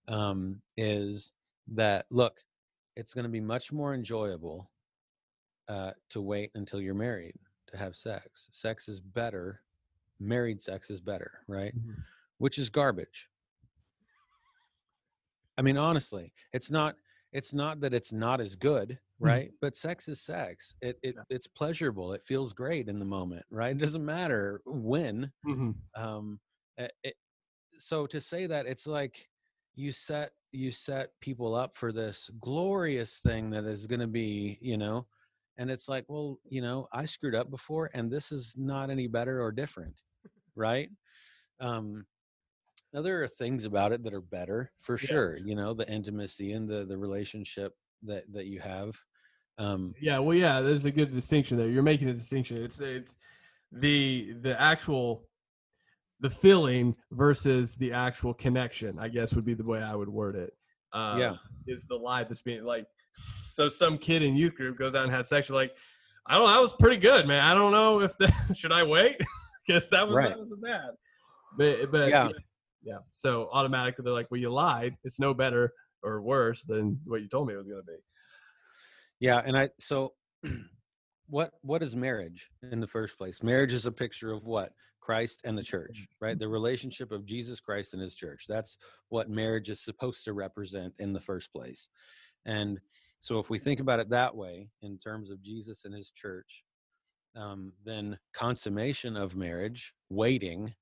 um 0.07 0.59
is 0.75 1.33
that 1.67 2.05
look 2.09 2.41
it's 2.95 3.13
going 3.13 3.25
to 3.25 3.29
be 3.29 3.41
much 3.41 3.71
more 3.71 3.93
enjoyable 3.93 4.71
uh 5.67 5.91
to 6.09 6.19
wait 6.19 6.49
until 6.55 6.81
you're 6.81 6.95
married 6.95 7.35
to 7.67 7.77
have 7.77 7.95
sex 7.95 8.49
sex 8.51 8.87
is 8.89 8.99
better 8.99 9.61
married 10.21 10.61
sex 10.61 10.89
is 10.89 11.01
better 11.01 11.43
right 11.47 11.73
Mhm. 11.75 11.95
which 12.37 12.57
is 12.57 12.69
garbage. 12.69 13.27
I 15.57 15.61
mean, 15.61 15.77
honestly, 15.77 16.33
it's 16.53 16.71
not 16.71 16.95
it's 17.33 17.53
not 17.53 17.79
that 17.79 17.93
it's 17.93 18.11
not 18.11 18.41
as 18.41 18.55
good, 18.57 18.99
right? 19.19 19.51
But 19.61 19.77
sex 19.77 20.09
is 20.09 20.19
sex. 20.21 20.75
It, 20.81 20.99
it 21.01 21.15
Yeah. 21.15 21.23
it's 21.29 21.47
pleasurable. 21.47 22.13
It 22.13 22.25
feels 22.25 22.51
great 22.53 22.89
in 22.89 22.99
the 22.99 23.05
moment, 23.05 23.45
right? 23.49 23.71
It 23.75 23.79
doesn't 23.79 24.03
matter 24.03 24.61
when. 24.65 25.31
Mhm. 25.45 25.75
Um, 25.95 26.41
eh, 26.77 26.89
it, 27.03 27.15
so 27.77 28.05
to 28.07 28.19
say 28.19 28.47
that 28.47 28.65
it's 28.65 28.85
like 28.87 29.29
you 29.75 29.91
set 29.91 30.33
you 30.51 30.71
set 30.71 31.17
people 31.21 31.55
up 31.55 31.77
for 31.77 31.93
this 31.93 32.29
glorious 32.41 33.19
thing 33.19 33.49
that 33.51 33.63
is 33.63 33.87
going 33.87 34.01
to 34.01 34.07
be, 34.07 34.57
you 34.61 34.77
know, 34.77 35.07
and 35.57 35.71
it's 35.71 35.87
like, 35.87 36.03
well, 36.09 36.39
you 36.49 36.61
know, 36.61 36.87
I 36.91 37.05
screwed 37.05 37.35
up 37.35 37.49
before, 37.49 37.89
and 37.93 38.11
this 38.11 38.33
is 38.33 38.57
not 38.57 38.89
any 38.89 39.07
better 39.07 39.41
or 39.41 39.53
different, 39.53 40.01
right? 40.55 40.89
Um, 41.59 42.05
Now 42.93 43.01
there 43.01 43.23
are 43.23 43.27
things 43.27 43.65
about 43.65 43.91
it 43.91 44.03
that 44.03 44.13
are 44.13 44.21
better 44.21 44.71
for 44.79 44.93
yeah. 44.93 45.07
sure. 45.07 45.37
You 45.37 45.55
know, 45.55 45.73
the 45.73 45.89
intimacy 45.89 46.53
and 46.53 46.67
the 46.67 46.85
the 46.85 46.97
relationship 46.97 47.73
that 48.03 48.31
that 48.33 48.47
you 48.47 48.59
have. 48.59 48.95
Um, 49.57 49.93
yeah, 50.01 50.17
well, 50.19 50.35
yeah, 50.35 50.61
there's 50.61 50.85
a 50.85 50.91
good 50.91 51.13
distinction 51.13 51.57
there. 51.57 51.69
You're 51.69 51.83
making 51.83 52.09
a 52.09 52.13
distinction. 52.13 52.63
It's 52.63 52.79
it's 52.79 53.15
the 53.71 54.33
the 54.41 54.59
actual 54.59 55.27
the 56.19 56.29
feeling 56.29 56.95
versus 57.11 57.75
the 57.75 57.93
actual 57.93 58.33
connection. 58.33 58.97
I 58.99 59.07
guess 59.07 59.35
would 59.35 59.45
be 59.45 59.53
the 59.53 59.63
way 59.63 59.81
I 59.81 59.95
would 59.95 60.09
word 60.09 60.35
it. 60.35 60.53
Um, 60.93 61.19
yeah, 61.19 61.35
is 61.67 61.85
the 61.85 61.95
lie 61.95 62.23
that's 62.23 62.41
being 62.41 62.63
like. 62.63 62.85
So 63.49 63.67
some 63.67 63.97
kid 63.97 64.23
in 64.23 64.35
youth 64.35 64.55
group 64.55 64.77
goes 64.77 64.95
out 64.95 65.03
and 65.03 65.13
has 65.13 65.27
sex. 65.27 65.49
You're 65.49 65.57
like, 65.57 65.75
I 66.25 66.35
don't 66.35 66.45
know. 66.45 66.53
That 66.53 66.61
was 66.61 66.73
pretty 66.73 66.97
good, 66.97 67.27
man. 67.27 67.43
I 67.43 67.53
don't 67.53 67.73
know 67.73 67.99
if 67.99 68.17
that 68.17 68.31
should 68.55 68.71
I 68.71 68.83
wait 68.83 69.17
because 69.67 69.89
that 69.89 70.07
was 70.07 70.15
right. 70.15 70.29
that 70.29 70.39
was 70.39 70.49
bad. 70.61 70.91
But 71.57 71.91
but 71.91 72.09
yeah. 72.09 72.29
yeah. 72.83 72.97
So 73.11 73.49
automatically 73.51 74.03
they're 74.03 74.13
like, 74.13 74.31
well, 74.31 74.39
you 74.39 74.51
lied. 74.51 74.95
It's 75.03 75.19
no 75.19 75.33
better 75.33 75.73
or 76.03 76.21
worse 76.21 76.63
than 76.63 76.99
what 77.05 77.21
you 77.21 77.27
told 77.27 77.47
me 77.47 77.53
it 77.53 77.57
was 77.57 77.67
going 77.67 77.81
to 77.81 77.85
be. 77.85 77.97
Yeah, 79.19 79.41
and 79.45 79.57
I 79.57 79.69
so 79.79 80.13
what 81.27 81.51
what 81.61 81.83
is 81.83 81.95
marriage 81.95 82.49
in 82.71 82.79
the 82.79 82.87
first 82.87 83.17
place? 83.17 83.43
Marriage 83.43 83.73
is 83.73 83.85
a 83.85 83.91
picture 83.91 84.31
of 84.31 84.45
what? 84.45 84.71
Christ 85.01 85.41
and 85.43 85.57
the 85.57 85.63
church, 85.63 86.07
right? 86.21 86.37
The 86.37 86.47
relationship 86.47 87.11
of 87.11 87.25
Jesus 87.25 87.59
Christ 87.59 87.93
and 87.93 88.01
his 88.01 88.15
church. 88.15 88.45
That's 88.47 88.77
what 89.09 89.29
marriage 89.29 89.69
is 89.69 89.83
supposed 89.83 90.23
to 90.25 90.33
represent 90.33 90.93
in 90.99 91.11
the 91.11 91.19
first 91.19 91.51
place. 91.51 91.89
And 92.45 92.79
so 93.19 93.39
if 93.39 93.49
we 93.49 93.59
think 93.59 93.79
about 93.79 93.99
it 93.99 94.09
that 94.11 94.35
way 94.35 94.69
in 94.81 94.97
terms 94.97 95.31
of 95.31 95.41
Jesus 95.41 95.85
and 95.85 95.93
his 95.93 96.11
church, 96.11 96.63
um, 97.35 97.73
then 97.85 98.17
consummation 98.33 99.15
of 99.15 99.35
marriage, 99.35 99.93
waiting 100.09 100.73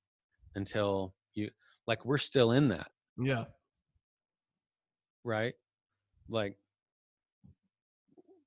until 0.54 1.14
you 1.34 1.50
like 1.86 2.04
we're 2.04 2.18
still 2.18 2.52
in 2.52 2.68
that. 2.68 2.88
Yeah. 3.18 3.44
Right? 5.24 5.54
Like 6.28 6.56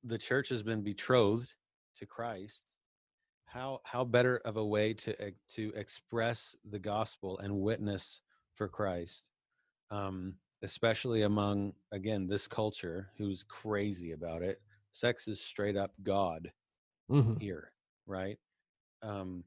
the 0.03 0.17
church 0.17 0.49
has 0.49 0.63
been 0.63 0.81
betrothed 0.81 1.53
to 1.97 2.05
Christ. 2.05 2.65
How 3.45 3.81
how 3.83 4.03
better 4.03 4.41
of 4.45 4.57
a 4.57 4.65
way 4.65 4.93
to 4.95 5.33
to 5.55 5.73
express 5.75 6.55
the 6.69 6.79
gospel 6.79 7.37
and 7.39 7.61
witness 7.61 8.21
for 8.55 8.67
Christ, 8.67 9.29
um, 9.91 10.35
especially 10.63 11.21
among 11.21 11.73
again 11.91 12.27
this 12.27 12.47
culture 12.47 13.09
who's 13.17 13.43
crazy 13.43 14.11
about 14.11 14.41
it. 14.41 14.59
Sex 14.91 15.27
is 15.27 15.39
straight 15.39 15.77
up 15.77 15.91
God 16.03 16.51
mm-hmm. 17.11 17.35
here, 17.39 17.71
right? 18.07 18.37
Um, 19.01 19.43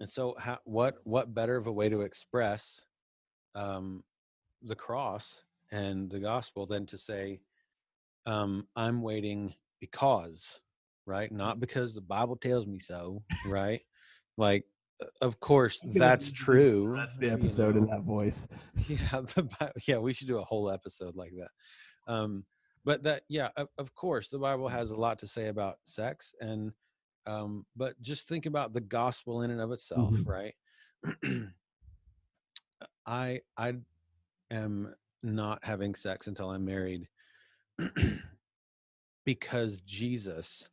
and 0.00 0.08
so, 0.08 0.34
how, 0.38 0.58
what 0.64 0.98
what 1.04 1.34
better 1.34 1.56
of 1.56 1.66
a 1.66 1.72
way 1.72 1.88
to 1.88 2.02
express 2.02 2.84
um, 3.54 4.04
the 4.62 4.76
cross 4.76 5.42
and 5.72 6.10
the 6.10 6.20
gospel 6.20 6.66
than 6.66 6.86
to 6.86 6.98
say, 6.98 7.40
um, 8.26 8.68
"I'm 8.76 9.02
waiting 9.02 9.54
because," 9.80 10.60
right? 11.06 11.32
Not 11.32 11.60
because 11.60 11.94
the 11.94 12.00
Bible 12.00 12.36
tells 12.36 12.66
me 12.66 12.78
so, 12.78 13.22
right? 13.46 13.80
like, 14.38 14.64
of 15.20 15.38
course, 15.40 15.80
that's 15.94 16.32
true. 16.32 16.94
That's 16.96 17.16
the 17.16 17.30
episode 17.30 17.74
you 17.74 17.82
know. 17.82 17.86
in 17.86 17.90
that 17.90 18.02
voice. 18.02 18.48
Yeah, 18.88 19.20
the, 19.20 19.72
yeah, 19.86 19.98
we 19.98 20.14
should 20.14 20.28
do 20.28 20.38
a 20.38 20.44
whole 20.44 20.70
episode 20.70 21.16
like 21.16 21.32
that. 21.36 22.12
Um, 22.12 22.44
but 22.84 23.02
that, 23.02 23.22
yeah, 23.28 23.48
of, 23.56 23.68
of 23.76 23.94
course, 23.94 24.28
the 24.28 24.38
Bible 24.38 24.68
has 24.68 24.92
a 24.92 24.96
lot 24.96 25.18
to 25.18 25.26
say 25.26 25.48
about 25.48 25.76
sex 25.82 26.32
and 26.40 26.72
um, 27.28 27.66
but 27.76 28.00
just 28.00 28.26
think 28.26 28.46
about 28.46 28.72
the 28.72 28.80
gospel 28.80 29.42
in 29.42 29.50
and 29.50 29.60
of 29.60 29.70
itself, 29.70 30.14
mm-hmm. 30.14 30.30
right? 30.30 30.54
I 33.06 33.40
I 33.56 33.74
am 34.50 34.94
not 35.22 35.62
having 35.62 35.94
sex 35.94 36.26
until 36.26 36.50
I'm 36.50 36.64
married 36.64 37.06
because 39.26 39.82
Jesus 39.82 40.70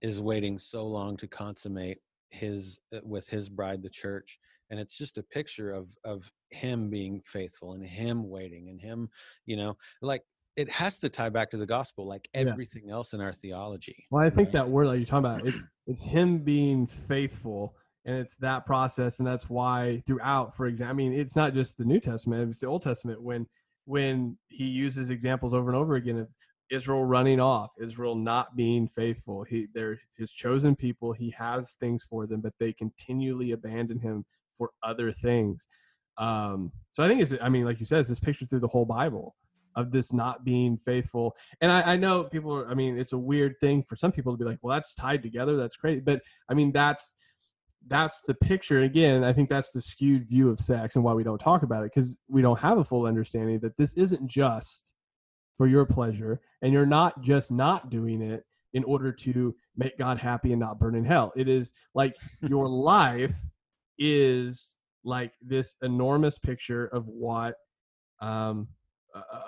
is 0.00 0.20
waiting 0.20 0.58
so 0.58 0.86
long 0.86 1.16
to 1.16 1.26
consummate 1.26 1.98
his 2.30 2.80
uh, 2.94 3.00
with 3.02 3.28
his 3.28 3.48
bride 3.48 3.82
the 3.82 3.88
church 3.88 4.38
and 4.70 4.78
it's 4.80 4.98
just 4.98 5.18
a 5.18 5.22
picture 5.22 5.70
of 5.70 5.88
of 6.04 6.30
him 6.50 6.90
being 6.90 7.22
faithful 7.24 7.72
and 7.72 7.84
him 7.84 8.28
waiting 8.28 8.68
and 8.68 8.80
him 8.80 9.08
you 9.46 9.56
know 9.56 9.76
like 10.02 10.22
it 10.56 10.70
has 10.70 10.98
to 11.00 11.08
tie 11.08 11.28
back 11.28 11.50
to 11.50 11.56
the 11.56 11.66
gospel 11.66 12.06
like 12.06 12.28
everything 12.34 12.84
yeah. 12.86 12.94
else 12.94 13.12
in 13.12 13.20
our 13.20 13.32
theology 13.32 14.06
well 14.10 14.24
i 14.24 14.30
think 14.30 14.48
right? 14.48 14.54
that 14.54 14.68
word 14.68 14.86
like 14.86 14.96
you're 14.96 15.06
talking 15.06 15.30
about 15.30 15.46
it's 15.46 15.66
it's 15.86 16.06
him 16.06 16.38
being 16.38 16.86
faithful 16.86 17.76
and 18.04 18.16
it's 18.16 18.36
that 18.36 18.64
process 18.66 19.18
and 19.18 19.26
that's 19.26 19.50
why 19.50 20.02
throughout 20.06 20.54
for 20.56 20.66
example 20.66 20.94
i 20.94 20.96
mean 20.96 21.12
it's 21.12 21.36
not 21.36 21.54
just 21.54 21.76
the 21.76 21.84
new 21.84 22.00
testament 22.00 22.48
it's 22.48 22.60
the 22.60 22.66
old 22.66 22.82
testament 22.82 23.22
when 23.22 23.46
when 23.84 24.36
he 24.48 24.66
uses 24.66 25.10
examples 25.10 25.54
over 25.54 25.68
and 25.68 25.78
over 25.78 25.94
again 25.94 26.18
of 26.18 26.28
israel 26.70 27.04
running 27.04 27.38
off 27.38 27.70
israel 27.80 28.16
not 28.16 28.56
being 28.56 28.88
faithful 28.88 29.44
he 29.44 29.68
they're 29.74 30.00
his 30.18 30.32
chosen 30.32 30.74
people 30.74 31.12
he 31.12 31.30
has 31.30 31.74
things 31.74 32.02
for 32.02 32.26
them 32.26 32.40
but 32.40 32.52
they 32.58 32.72
continually 32.72 33.52
abandon 33.52 34.00
him 34.00 34.24
for 34.56 34.70
other 34.82 35.12
things 35.12 35.68
um 36.18 36.72
so 36.90 37.02
i 37.02 37.08
think 37.08 37.20
it's 37.20 37.34
i 37.40 37.48
mean 37.48 37.64
like 37.64 37.78
you 37.78 37.86
said 37.86 38.00
it's 38.00 38.08
this 38.08 38.18
picture 38.18 38.46
through 38.46 38.58
the 38.58 38.66
whole 38.66 38.86
bible 38.86 39.36
of 39.76 39.90
this 39.90 40.12
not 40.12 40.44
being 40.44 40.76
faithful. 40.76 41.36
And 41.60 41.70
I, 41.70 41.92
I 41.92 41.96
know 41.96 42.24
people 42.24 42.52
are, 42.54 42.68
I 42.68 42.74
mean, 42.74 42.98
it's 42.98 43.12
a 43.12 43.18
weird 43.18 43.54
thing 43.60 43.82
for 43.82 43.94
some 43.94 44.10
people 44.10 44.32
to 44.32 44.38
be 44.38 44.44
like, 44.44 44.58
well, 44.62 44.74
that's 44.74 44.94
tied 44.94 45.22
together. 45.22 45.56
That's 45.56 45.76
crazy. 45.76 46.00
But 46.00 46.22
I 46.48 46.54
mean, 46.54 46.72
that's, 46.72 47.14
that's 47.86 48.20
the 48.22 48.34
picture. 48.34 48.82
Again, 48.82 49.22
I 49.22 49.32
think 49.32 49.48
that's 49.48 49.70
the 49.72 49.82
skewed 49.82 50.28
view 50.28 50.50
of 50.50 50.58
sex 50.58 50.96
and 50.96 51.04
why 51.04 51.12
we 51.12 51.22
don't 51.22 51.38
talk 51.38 51.62
about 51.62 51.84
it 51.84 51.92
because 51.94 52.16
we 52.28 52.42
don't 52.42 52.58
have 52.58 52.78
a 52.78 52.84
full 52.84 53.06
understanding 53.06 53.60
that 53.60 53.76
this 53.76 53.94
isn't 53.94 54.26
just 54.26 54.94
for 55.56 55.66
your 55.66 55.86
pleasure 55.86 56.40
and 56.62 56.72
you're 56.72 56.86
not 56.86 57.20
just 57.22 57.52
not 57.52 57.90
doing 57.90 58.22
it 58.22 58.44
in 58.74 58.84
order 58.84 59.12
to 59.12 59.54
make 59.76 59.96
God 59.96 60.18
happy 60.18 60.52
and 60.52 60.60
not 60.60 60.78
burn 60.78 60.96
in 60.96 61.04
hell. 61.04 61.32
It 61.36 61.48
is 61.48 61.72
like 61.94 62.16
your 62.40 62.66
life 62.68 63.36
is 63.98 64.76
like 65.04 65.32
this 65.40 65.76
enormous 65.82 66.38
picture 66.38 66.86
of 66.86 67.08
what 67.08 67.54
um, 68.20 68.68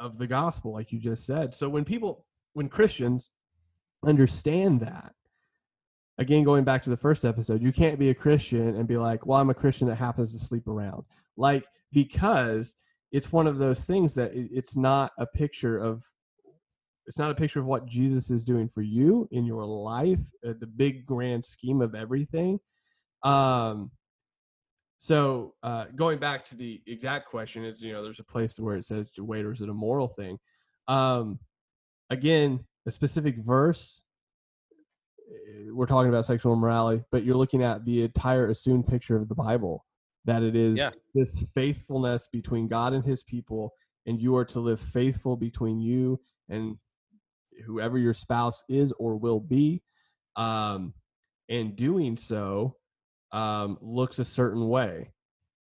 of 0.00 0.18
the 0.18 0.26
gospel, 0.26 0.72
like 0.72 0.92
you 0.92 0.98
just 0.98 1.26
said. 1.26 1.54
So 1.54 1.68
when 1.68 1.84
people, 1.84 2.24
when 2.52 2.68
Christians 2.68 3.30
understand 4.04 4.80
that, 4.80 5.12
again, 6.18 6.44
going 6.44 6.64
back 6.64 6.82
to 6.84 6.90
the 6.90 6.96
first 6.96 7.24
episode, 7.24 7.62
you 7.62 7.72
can't 7.72 7.98
be 7.98 8.10
a 8.10 8.14
Christian 8.14 8.76
and 8.76 8.88
be 8.88 8.96
like, 8.96 9.26
well, 9.26 9.40
I'm 9.40 9.50
a 9.50 9.54
Christian 9.54 9.88
that 9.88 9.96
happens 9.96 10.32
to 10.32 10.38
sleep 10.38 10.66
around. 10.66 11.04
Like, 11.36 11.64
because 11.92 12.74
it's 13.12 13.32
one 13.32 13.46
of 13.46 13.58
those 13.58 13.84
things 13.84 14.14
that 14.14 14.32
it's 14.34 14.76
not 14.76 15.12
a 15.18 15.26
picture 15.26 15.78
of 15.78 16.02
it's 17.06 17.18
not 17.18 17.30
a 17.30 17.34
picture 17.34 17.58
of 17.58 17.64
what 17.64 17.86
Jesus 17.86 18.30
is 18.30 18.44
doing 18.44 18.68
for 18.68 18.82
you 18.82 19.26
in 19.30 19.46
your 19.46 19.64
life, 19.64 20.20
uh, 20.46 20.52
the 20.60 20.66
big 20.66 21.06
grand 21.06 21.42
scheme 21.42 21.80
of 21.80 21.94
everything. 21.94 22.60
Um, 23.22 23.92
so 24.98 25.54
uh, 25.62 25.86
going 25.94 26.18
back 26.18 26.44
to 26.46 26.56
the 26.56 26.82
exact 26.88 27.28
question 27.28 27.64
is, 27.64 27.80
you 27.80 27.92
know, 27.92 28.02
there's 28.02 28.18
a 28.18 28.24
place 28.24 28.58
where 28.58 28.76
it 28.76 28.84
says 28.84 29.06
wait, 29.16 29.44
or 29.44 29.52
is 29.52 29.62
it 29.62 29.68
a 29.68 29.74
moral 29.74 30.08
thing? 30.08 30.38
Um, 30.88 31.38
again, 32.10 32.64
a 32.84 32.90
specific 32.90 33.38
verse. 33.38 34.02
Eh, 35.30 35.70
we're 35.70 35.86
talking 35.86 36.08
about 36.08 36.26
sexual 36.26 36.52
immorality, 36.52 37.04
but 37.12 37.22
you're 37.22 37.36
looking 37.36 37.62
at 37.62 37.84
the 37.84 38.02
entire 38.02 38.48
assumed 38.48 38.88
picture 38.88 39.16
of 39.16 39.28
the 39.28 39.36
Bible. 39.36 39.84
That 40.24 40.42
it 40.42 40.56
is 40.56 40.76
yeah. 40.76 40.90
this 41.14 41.48
faithfulness 41.54 42.28
between 42.32 42.66
God 42.66 42.92
and 42.92 43.04
His 43.04 43.22
people, 43.22 43.72
and 44.04 44.20
you 44.20 44.36
are 44.36 44.44
to 44.46 44.58
live 44.58 44.80
faithful 44.80 45.36
between 45.36 45.80
you 45.80 46.20
and 46.48 46.76
whoever 47.64 47.98
your 47.98 48.14
spouse 48.14 48.64
is 48.68 48.92
or 48.98 49.16
will 49.16 49.40
be. 49.40 49.80
Um, 50.34 50.92
and 51.48 51.76
doing 51.76 52.16
so, 52.16 52.76
um, 53.32 53.78
looks 53.80 54.18
a 54.18 54.24
certain 54.24 54.68
way. 54.68 55.12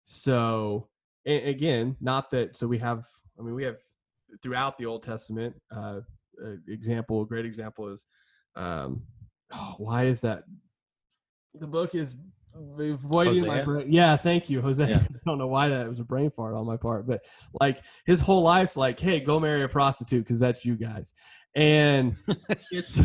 So 0.04 0.89
again, 1.26 1.95
not 2.02 2.30
that. 2.32 2.56
So 2.56 2.68
we 2.68 2.78
have. 2.80 3.06
I 3.39 3.43
mean, 3.43 3.56
we 3.56 3.64
have 3.64 3.78
throughout 4.41 4.78
the 4.78 4.86
Old 4.86 5.04
Testament. 5.04 5.56
Uh, 5.72 6.02
example, 6.68 7.22
a 7.22 7.26
great 7.26 7.45
example 7.45 7.89
is. 7.89 8.06
Um, 8.56 9.04
oh, 9.54 9.76
why 9.78 10.06
is 10.06 10.22
that? 10.22 10.43
The 11.54 11.68
book 11.68 11.95
is 11.95 12.16
avoiding 12.54 13.45
my 13.45 13.64
brain. 13.64 13.91
Yeah, 13.91 14.18
thank 14.18 14.50
you, 14.50 14.62
Jose. 14.62 14.88
Yeah. 14.88 14.97
I 15.10 15.20
don't 15.26 15.38
know 15.38 15.47
why 15.47 15.70
that 15.70 15.88
was 15.88 16.00
a 16.00 16.04
brain 16.04 16.32
fart 16.32 16.56
on 16.56 16.66
my 16.66 16.78
part, 16.78 17.08
but 17.08 17.26
like 17.60 17.84
his 18.06 18.22
whole 18.22 18.41
life's 18.41 18.78
like, 18.78 19.00
hey, 19.00 19.20
go 19.20 19.39
marry 19.39 19.64
a 19.64 19.70
prostitute 19.70 20.24
because 20.24 20.39
that's 20.39 20.66
you 20.66 20.76
guys, 20.76 21.14
and 21.56 22.16
it's 22.72 23.00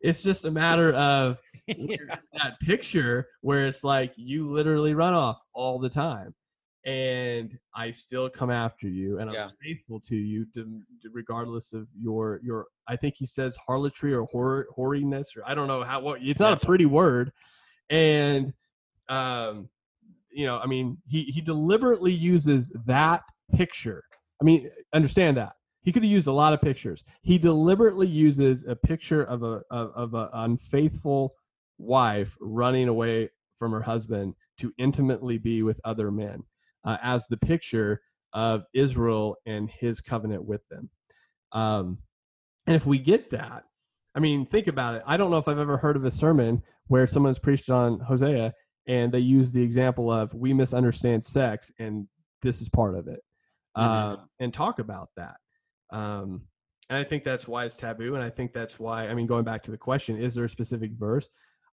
it's 0.00 0.22
just 0.22 0.44
a 0.44 0.50
matter 0.50 0.92
of 0.92 1.40
yeah. 1.66 1.96
that 2.34 2.58
picture 2.60 3.26
where 3.40 3.66
it's 3.66 3.84
like 3.84 4.12
you 4.16 4.50
literally 4.50 4.94
run 4.94 5.14
off 5.14 5.38
all 5.54 5.78
the 5.78 5.88
time 5.88 6.34
and 6.86 7.58
I 7.74 7.90
still 7.90 8.28
come 8.28 8.50
after 8.50 8.88
you 8.88 9.18
and 9.18 9.30
I'm 9.30 9.34
yeah. 9.34 9.48
faithful 9.62 10.00
to 10.00 10.16
you 10.16 10.46
to, 10.54 10.80
regardless 11.12 11.72
of 11.72 11.88
your 11.98 12.40
your 12.42 12.66
I 12.86 12.96
think 12.96 13.14
he 13.16 13.26
says 13.26 13.56
harlotry 13.56 14.12
or 14.12 14.24
hor- 14.24 14.66
or 14.76 14.94
I 14.94 15.54
don't 15.54 15.68
know 15.68 15.82
how 15.82 16.00
what 16.00 16.22
it's 16.22 16.40
not 16.40 16.62
a 16.62 16.66
pretty 16.66 16.86
word 16.86 17.32
and 17.88 18.52
um 19.08 19.68
you 20.34 20.46
know, 20.46 20.58
I 20.58 20.66
mean, 20.66 20.98
he 21.06 21.22
he 21.22 21.40
deliberately 21.40 22.12
uses 22.12 22.72
that 22.86 23.22
picture. 23.54 24.02
I 24.42 24.44
mean, 24.44 24.68
understand 24.92 25.36
that 25.36 25.52
he 25.82 25.92
could 25.92 26.02
have 26.02 26.10
used 26.10 26.26
a 26.26 26.32
lot 26.32 26.52
of 26.52 26.60
pictures. 26.60 27.04
He 27.22 27.38
deliberately 27.38 28.08
uses 28.08 28.64
a 28.66 28.74
picture 28.74 29.22
of 29.22 29.42
a 29.42 29.62
of, 29.70 29.92
of 29.94 30.14
an 30.14 30.28
unfaithful 30.32 31.34
wife 31.78 32.36
running 32.40 32.88
away 32.88 33.30
from 33.56 33.72
her 33.72 33.82
husband 33.82 34.34
to 34.58 34.72
intimately 34.78 35.38
be 35.38 35.62
with 35.62 35.80
other 35.84 36.10
men 36.10 36.42
uh, 36.84 36.98
as 37.02 37.26
the 37.26 37.36
picture 37.36 38.00
of 38.32 38.64
Israel 38.74 39.36
and 39.46 39.70
his 39.70 40.00
covenant 40.00 40.44
with 40.44 40.66
them. 40.68 40.90
Um, 41.52 41.98
and 42.66 42.76
if 42.76 42.86
we 42.86 42.98
get 42.98 43.30
that, 43.30 43.64
I 44.14 44.20
mean, 44.20 44.46
think 44.46 44.66
about 44.66 44.94
it. 44.94 45.02
I 45.06 45.16
don't 45.16 45.30
know 45.30 45.38
if 45.38 45.48
I've 45.48 45.58
ever 45.58 45.76
heard 45.76 45.96
of 45.96 46.04
a 46.04 46.10
sermon 46.10 46.62
where 46.86 47.06
someone's 47.06 47.38
preached 47.38 47.70
on 47.70 48.00
Hosea 48.00 48.52
and 48.86 49.12
they 49.12 49.20
use 49.20 49.52
the 49.52 49.62
example 49.62 50.10
of 50.10 50.34
we 50.34 50.52
misunderstand 50.52 51.24
sex 51.24 51.70
and 51.78 52.06
this 52.42 52.60
is 52.60 52.68
part 52.68 52.96
of 52.96 53.08
it 53.08 53.20
mm-hmm. 53.76 53.82
uh, 53.82 54.16
and 54.38 54.52
talk 54.52 54.78
about 54.78 55.08
that. 55.16 55.36
Um, 55.90 56.42
and 56.90 56.98
I 56.98 57.04
think 57.04 57.24
that's 57.24 57.48
why 57.48 57.64
it's 57.64 57.76
taboo. 57.76 58.14
And 58.14 58.22
I 58.22 58.30
think 58.30 58.52
that's 58.52 58.78
why, 58.78 59.08
I 59.08 59.14
mean, 59.14 59.26
going 59.26 59.44
back 59.44 59.62
to 59.64 59.70
the 59.70 59.78
question, 59.78 60.20
is 60.20 60.34
there 60.34 60.44
a 60.44 60.50
specific 60.50 60.92
verse? 60.92 61.28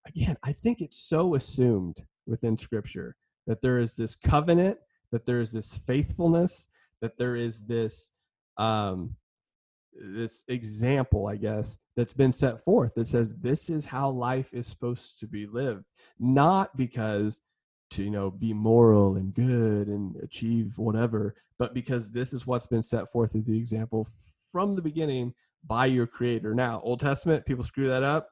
Again, 0.07 0.37
I 0.43 0.51
think 0.51 0.81
it's 0.81 0.97
so 0.97 1.35
assumed 1.35 1.97
within 2.25 2.57
scripture 2.57 3.15
that 3.47 3.61
there 3.61 3.79
is 3.79 3.95
this 3.95 4.15
covenant, 4.15 4.77
that 5.11 5.25
there 5.25 5.41
is 5.41 5.51
this 5.51 5.77
faithfulness, 5.77 6.67
that 7.01 7.17
there 7.17 7.35
is 7.35 7.65
this 7.65 8.11
um, 8.57 9.15
this 9.93 10.43
example, 10.47 11.27
I 11.27 11.35
guess, 11.35 11.77
that's 11.95 12.13
been 12.13 12.31
set 12.31 12.59
forth 12.59 12.95
that 12.95 13.07
says 13.07 13.35
this 13.35 13.69
is 13.69 13.85
how 13.85 14.09
life 14.09 14.53
is 14.53 14.67
supposed 14.67 15.19
to 15.19 15.27
be 15.27 15.45
lived, 15.45 15.85
not 16.19 16.75
because 16.77 17.41
to 17.91 18.03
you 18.03 18.09
know 18.09 18.31
be 18.31 18.53
moral 18.53 19.17
and 19.17 19.33
good 19.33 19.87
and 19.87 20.15
achieve 20.23 20.77
whatever, 20.77 21.35
but 21.59 21.73
because 21.73 22.11
this 22.11 22.33
is 22.33 22.47
what's 22.47 22.67
been 22.67 22.83
set 22.83 23.11
forth 23.11 23.35
as 23.35 23.43
the 23.43 23.57
example 23.57 24.07
from 24.51 24.75
the 24.75 24.81
beginning 24.81 25.33
by 25.65 25.85
your 25.85 26.07
creator. 26.07 26.55
Now, 26.55 26.81
Old 26.83 26.99
Testament, 26.99 27.45
people 27.45 27.63
screw 27.63 27.87
that 27.87 28.03
up. 28.03 28.29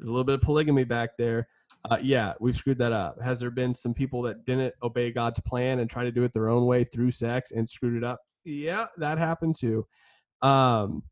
There's 0.00 0.08
a 0.08 0.12
little 0.12 0.24
bit 0.24 0.36
of 0.36 0.40
polygamy 0.40 0.84
back 0.84 1.10
there. 1.18 1.46
Uh, 1.90 1.98
yeah, 2.00 2.32
we've 2.40 2.56
screwed 2.56 2.78
that 2.78 2.92
up. 2.92 3.20
Has 3.20 3.40
there 3.40 3.50
been 3.50 3.74
some 3.74 3.92
people 3.92 4.22
that 4.22 4.46
didn't 4.46 4.74
obey 4.82 5.12
God's 5.12 5.40
plan 5.40 5.78
and 5.78 5.90
try 5.90 6.04
to 6.04 6.10
do 6.10 6.24
it 6.24 6.32
their 6.32 6.48
own 6.48 6.64
way 6.66 6.84
through 6.84 7.10
sex 7.10 7.52
and 7.52 7.68
screwed 7.68 7.96
it 7.96 8.04
up? 8.04 8.20
Yeah, 8.44 8.86
that 8.96 9.18
happened 9.18 9.56
too. 9.58 9.86
Um, 10.40 11.02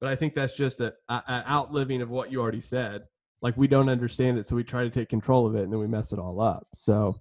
but 0.00 0.08
I 0.10 0.14
think 0.14 0.34
that's 0.34 0.56
just 0.56 0.80
a, 0.80 0.94
a, 1.08 1.22
an 1.26 1.44
outliving 1.48 2.00
of 2.00 2.10
what 2.10 2.30
you 2.30 2.40
already 2.40 2.60
said. 2.60 3.02
Like 3.42 3.56
we 3.56 3.66
don't 3.66 3.88
understand 3.88 4.38
it, 4.38 4.48
so 4.48 4.54
we 4.54 4.62
try 4.62 4.84
to 4.84 4.90
take 4.90 5.08
control 5.08 5.46
of 5.46 5.56
it, 5.56 5.62
and 5.62 5.72
then 5.72 5.80
we 5.80 5.88
mess 5.88 6.12
it 6.12 6.18
all 6.18 6.40
up. 6.40 6.66
So, 6.74 7.20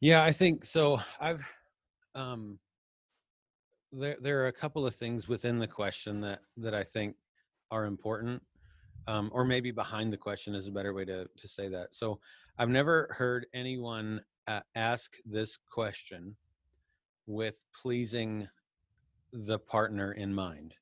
yeah, 0.00 0.24
I 0.24 0.32
think 0.32 0.64
so. 0.64 0.98
I've 1.20 1.42
um, 2.14 2.58
there 3.92 4.16
there 4.20 4.42
are 4.42 4.48
a 4.48 4.52
couple 4.52 4.86
of 4.86 4.94
things 4.94 5.28
within 5.28 5.58
the 5.58 5.68
question 5.68 6.20
that 6.22 6.40
that 6.56 6.74
I 6.74 6.82
think 6.82 7.16
are 7.70 7.84
important, 7.84 8.42
um, 9.06 9.30
or 9.32 9.44
maybe 9.44 9.70
behind 9.70 10.12
the 10.12 10.16
question 10.16 10.54
is 10.54 10.68
a 10.68 10.72
better 10.72 10.94
way 10.94 11.04
to 11.04 11.28
to 11.36 11.48
say 11.48 11.68
that. 11.68 11.94
So, 11.94 12.20
I've 12.58 12.68
never 12.68 13.08
heard 13.16 13.46
anyone 13.52 14.20
uh, 14.46 14.60
ask 14.74 15.16
this 15.24 15.56
question 15.56 16.36
with 17.26 17.64
pleasing 17.74 18.48
the 19.32 19.58
partner 19.58 20.12
in 20.12 20.32
mind. 20.32 20.74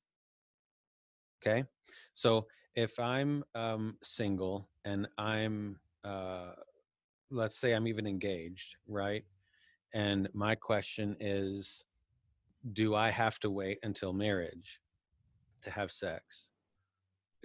Okay. 1.41 1.65
So 2.15 2.47
if 2.75 2.99
I'm 3.01 3.43
um, 3.55 3.97
single 4.03 4.69
and 4.85 5.09
I'm, 5.19 5.79
uh, 6.05 6.53
let's 7.31 7.59
say 7.59 7.73
I'm 7.73 7.87
even 7.87 8.07
engaged, 8.07 8.77
right? 8.87 9.25
And 9.95 10.29
my 10.33 10.55
question 10.55 11.17
is, 11.21 11.85
do 12.73 12.95
I 12.95 13.11
have 13.11 13.39
to 13.41 13.51
wait 13.51 13.79
until 13.83 14.13
marriage 14.13 14.81
to 15.63 15.71
have 15.71 15.91
sex? 15.91 16.52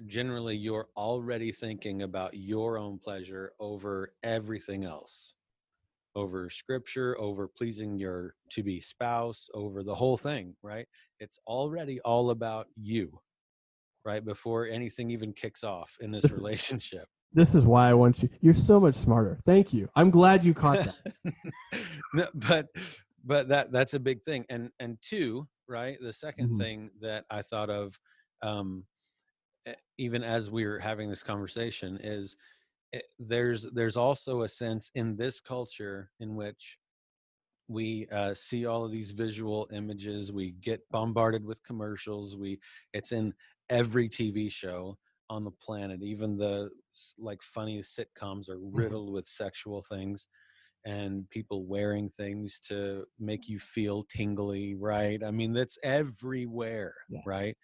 Generally, 0.05 0.57
you're 0.57 0.87
already 0.95 1.51
thinking 1.51 2.03
about 2.03 2.33
your 2.33 2.77
own 2.77 2.99
pleasure 2.99 3.51
over 3.59 4.13
everything 4.23 4.83
else 4.83 5.33
over 6.17 6.49
scripture, 6.49 7.15
over 7.19 7.47
pleasing 7.47 7.95
your 7.95 8.33
to 8.49 8.63
be 8.63 8.79
spouse, 8.79 9.49
over 9.53 9.83
the 9.83 9.93
whole 9.93 10.17
thing, 10.17 10.55
right? 10.63 10.87
It's 11.19 11.37
already 11.45 12.01
all 12.01 12.31
about 12.31 12.65
you, 12.75 13.19
right? 14.03 14.25
Before 14.25 14.65
anything 14.65 15.11
even 15.11 15.31
kicks 15.31 15.63
off 15.63 15.95
in 16.01 16.09
this, 16.09 16.23
this 16.23 16.35
relationship. 16.35 17.05
This 17.33 17.53
is 17.53 17.65
why 17.65 17.89
I 17.89 17.93
want 17.93 18.23
you. 18.23 18.29
You're 18.41 18.55
so 18.55 18.79
much 18.79 18.95
smarter. 18.95 19.37
Thank 19.45 19.73
you. 19.73 19.89
I'm 19.95 20.09
glad 20.09 20.43
you 20.43 20.55
caught 20.55 20.85
that. 20.85 21.33
no, 22.15 22.25
but 22.33 22.67
but 23.23 23.47
that 23.49 23.71
that's 23.71 23.93
a 23.93 23.99
big 23.99 24.23
thing. 24.23 24.43
And 24.49 24.71
and 24.79 24.97
two, 25.01 25.47
right? 25.67 25.97
The 26.01 26.09
2nd 26.09 26.33
mm-hmm. 26.39 26.57
thing 26.57 26.89
that 27.01 27.25
I 27.29 27.43
thought 27.43 27.69
of 27.69 27.99
um 28.41 28.85
even 29.97 30.23
as 30.23 30.51
we're 30.51 30.79
having 30.79 31.09
this 31.09 31.23
conversation 31.23 31.99
is 32.03 32.37
Eh, 32.93 32.99
there's 33.19 33.63
there's 33.73 33.97
also 33.97 34.41
a 34.41 34.47
sense 34.47 34.91
in 34.95 35.15
this 35.17 35.41
culture 35.41 36.09
in 36.19 36.35
which 36.35 36.77
we 37.67 38.07
uh, 38.13 38.33
see 38.33 38.65
all 38.65 38.85
of 38.85 38.91
these 38.91 39.11
visual 39.11 39.67
images 39.73 40.31
we 40.31 40.51
get 40.61 40.81
bombarded 40.89 41.43
with 41.45 41.63
commercials 41.63 42.37
we 42.37 42.57
it's 42.93 43.11
in 43.11 43.33
every 43.69 44.07
tv 44.07 44.49
show 44.49 44.97
on 45.29 45.43
the 45.43 45.51
planet 45.51 46.01
even 46.01 46.37
the 46.37 46.69
like 47.19 47.41
funny 47.41 47.79
sitcoms 47.79 48.49
are 48.49 48.55
mm-hmm. 48.55 48.77
riddled 48.77 49.11
with 49.11 49.27
sexual 49.27 49.81
things 49.81 50.29
and 50.85 51.29
people 51.29 51.65
wearing 51.65 52.07
things 52.07 52.61
to 52.61 53.03
make 53.19 53.49
you 53.49 53.59
feel 53.59 54.03
tingly 54.03 54.75
right 54.75 55.21
i 55.25 55.31
mean 55.31 55.51
that's 55.51 55.77
everywhere 55.83 56.93
yeah. 57.09 57.19
right 57.25 57.57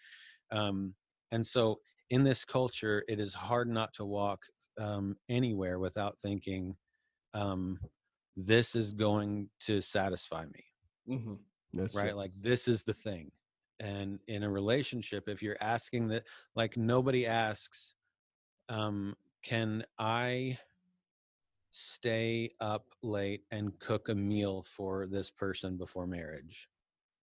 um 0.51 0.93
and 1.31 1.47
so 1.47 1.79
in 2.13 2.23
this 2.23 2.45
culture, 2.45 3.03
it 3.07 3.19
is 3.19 3.33
hard 3.33 3.67
not 3.67 3.91
to 3.95 4.05
walk 4.05 4.45
um, 4.79 5.17
anywhere 5.29 5.79
without 5.79 6.19
thinking, 6.19 6.75
um, 7.33 7.79
this 8.37 8.75
is 8.75 8.93
going 8.93 9.49
to 9.61 9.81
satisfy 9.81 10.45
me. 10.45 11.15
Mm-hmm. 11.15 11.33
right? 11.95 12.09
True. 12.09 12.19
Like, 12.19 12.31
this 12.39 12.67
is 12.67 12.83
the 12.83 12.93
thing. 12.93 13.31
And 13.79 14.19
in 14.27 14.43
a 14.43 14.49
relationship, 14.49 15.27
if 15.27 15.41
you're 15.41 15.57
asking 15.59 16.09
that, 16.09 16.23
like, 16.55 16.77
nobody 16.77 17.25
asks, 17.25 17.95
um, 18.69 19.15
can 19.43 19.83
I 19.97 20.59
stay 21.71 22.51
up 22.59 22.85
late 23.01 23.41
and 23.49 23.79
cook 23.79 24.09
a 24.09 24.15
meal 24.15 24.63
for 24.69 25.07
this 25.07 25.31
person 25.31 25.77
before 25.77 26.05
marriage? 26.05 26.69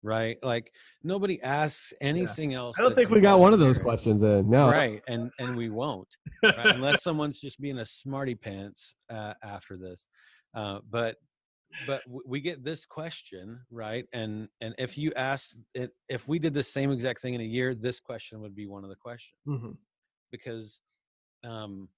Right? 0.03 0.37
Like 0.43 0.73
nobody 1.03 1.43
asks 1.43 1.93
anything 2.01 2.53
yeah. 2.53 2.59
else. 2.59 2.79
I 2.79 2.83
don't 2.83 2.95
think 2.95 3.11
we 3.11 3.21
got 3.21 3.41
one 3.41 3.53
of 3.53 3.59
those 3.59 3.79
questions 3.79 4.23
in. 4.23 4.49
No, 4.49 4.69
right, 4.69 5.03
and 5.09 5.31
and 5.39 5.57
we 5.57 5.71
won't, 5.71 6.09
right? 6.43 6.67
unless 6.67 7.03
someone's 7.05 7.41
just 7.41 7.61
being 7.61 7.79
a 7.79 7.87
smarty 7.87 8.35
pants 8.35 8.95
uh, 9.11 9.35
after 9.43 9.77
this. 9.77 10.09
Uh, 10.55 10.81
but 10.91 11.17
but 11.87 12.03
we 12.27 12.41
get 12.41 12.65
this 12.65 12.87
question 12.87 13.61
right 13.71 14.07
and 14.13 14.49
and 14.61 14.75
if 14.79 14.97
you 14.97 15.13
ask 15.17 15.55
it 15.75 15.91
if 16.09 16.27
we 16.27 16.39
did 16.39 16.55
the 16.55 16.63
same 16.63 16.91
exact 16.91 17.21
thing 17.21 17.35
in 17.35 17.41
a 17.41 17.45
year 17.45 17.75
this 17.75 18.01
question 18.01 18.41
would 18.41 18.55
be 18.55 18.67
one 18.67 18.85
of 18.85 18.91
the 18.91 18.97
questions 18.97 19.39
mm-hmm. 19.47 19.73
because 20.31 20.81
um 21.45 21.89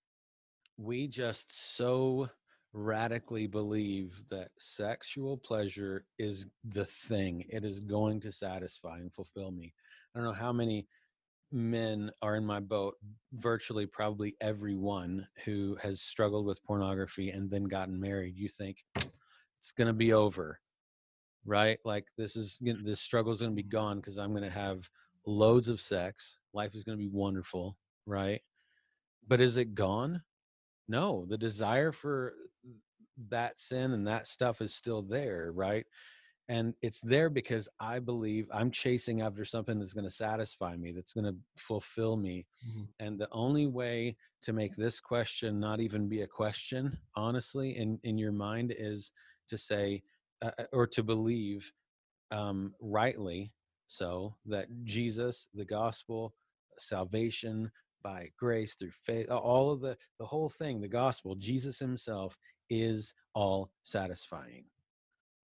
we 0.77 1.07
just 1.07 1.77
so 1.77 2.29
radically 2.73 3.47
believe 3.47 4.17
that 4.31 4.49
sexual 4.59 5.37
pleasure 5.37 6.05
is 6.19 6.47
the 6.65 6.85
thing. 6.85 7.45
It 7.49 7.65
is 7.65 7.81
going 7.81 8.21
to 8.21 8.33
satisfy 8.33 8.99
and 8.99 9.13
fulfill 9.13 9.51
me. 9.51 9.73
I 10.15 10.19
don't 10.19 10.27
know 10.27 10.35
how 10.35 10.53
many 10.53 10.87
men 11.53 12.11
are 12.23 12.37
in 12.37 12.47
my 12.47 12.61
boat, 12.61 12.95
virtually 13.33 13.87
probably 13.87 14.37
everyone 14.41 15.27
who 15.45 15.77
has 15.83 16.01
struggled 16.01 16.47
with 16.47 16.63
pornography 16.63 17.31
and 17.31 17.51
then 17.51 17.65
gotten 17.65 18.01
married. 18.01 18.37
You 18.37 18.49
think 18.49 18.85
it's 18.95 19.73
going 19.77 19.89
to 19.89 19.93
be 19.93 20.13
over, 20.13 20.61
right? 21.45 21.79
Like 21.85 22.07
this 22.17 22.37
is 22.37 22.61
this 22.61 23.01
struggle 23.01 23.33
is 23.33 23.41
going 23.41 23.53
to 23.53 23.57
be 23.57 23.63
mm-hmm. 23.63 23.77
gone 23.77 23.97
because 23.97 24.19
I'm 24.19 24.31
going 24.31 24.45
to 24.45 24.51
have 24.51 24.89
loads 25.27 25.69
of 25.69 25.81
sex. 25.81 26.37
Life 26.53 26.75
is 26.75 26.85
going 26.85 26.97
to 26.97 27.03
be 27.03 27.11
wonderful, 27.13 27.77
right? 28.07 28.41
But 29.27 29.41
is 29.41 29.57
it 29.57 29.75
gone? 29.75 30.23
No, 30.89 31.25
the 31.27 31.39
desire 31.39 31.93
for 31.93 32.35
that 33.29 33.59
sin 33.59 33.93
and 33.93 34.07
that 34.07 34.27
stuff 34.27 34.61
is 34.61 34.75
still 34.75 35.03
there, 35.03 35.53
right? 35.55 35.87
And 36.49 36.75
it's 36.83 37.01
there 37.01 37.31
because 37.31 37.69
I 37.79 38.01
believe 38.01 38.49
I'm 38.53 38.73
chasing 38.73 39.23
after 39.23 39.45
something 39.45 39.79
that's 39.79 39.93
going 39.93 40.05
to 40.05 40.11
satisfy 40.11 40.77
me, 40.77 40.91
that's 40.91 41.13
going 41.13 41.27
to 41.27 41.37
fulfill 41.57 42.17
me. 42.17 42.47
Mm-hmm. 42.69 42.83
And 42.99 43.19
the 43.21 43.29
only 43.31 43.67
way 43.67 44.17
to 44.43 44.53
make 44.53 44.75
this 44.75 45.01
question 45.01 45.61
not 45.61 45.81
even 45.81 46.09
be 46.09 46.23
a 46.23 46.27
question, 46.27 46.99
honestly, 47.15 47.77
in, 47.77 48.01
in 48.03 48.19
your 48.19 48.33
mind 48.33 48.75
is 48.77 49.13
to 49.49 49.57
say, 49.57 50.03
uh, 50.43 50.51
uh 50.59 50.65
or 50.73 50.89
to 50.89 51.05
believe 51.05 51.71
um, 52.33 52.75
rightly 52.81 53.53
so 53.87 54.35
that 54.47 54.67
Jesus, 54.85 55.49
the 55.55 55.65
gospel, 55.65 56.35
salvation 56.79 57.71
by 58.03 58.31
grace 58.39 58.75
through 58.75 58.93
faith, 58.93 59.31
all 59.31 59.71
of 59.71 59.81
the, 59.81 59.97
the 60.19 60.27
whole 60.27 60.49
thing, 60.49 60.81
the 60.81 60.89
gospel, 60.89 61.35
Jesus 61.35 61.79
himself 61.79 62.37
is 62.69 63.15
all 63.35 63.71
satisfying, 63.83 64.65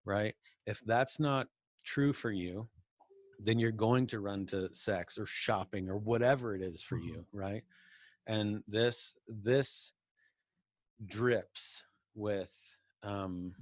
right? 0.05 0.35
If 0.65 0.81
that's 0.81 1.19
not 1.19 1.47
true 1.83 2.13
for 2.13 2.31
you, 2.31 2.69
then 3.39 3.59
you're 3.59 3.71
going 3.71 4.07
to 4.07 4.19
run 4.19 4.45
to 4.47 4.73
sex 4.73 5.17
or 5.17 5.25
shopping 5.25 5.89
or 5.89 5.97
whatever 5.97 6.55
it 6.55 6.61
is 6.61 6.81
for 6.81 6.97
Mhm. 6.97 7.05
you, 7.05 7.27
right? 7.31 7.63
And 8.25 8.63
this 8.67 9.17
this 9.27 9.93
drips 11.05 11.85
with 12.15 12.75
um 13.03 13.55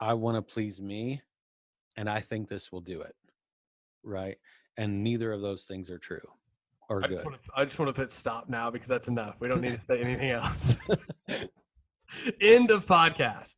I 0.00 0.14
want 0.14 0.36
to 0.36 0.42
please 0.42 0.80
me 0.80 1.22
and 1.96 2.08
I 2.08 2.20
think 2.20 2.48
this 2.48 2.70
will 2.70 2.80
do 2.80 3.00
it. 3.00 3.16
Right? 4.04 4.38
And 4.76 5.02
neither 5.02 5.32
of 5.32 5.42
those 5.42 5.64
things 5.66 5.90
are 5.90 5.98
true 5.98 6.37
or 6.88 7.04
I 7.04 7.08
good. 7.08 7.14
just, 7.14 7.24
want 7.24 7.42
to, 7.42 7.50
I 7.56 7.64
just 7.64 7.78
want 7.78 7.94
to 7.94 8.00
put 8.00 8.10
stop 8.10 8.48
now 8.48 8.70
because 8.70 8.88
that's 8.88 9.08
enough. 9.08 9.36
We 9.40 9.48
don't 9.48 9.60
need 9.60 9.74
to 9.74 9.80
say 9.80 10.00
anything 10.00 10.30
else. 10.30 10.76
End 12.40 12.70
of 12.70 12.86
podcast. 12.86 13.56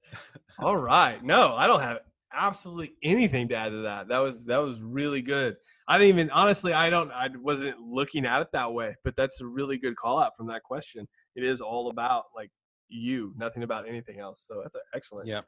All 0.59 0.77
right. 0.77 1.23
No, 1.23 1.55
I 1.55 1.67
don't 1.67 1.81
have 1.81 2.01
absolutely 2.33 2.95
anything 3.03 3.49
to 3.49 3.57
add 3.57 3.71
to 3.71 3.83
that. 3.83 4.09
That 4.09 4.19
was 4.19 4.45
that 4.47 4.59
was 4.59 4.81
really 4.83 5.23
good. 5.23 5.57
I 5.87 5.99
didn't 5.99 6.09
even 6.09 6.31
honestly. 6.31 6.73
I 6.73 6.91
don't. 6.91 7.11
I 7.13 7.29
wasn't 7.41 7.81
looking 7.81 8.27
at 8.27 8.43
it 8.43 8.49
that 8.53 8.73
way. 8.73 8.97
But 9.05 9.17
that's 9.17 9.41
a 9.41 9.47
really 9.47 9.79
good 9.79 9.97
call 9.97 10.19
out 10.19 10.37
from 10.37 10.49
that 10.49 10.63
question. 10.63 11.07
It 11.37 11.45
is 11.45 11.61
all 11.61 11.91
about 11.91 12.25
like 12.35 12.51
you, 12.89 13.33
nothing 13.37 13.63
about 13.63 13.89
anything 13.89 14.19
else. 14.19 14.45
So 14.47 14.61
that's 14.63 14.77
excellent. 14.95 15.29
Yeah. 15.29 15.41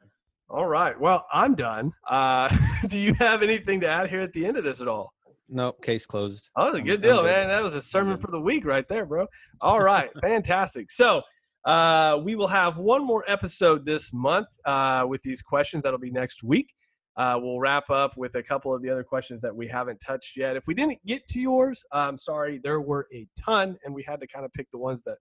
All 0.49 0.67
right. 0.67 0.99
Well, 0.99 1.25
I'm 1.33 1.55
done. 1.55 1.91
Uh, 2.07 2.55
do 2.87 2.97
you 2.97 3.13
have 3.15 3.43
anything 3.43 3.79
to 3.81 3.87
add 3.87 4.09
here 4.09 4.21
at 4.21 4.33
the 4.33 4.45
end 4.45 4.57
of 4.57 4.63
this 4.63 4.81
at 4.81 4.87
all? 4.87 5.13
Nope, 5.49 5.81
case 5.83 6.05
closed. 6.05 6.49
Oh, 6.55 6.65
that's 6.65 6.75
a 6.75 6.77
I'm- 6.79 6.87
good 6.87 7.01
deal, 7.01 7.23
man. 7.23 7.47
That 7.47 7.61
was 7.63 7.75
a 7.75 7.81
sermon 7.81 8.17
for 8.17 8.31
the 8.31 8.39
week 8.39 8.65
right 8.65 8.87
there, 8.87 9.05
bro. 9.05 9.27
All 9.61 9.81
right, 9.81 10.09
fantastic. 10.21 10.89
So 10.91 11.21
uh, 11.65 12.19
we 12.23 12.35
will 12.35 12.47
have 12.47 12.77
one 12.77 13.05
more 13.05 13.23
episode 13.27 13.85
this 13.85 14.11
month 14.13 14.47
uh, 14.65 15.05
with 15.07 15.21
these 15.21 15.41
questions. 15.41 15.83
That'll 15.83 15.99
be 15.99 16.11
next 16.11 16.43
week. 16.43 16.73
Uh, 17.15 17.37
we'll 17.39 17.59
wrap 17.59 17.89
up 17.91 18.17
with 18.17 18.33
a 18.35 18.41
couple 18.41 18.73
of 18.73 18.81
the 18.81 18.89
other 18.89 19.03
questions 19.03 19.41
that 19.43 19.55
we 19.55 19.67
haven't 19.67 19.99
touched 19.99 20.35
yet. 20.35 20.55
If 20.55 20.65
we 20.65 20.73
didn't 20.73 20.97
get 21.05 21.27
to 21.29 21.39
yours, 21.39 21.85
I'm 21.91 22.17
sorry. 22.17 22.59
There 22.63 22.81
were 22.81 23.07
a 23.13 23.27
ton, 23.39 23.77
and 23.83 23.93
we 23.93 24.01
had 24.03 24.19
to 24.21 24.27
kind 24.27 24.45
of 24.45 24.53
pick 24.53 24.71
the 24.71 24.79
ones 24.79 25.03
that 25.03 25.17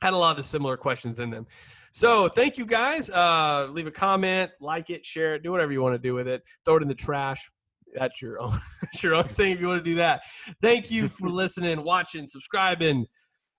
had 0.00 0.12
a 0.12 0.16
lot 0.16 0.32
of 0.32 0.36
the 0.38 0.42
similar 0.42 0.76
questions 0.76 1.20
in 1.20 1.30
them. 1.30 1.46
So 1.92 2.28
thank 2.28 2.58
you 2.58 2.66
guys. 2.66 3.08
Uh, 3.10 3.68
leave 3.70 3.86
a 3.86 3.92
comment, 3.92 4.50
like 4.60 4.90
it, 4.90 5.06
share 5.06 5.36
it, 5.36 5.44
do 5.44 5.52
whatever 5.52 5.70
you 5.70 5.80
want 5.80 5.94
to 5.94 6.00
do 6.00 6.14
with 6.14 6.26
it. 6.26 6.42
Throw 6.64 6.76
it 6.76 6.82
in 6.82 6.88
the 6.88 6.94
trash. 6.96 7.48
That's 7.94 8.20
your 8.20 8.40
own, 8.40 8.58
that's 8.82 9.02
your 9.02 9.14
own 9.14 9.24
thing 9.24 9.52
if 9.52 9.60
you 9.60 9.68
want 9.68 9.84
to 9.84 9.90
do 9.90 9.96
that. 9.96 10.22
Thank 10.60 10.90
you 10.90 11.08
for 11.08 11.28
listening, 11.30 11.82
watching, 11.84 12.26
subscribing, 12.28 13.06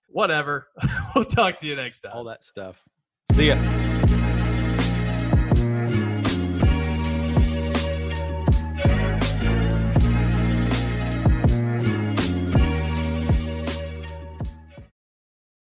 whatever. 0.06 0.68
we'll 1.14 1.24
talk 1.24 1.56
to 1.58 1.66
you 1.66 1.76
next 1.76 2.00
time. 2.00 2.12
All 2.14 2.24
that 2.24 2.44
stuff. 2.44 2.82
See 3.32 3.48
ya. 3.48 4.15